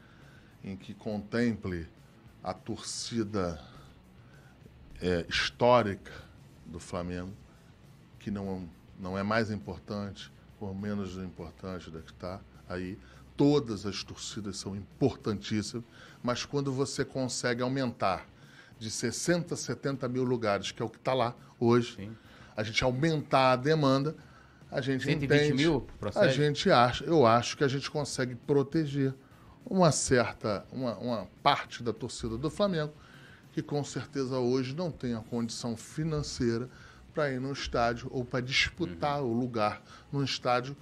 [0.65, 1.87] em que contemple
[2.43, 3.63] a torcida
[5.01, 6.11] é, histórica
[6.67, 7.33] do Flamengo,
[8.25, 8.67] que não,
[8.99, 12.99] não é mais importante ou menos importante da que está aí.
[13.37, 15.85] Todas as torcidas são importantíssimas,
[16.23, 18.27] mas quando você consegue aumentar
[18.79, 22.17] de 60 a 70 mil lugares, que é o que está lá hoje, Sim.
[22.57, 24.17] a gente aumentar a demanda,
[24.71, 25.87] a gente 120 entende, mil?
[25.87, 26.33] a Procede?
[26.33, 29.13] gente acha, eu acho que a gente consegue proteger
[29.67, 32.95] uma certa, uma, uma parte da torcida do Flamengo
[33.53, 36.71] que com certeza hoje não tem a condição financeira
[37.15, 39.83] para ir no estádio ou para disputar o lugar
[40.13, 40.77] no estádio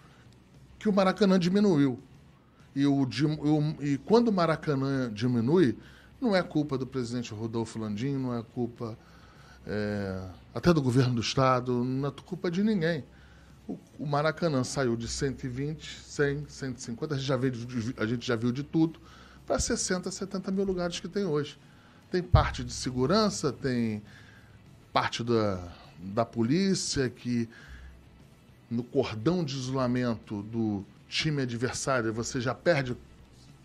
[0.79, 2.03] que o Maracanã diminuiu.
[2.75, 3.07] E, o,
[3.81, 5.79] e quando o Maracanã diminui,
[6.21, 8.99] não é culpa do presidente Rodolfo Landim, não é culpa
[9.67, 10.23] é,
[10.55, 13.05] até do governo do estado, não é culpa de ninguém.
[13.69, 17.53] O, o Maracanã saiu de 120, 100, 150, a gente já, veio
[17.99, 18.99] a gente já viu de tudo,
[19.47, 21.59] para 60, 70 mil lugares que tem hoje.
[22.11, 24.03] Tem parte de segurança, tem
[24.93, 25.73] parte da,
[26.03, 27.49] da polícia que
[28.71, 32.97] no cordão de isolamento do time adversário você já perde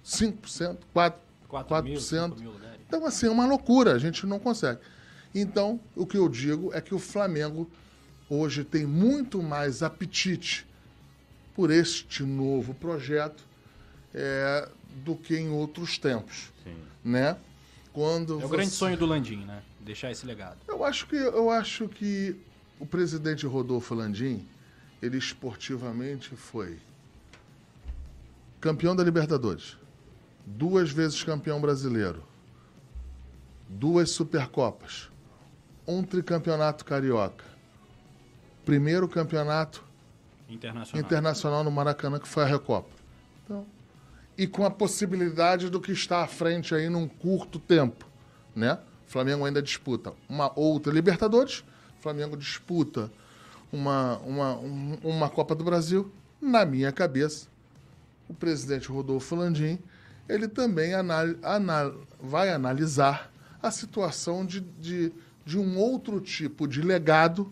[0.05, 1.13] 5%, 4%.
[1.47, 1.99] 4 mil, 4%.
[1.99, 2.77] 5 mil lugares.
[2.87, 4.79] Então, assim, é uma loucura, a gente não consegue.
[5.33, 7.69] Então, o que eu digo é que o Flamengo
[8.29, 10.65] hoje tem muito mais apetite
[11.55, 13.43] por este novo projeto
[14.13, 14.69] é,
[15.03, 16.75] do que em outros tempos, Sim.
[17.03, 17.37] né?
[17.97, 19.63] Quando É o você- grande sonho do Landim, né?
[19.79, 20.57] Deixar esse legado.
[20.67, 22.39] Eu acho que eu acho que
[22.79, 24.47] o presidente Rodolfo Landim,
[25.01, 26.77] ele esportivamente foi
[28.61, 29.77] campeão da Libertadores,
[30.45, 32.21] duas vezes campeão brasileiro,
[33.67, 35.09] duas Supercopas,
[35.87, 37.45] um tricampeonato carioca,
[38.63, 39.83] primeiro campeonato
[40.47, 41.03] Internacional.
[41.03, 42.91] Internacional no Maracanã, que foi a Recopa.
[43.43, 43.65] Então,
[44.37, 48.05] e com a possibilidade do que está à frente aí num curto tempo,
[48.55, 48.77] né?
[49.07, 51.63] O Flamengo ainda disputa uma outra Libertadores,
[51.99, 53.11] o Flamengo disputa
[53.71, 56.11] uma, uma, um- uma Copa do Brasil.
[56.41, 57.47] Na minha cabeça,
[58.29, 59.79] o presidente Rodolfo Landim,
[60.29, 63.31] ele também anal- anal- vai analisar
[63.63, 65.11] a situação de, de,
[65.45, 67.51] de um outro tipo de legado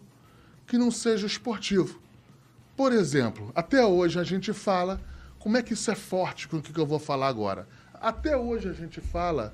[0.68, 1.99] que não seja esportivo.
[2.76, 4.99] Por exemplo, até hoje a gente fala,
[5.46, 7.68] como é que isso é forte com o que eu vou falar agora?
[7.94, 9.54] Até hoje a gente fala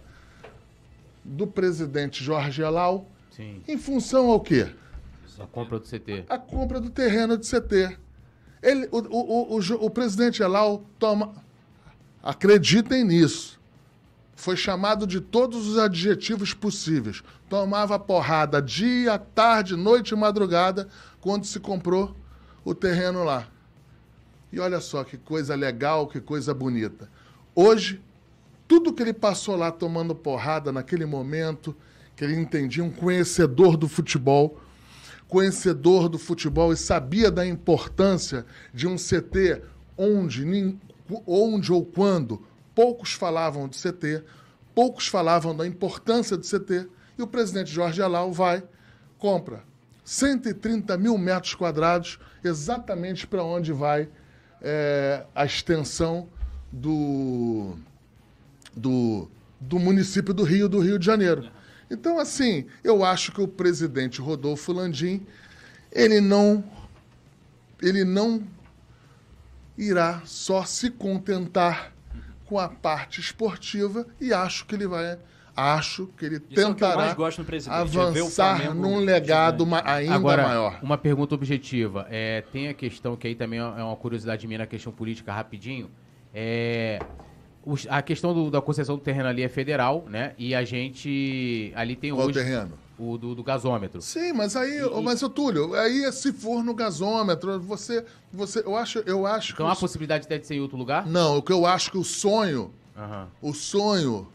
[1.22, 3.62] do presidente Jorge Elal Sim.
[3.68, 4.74] em função ao quê?
[5.38, 6.28] A compra do CT.
[6.30, 7.98] A compra do terreno de CT.
[8.64, 11.34] Ele, o, o, o, o presidente Elal toma.
[12.24, 13.60] Acreditem nisso.
[14.34, 17.22] Foi chamado de todos os adjetivos possíveis.
[17.50, 20.88] Tomava porrada dia, tarde, noite e madrugada
[21.20, 22.16] quando se comprou
[22.64, 23.50] o terreno lá.
[24.52, 27.10] E olha só que coisa legal, que coisa bonita.
[27.56, 28.02] Hoje,
[28.68, 31.76] tudo que ele passou lá tomando porrada naquele momento,
[32.15, 34.60] que ele entendia, um conhecedor do futebol,
[35.28, 39.61] conhecedor do futebol e sabia da importância de um CT
[39.98, 40.45] onde,
[41.26, 42.45] onde ou quando
[42.76, 44.23] poucos falavam de CT,
[44.73, 46.88] poucos falavam da importância do CT,
[47.18, 48.64] e o presidente Jorge Alau vai,
[49.18, 49.64] compra
[50.03, 54.10] 130 mil metros quadrados, exatamente para onde vai
[54.62, 56.28] eh, a extensão
[56.72, 57.76] do,
[58.76, 59.30] do,
[59.60, 61.50] do município do Rio, do Rio de Janeiro.
[61.90, 65.26] Então, assim, eu acho que o presidente Rodolfo Landim,
[65.92, 66.64] ele não,
[67.82, 68.42] ele não
[69.78, 71.92] irá só se contentar
[72.46, 75.18] com a parte esportiva e acho que ele vai,
[75.56, 76.94] acho que ele Isso é que tentará
[78.02, 80.80] é ver o avançar Flamengo num legado ma- ainda Agora, maior.
[80.82, 82.07] uma pergunta objetiva.
[82.10, 85.90] É, tem a questão que aí também é uma curiosidade minha na questão política rapidinho.
[86.34, 86.99] É,
[87.65, 90.34] os- a questão do- da concessão do terreno ali é federal, né?
[90.38, 92.72] E a gente ali tem Qual hoje terreno?
[92.98, 94.02] o do, do gasômetro.
[94.02, 98.60] Sim, mas aí, E- mas o Túlio, aí é se for no gasômetro, você, você,
[98.65, 101.06] eu acho, eu acho Então que há possibilidade de ser em outro lugar?
[101.06, 103.28] não, o que eu acho que o sonho, Aham.
[103.41, 104.28] o sonho,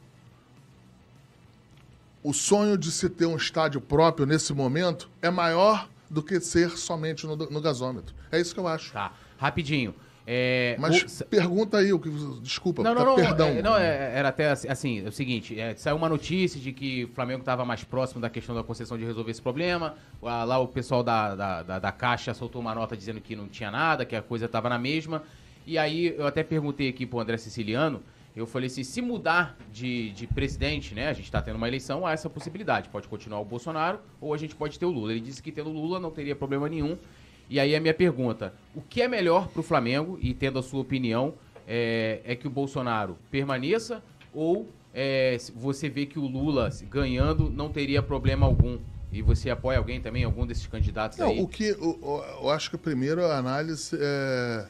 [2.28, 6.70] o sonho de se ter um estádio próprio nesse momento é maior do que ser
[6.76, 8.14] somente no, no gasômetro.
[8.32, 8.92] É isso que eu acho.
[8.92, 9.12] Tá.
[9.38, 9.94] Rapidinho.
[10.28, 12.10] É, Mas o- pergunta aí o que,
[12.42, 13.14] desculpa, Não, tá- não, não.
[13.14, 13.46] perdão.
[13.48, 16.72] é, não, é- era até assim, assim, é o seguinte, é, saiu uma notícia de
[16.72, 19.94] que o Flamengo estava mais próximo da questão da concessão de resolver esse problema.
[20.20, 23.70] Lá o pessoal da, da, da, da Caixa soltou uma nota dizendo que não tinha
[23.70, 25.22] nada, que a coisa estava na mesma.
[25.64, 28.02] E aí eu até perguntei aqui pro André Siciliano,
[28.36, 32.06] eu falei assim, se mudar de, de presidente, né, a gente está tendo uma eleição,
[32.06, 32.90] há essa possibilidade.
[32.90, 35.12] Pode continuar o Bolsonaro ou a gente pode ter o Lula.
[35.12, 36.98] Ele disse que tendo o Lula não teria problema nenhum.
[37.48, 40.62] E aí a minha pergunta, o que é melhor para o Flamengo, e tendo a
[40.62, 41.32] sua opinião,
[41.66, 44.02] é, é que o Bolsonaro permaneça
[44.34, 48.78] ou é, você vê que o Lula ganhando não teria problema algum?
[49.10, 51.40] E você apoia alguém também, algum desses candidatos Não, aí?
[51.40, 54.66] o que o- eu acho que a primeira análise é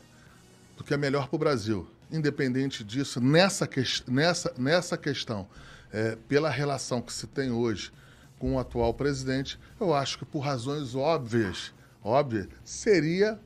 [0.77, 1.89] do que é melhor para o Brasil.
[2.11, 5.47] Independente disso, nessa, ques- nessa, nessa questão,
[5.93, 7.93] é, pela relação que se tem hoje
[8.39, 11.73] com o atual presidente, eu acho que por razões óbvias,
[12.05, 13.41] óbvias, seria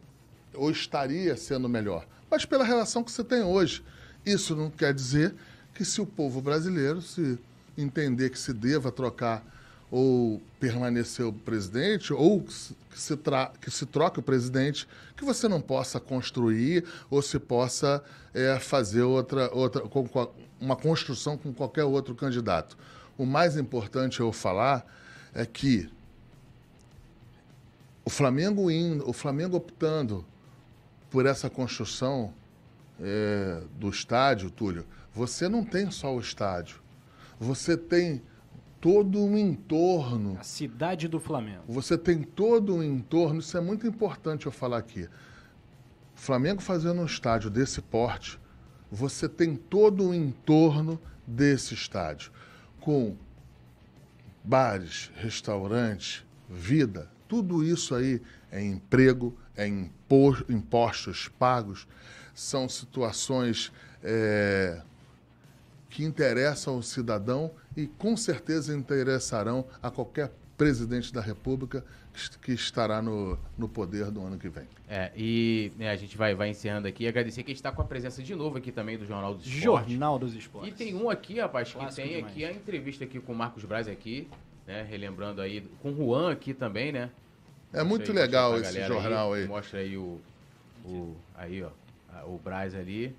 [0.55, 2.07] ou estaria sendo melhor.
[2.31, 3.83] Mas pela relação que se tem hoje.
[4.27, 5.35] Isso não quer dizer
[5.75, 7.39] que se o povo brasileiro se
[7.79, 9.43] entender que se deva trocar
[9.91, 12.77] ou permanecer o presidente, ou que se,
[13.61, 14.87] que se, troque o presidente,
[15.17, 18.03] que você não possa construir ou se possa
[18.33, 20.31] é, fazer outra, outra com-
[20.61, 22.77] uma construção com qualquer outro candidato.
[23.19, 24.87] O mais importante eu falar
[25.35, 25.91] é que
[28.05, 30.25] o Flamengo indo, o Flamengo optando
[31.11, 32.33] por essa construção
[33.01, 36.77] é, do estádio, Túlio, você não tem só o estádio.
[37.39, 38.23] Você tem
[38.81, 40.37] todo um entorno.
[40.41, 41.63] A cidade do Flamengo.
[41.69, 43.41] Você tem todo um entorno.
[43.41, 45.09] Isso é muito importante eu falar aqui.
[46.15, 48.39] Flamengo fazendo um estádio desse porte,
[48.91, 52.33] você tem todo o entorno desse estádio.
[52.81, 53.17] Com
[54.43, 58.21] bares, restaurantes, vida, tudo isso aí
[58.51, 61.87] é emprego, é impo- impostos pagos,
[62.35, 63.71] são situações
[64.03, 64.83] é,
[65.89, 72.39] que interessam ao cidadão e com certeza interessarão a qualquer presidente da República que est-
[72.39, 74.67] que estará no, no poder do ano que vem.
[74.89, 77.07] É, e né, a gente vai, vai encerrando aqui.
[77.07, 79.47] Agradecer que a gente está com a presença de novo aqui também do Jornal dos
[79.47, 79.91] Esportes.
[79.93, 80.75] Jornal dos E Esportes.
[80.77, 82.27] tem um aqui, rapaz, que tem demais.
[82.27, 84.29] aqui a entrevista aqui com o Marcos Braz aqui,
[84.67, 84.83] né?
[84.89, 87.09] Relembrando aí, com o Juan aqui também, né?
[87.73, 89.47] É muito aí, legal esse jornal aí.
[89.47, 90.21] Mostra aí o,
[90.85, 91.71] O, aí, ó.
[92.27, 93.15] O Braz ali.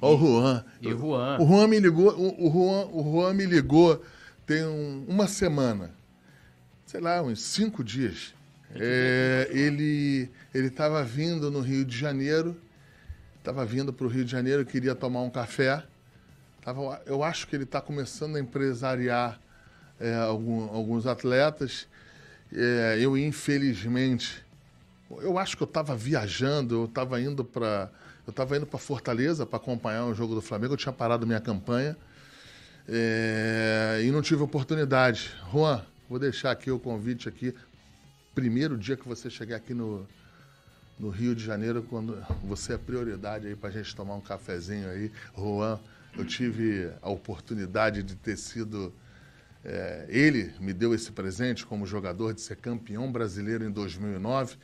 [0.00, 0.64] Ó o Juan.
[0.80, 1.38] E o Juan.
[1.40, 4.02] O Juan me ligou, o, o Juan, o Juan me ligou
[4.46, 5.90] tem um- uma semana,
[6.84, 8.34] sei lá, uns cinco dias.
[8.74, 12.56] É, ele ele estava vindo no Rio de Janeiro,
[13.38, 15.82] estava vindo para o Rio de Janeiro, queria tomar um café.
[16.62, 19.40] Tava, eu acho que ele está começando a empresariar
[20.00, 21.86] é, algum- alguns atletas.
[22.52, 24.44] É, eu, infelizmente,
[25.22, 27.90] eu acho que eu estava viajando, eu estava indo para
[28.26, 31.40] eu estava indo para Fortaleza para acompanhar o jogo do Flamengo, eu tinha parado minha
[31.40, 31.96] campanha
[32.88, 35.34] é, e não tive oportunidade.
[35.52, 37.54] Juan, vou deixar aqui o convite aqui.
[38.34, 40.06] Primeiro dia que você chegar aqui no,
[40.98, 44.88] no Rio de Janeiro, quando você é prioridade aí para a gente tomar um cafezinho
[44.88, 45.10] aí.
[45.36, 45.78] Juan,
[46.16, 48.92] eu tive a oportunidade de ter sido
[49.68, 54.56] é, ele me deu esse presente como jogador de ser campeão brasileiro em 2009.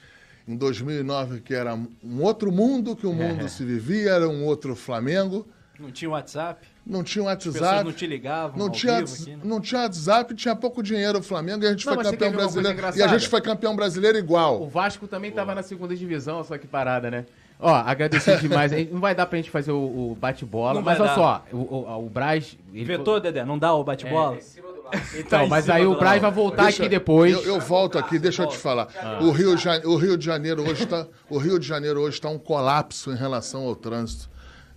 [0.46, 4.74] Em 2009, que era um outro mundo que o mundo se vivia, era um outro
[4.74, 5.46] Flamengo.
[5.78, 6.66] Não tinha WhatsApp?
[6.86, 7.84] Não tinha As WhatsApp.
[7.84, 9.38] não te ligavam Não ao tinha, vivo aqui, né?
[9.44, 12.80] não tinha WhatsApp, tinha pouco dinheiro o Flamengo e a gente Não, foi campeão brasileiro.
[12.96, 14.68] E a gente foi campeão brasileiro O igual.
[14.68, 17.24] Vasco também tava na segunda divisão, só que parada, né?
[17.58, 18.72] Ó, agradecer demais.
[18.90, 21.14] Não vai dar pra gente fazer o, o bate-bola, mas olha dar.
[21.14, 22.58] só, o, o, o Braz.
[22.74, 23.44] ele Vetou, Dedé?
[23.44, 24.36] Não dá o bate-bola?
[25.14, 27.32] Então, mas aí o Braz vai voltar Deixa- aqui depois.
[27.32, 28.88] Eu, eu volto aqui, deixa eu te falar.
[29.22, 32.28] O, Rio, de o Rio de Janeiro hoje está, o Rio de Janeiro hoje está
[32.28, 34.28] um colapso em relação ao trânsito.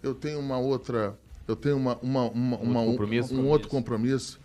[0.02, 1.16] Eu tenho uma outra,
[1.48, 3.36] eu tenho uma, uma, uma, uma- um, compromisso?
[3.36, 4.40] um outro compromisso,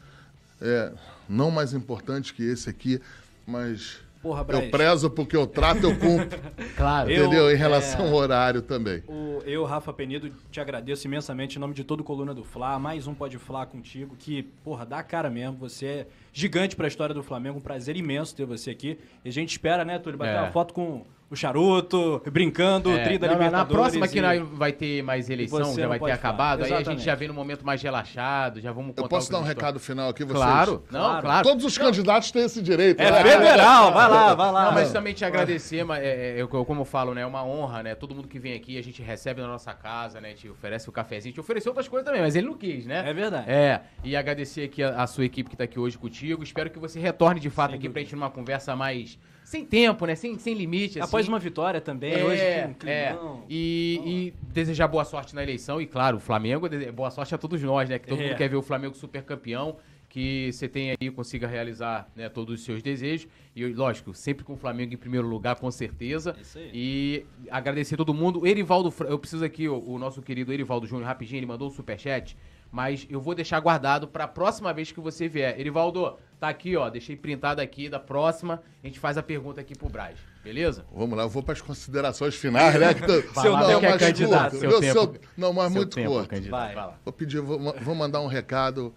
[0.61, 0.93] é,
[1.29, 3.01] não mais importante que esse aqui,
[3.47, 4.65] mas Porra, Braz.
[4.65, 6.39] eu prezo porque eu trato, eu cumpro,
[6.77, 7.11] Claro.
[7.11, 7.51] Eu- entendeu?
[7.51, 9.03] Em é, relação ao horário também.
[9.09, 12.79] O- eu, Rafa Penido, te agradeço imensamente em nome de todo o Coluna do Fla.
[12.79, 15.57] Mais um Pode Fla contigo, que, porra, dá a cara mesmo.
[15.59, 17.59] Você é gigante pra história do Flamengo.
[17.59, 18.99] Um prazer imenso ter você aqui.
[19.25, 20.41] E a gente espera, né, Túlio, bater É.
[20.43, 23.77] uma foto com o Charuto, brincando, É, o tri da não, na- na Libertadores.
[23.83, 26.83] próxima que e- nós vai ter mais eleição, já não vai ter acabado, aí a
[26.83, 29.79] gente já vem num momento mais relaxado, já vamos contar Eu posso dar um recado
[29.79, 30.43] final aqui, vocês?
[30.43, 31.23] Claro, não, Claro.
[31.23, 31.49] claro.
[31.49, 33.01] Todos os candidatos têm esse direito.
[33.01, 33.23] É né?
[33.23, 34.65] federal, vai lá, vai lá.
[34.67, 37.21] Não, mas também te agradecer, mas é, é, eu- como eu falo, né?
[37.23, 37.95] É uma honra, né?
[37.95, 40.33] Todo mundo que vem aqui, a gente recebe na nossa casa, né?
[40.35, 43.09] Te oferece o cafezinho, te ofereceu outras coisas também, mas ele não quis, né?
[43.09, 43.49] É verdade.
[43.49, 46.43] É, e agradecer aqui a, a sua equipe que tá aqui hoje contigo.
[46.43, 48.05] Espero que você retorne de fato Sem aqui pra dúvida.
[48.07, 49.17] gente numa conversa mais.
[49.51, 50.15] Sem tempo, né?
[50.15, 51.01] Sem, sem limite.
[51.01, 51.33] Após assim.
[51.33, 53.19] uma vitória também, É, hoje um é.
[53.49, 55.83] E, e desejar boa sorte na eleição.
[55.83, 57.99] E claro, o Flamengo, boa sorte a todos nós, né?
[57.99, 58.29] Que todo É.
[58.29, 59.77] mundo quer ver o Flamengo super campeão.
[60.09, 63.27] Que você tenha aí, consiga realizar né, todos os seus desejos.
[63.57, 66.37] E lógico, sempre com o Flamengo em primeiro lugar, com certeza.
[66.41, 66.71] Isso aí.
[66.73, 68.47] E agradecer todo mundo.
[68.47, 72.37] Erivaldo, eu preciso aqui, o, o nosso querido Erivaldo Júnior, rapidinho, ele mandou um superchat.
[72.73, 75.59] Mas eu vou deixar guardado pra próxima vez que você vier.
[75.59, 76.89] Erivaldo, tá aqui, ó.
[76.89, 77.89] Deixei printado aqui.
[77.89, 80.17] Da próxima, a gente faz a pergunta aqui pro Braz.
[80.45, 80.87] Beleza?
[80.95, 82.95] Vamos lá, eu vou para as considerações finais, né?
[82.95, 84.61] Que tô- Seu não, é mais candidato, curto.
[84.71, 84.93] seu tempo.
[85.01, 86.29] seu- não, mas Seu muito tempo, curto.
[86.29, 86.51] candidato.
[86.61, 86.75] Vai.
[86.75, 86.99] Vai lá.
[87.05, 88.95] Vou pedir, vou, vou mandar um recado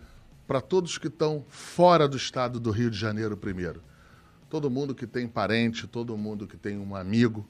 [0.47, 3.81] para todos que estão fora do estado do Rio de Janeiro primeiro.
[4.51, 7.43] Todo mundo que tem parente, todo mundo que tem um amigo,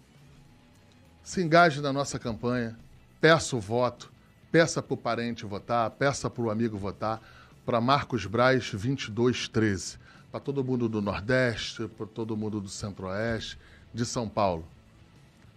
[1.21, 2.77] se engaje na nossa campanha,
[3.19, 4.11] peça o voto,
[4.53, 7.19] peça para o parente votar, peça para o amigo votar,
[7.65, 9.97] para Marcos Braz 2213,
[10.31, 13.57] para todo mundo do Nordeste, para todo mundo do Centro-Oeste,
[13.91, 14.63] de São Paulo.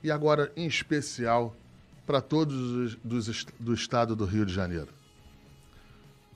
[0.02, 1.55] E agora, em especial,
[2.06, 4.89] para todos os do estado do Rio de Janeiro.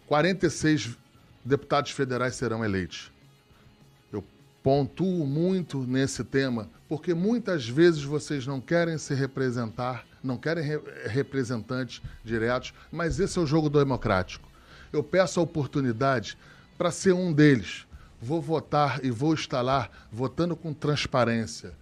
[0.06, 0.98] 46
[1.42, 3.10] deputados federais serão eleitos.
[4.62, 10.82] Pontuo muito nesse tema, porque muitas vezes vocês não querem se representar, não querem re-
[11.06, 14.46] representantes diretos, mas esse é o jogo democrático.
[14.92, 16.36] Eu peço a oportunidade
[16.76, 17.86] para ser um deles.
[18.20, 21.72] Vou votar e vou estar lá votando com transparência,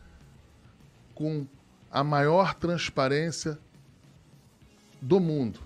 [1.14, 1.46] com
[1.90, 3.58] a maior transparência
[5.02, 5.58] do mundo.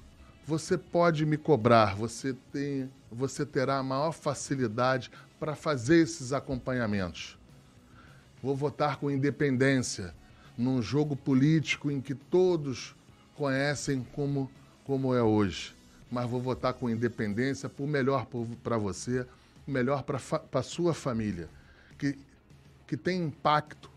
[0.46, 5.10] Você pode me cobrar, você, tem, você terá a maior facilidade
[5.42, 7.36] para fazer esses acompanhamentos.
[8.40, 10.14] Vou votar com independência,
[10.56, 12.94] num jogo político em que todos
[13.34, 14.48] conhecem como,
[14.84, 15.74] como é hoje.
[16.08, 18.24] Mas vou votar com independência por melhor
[18.62, 19.26] para você,
[19.66, 20.20] melhor para
[20.52, 21.48] a sua família,
[21.98, 22.16] que,
[22.86, 23.90] que tem impacto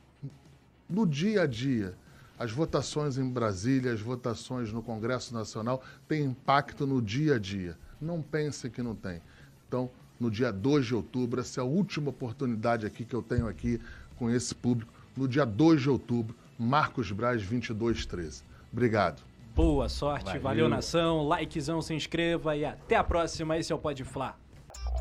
[0.90, 1.96] no dia a dia.
[2.40, 7.78] As votações em Brasília, as votações no Congresso Nacional têm impacto no dia a dia.
[8.02, 9.22] Não pense que não tem.
[9.68, 13.48] Então, no dia 2 de outubro, essa é a última oportunidade aqui que eu tenho
[13.48, 13.80] aqui
[14.18, 14.94] com esse público.
[15.16, 18.44] No dia 2 de outubro, Marcos Braz 2213.
[18.72, 19.22] Obrigado.
[19.56, 20.42] Boa sorte, Valeu.
[20.42, 21.26] valeu, nação.
[21.28, 23.58] Likezão, se inscreva e até a próxima.
[23.58, 24.38] Esse é o Pode Fla.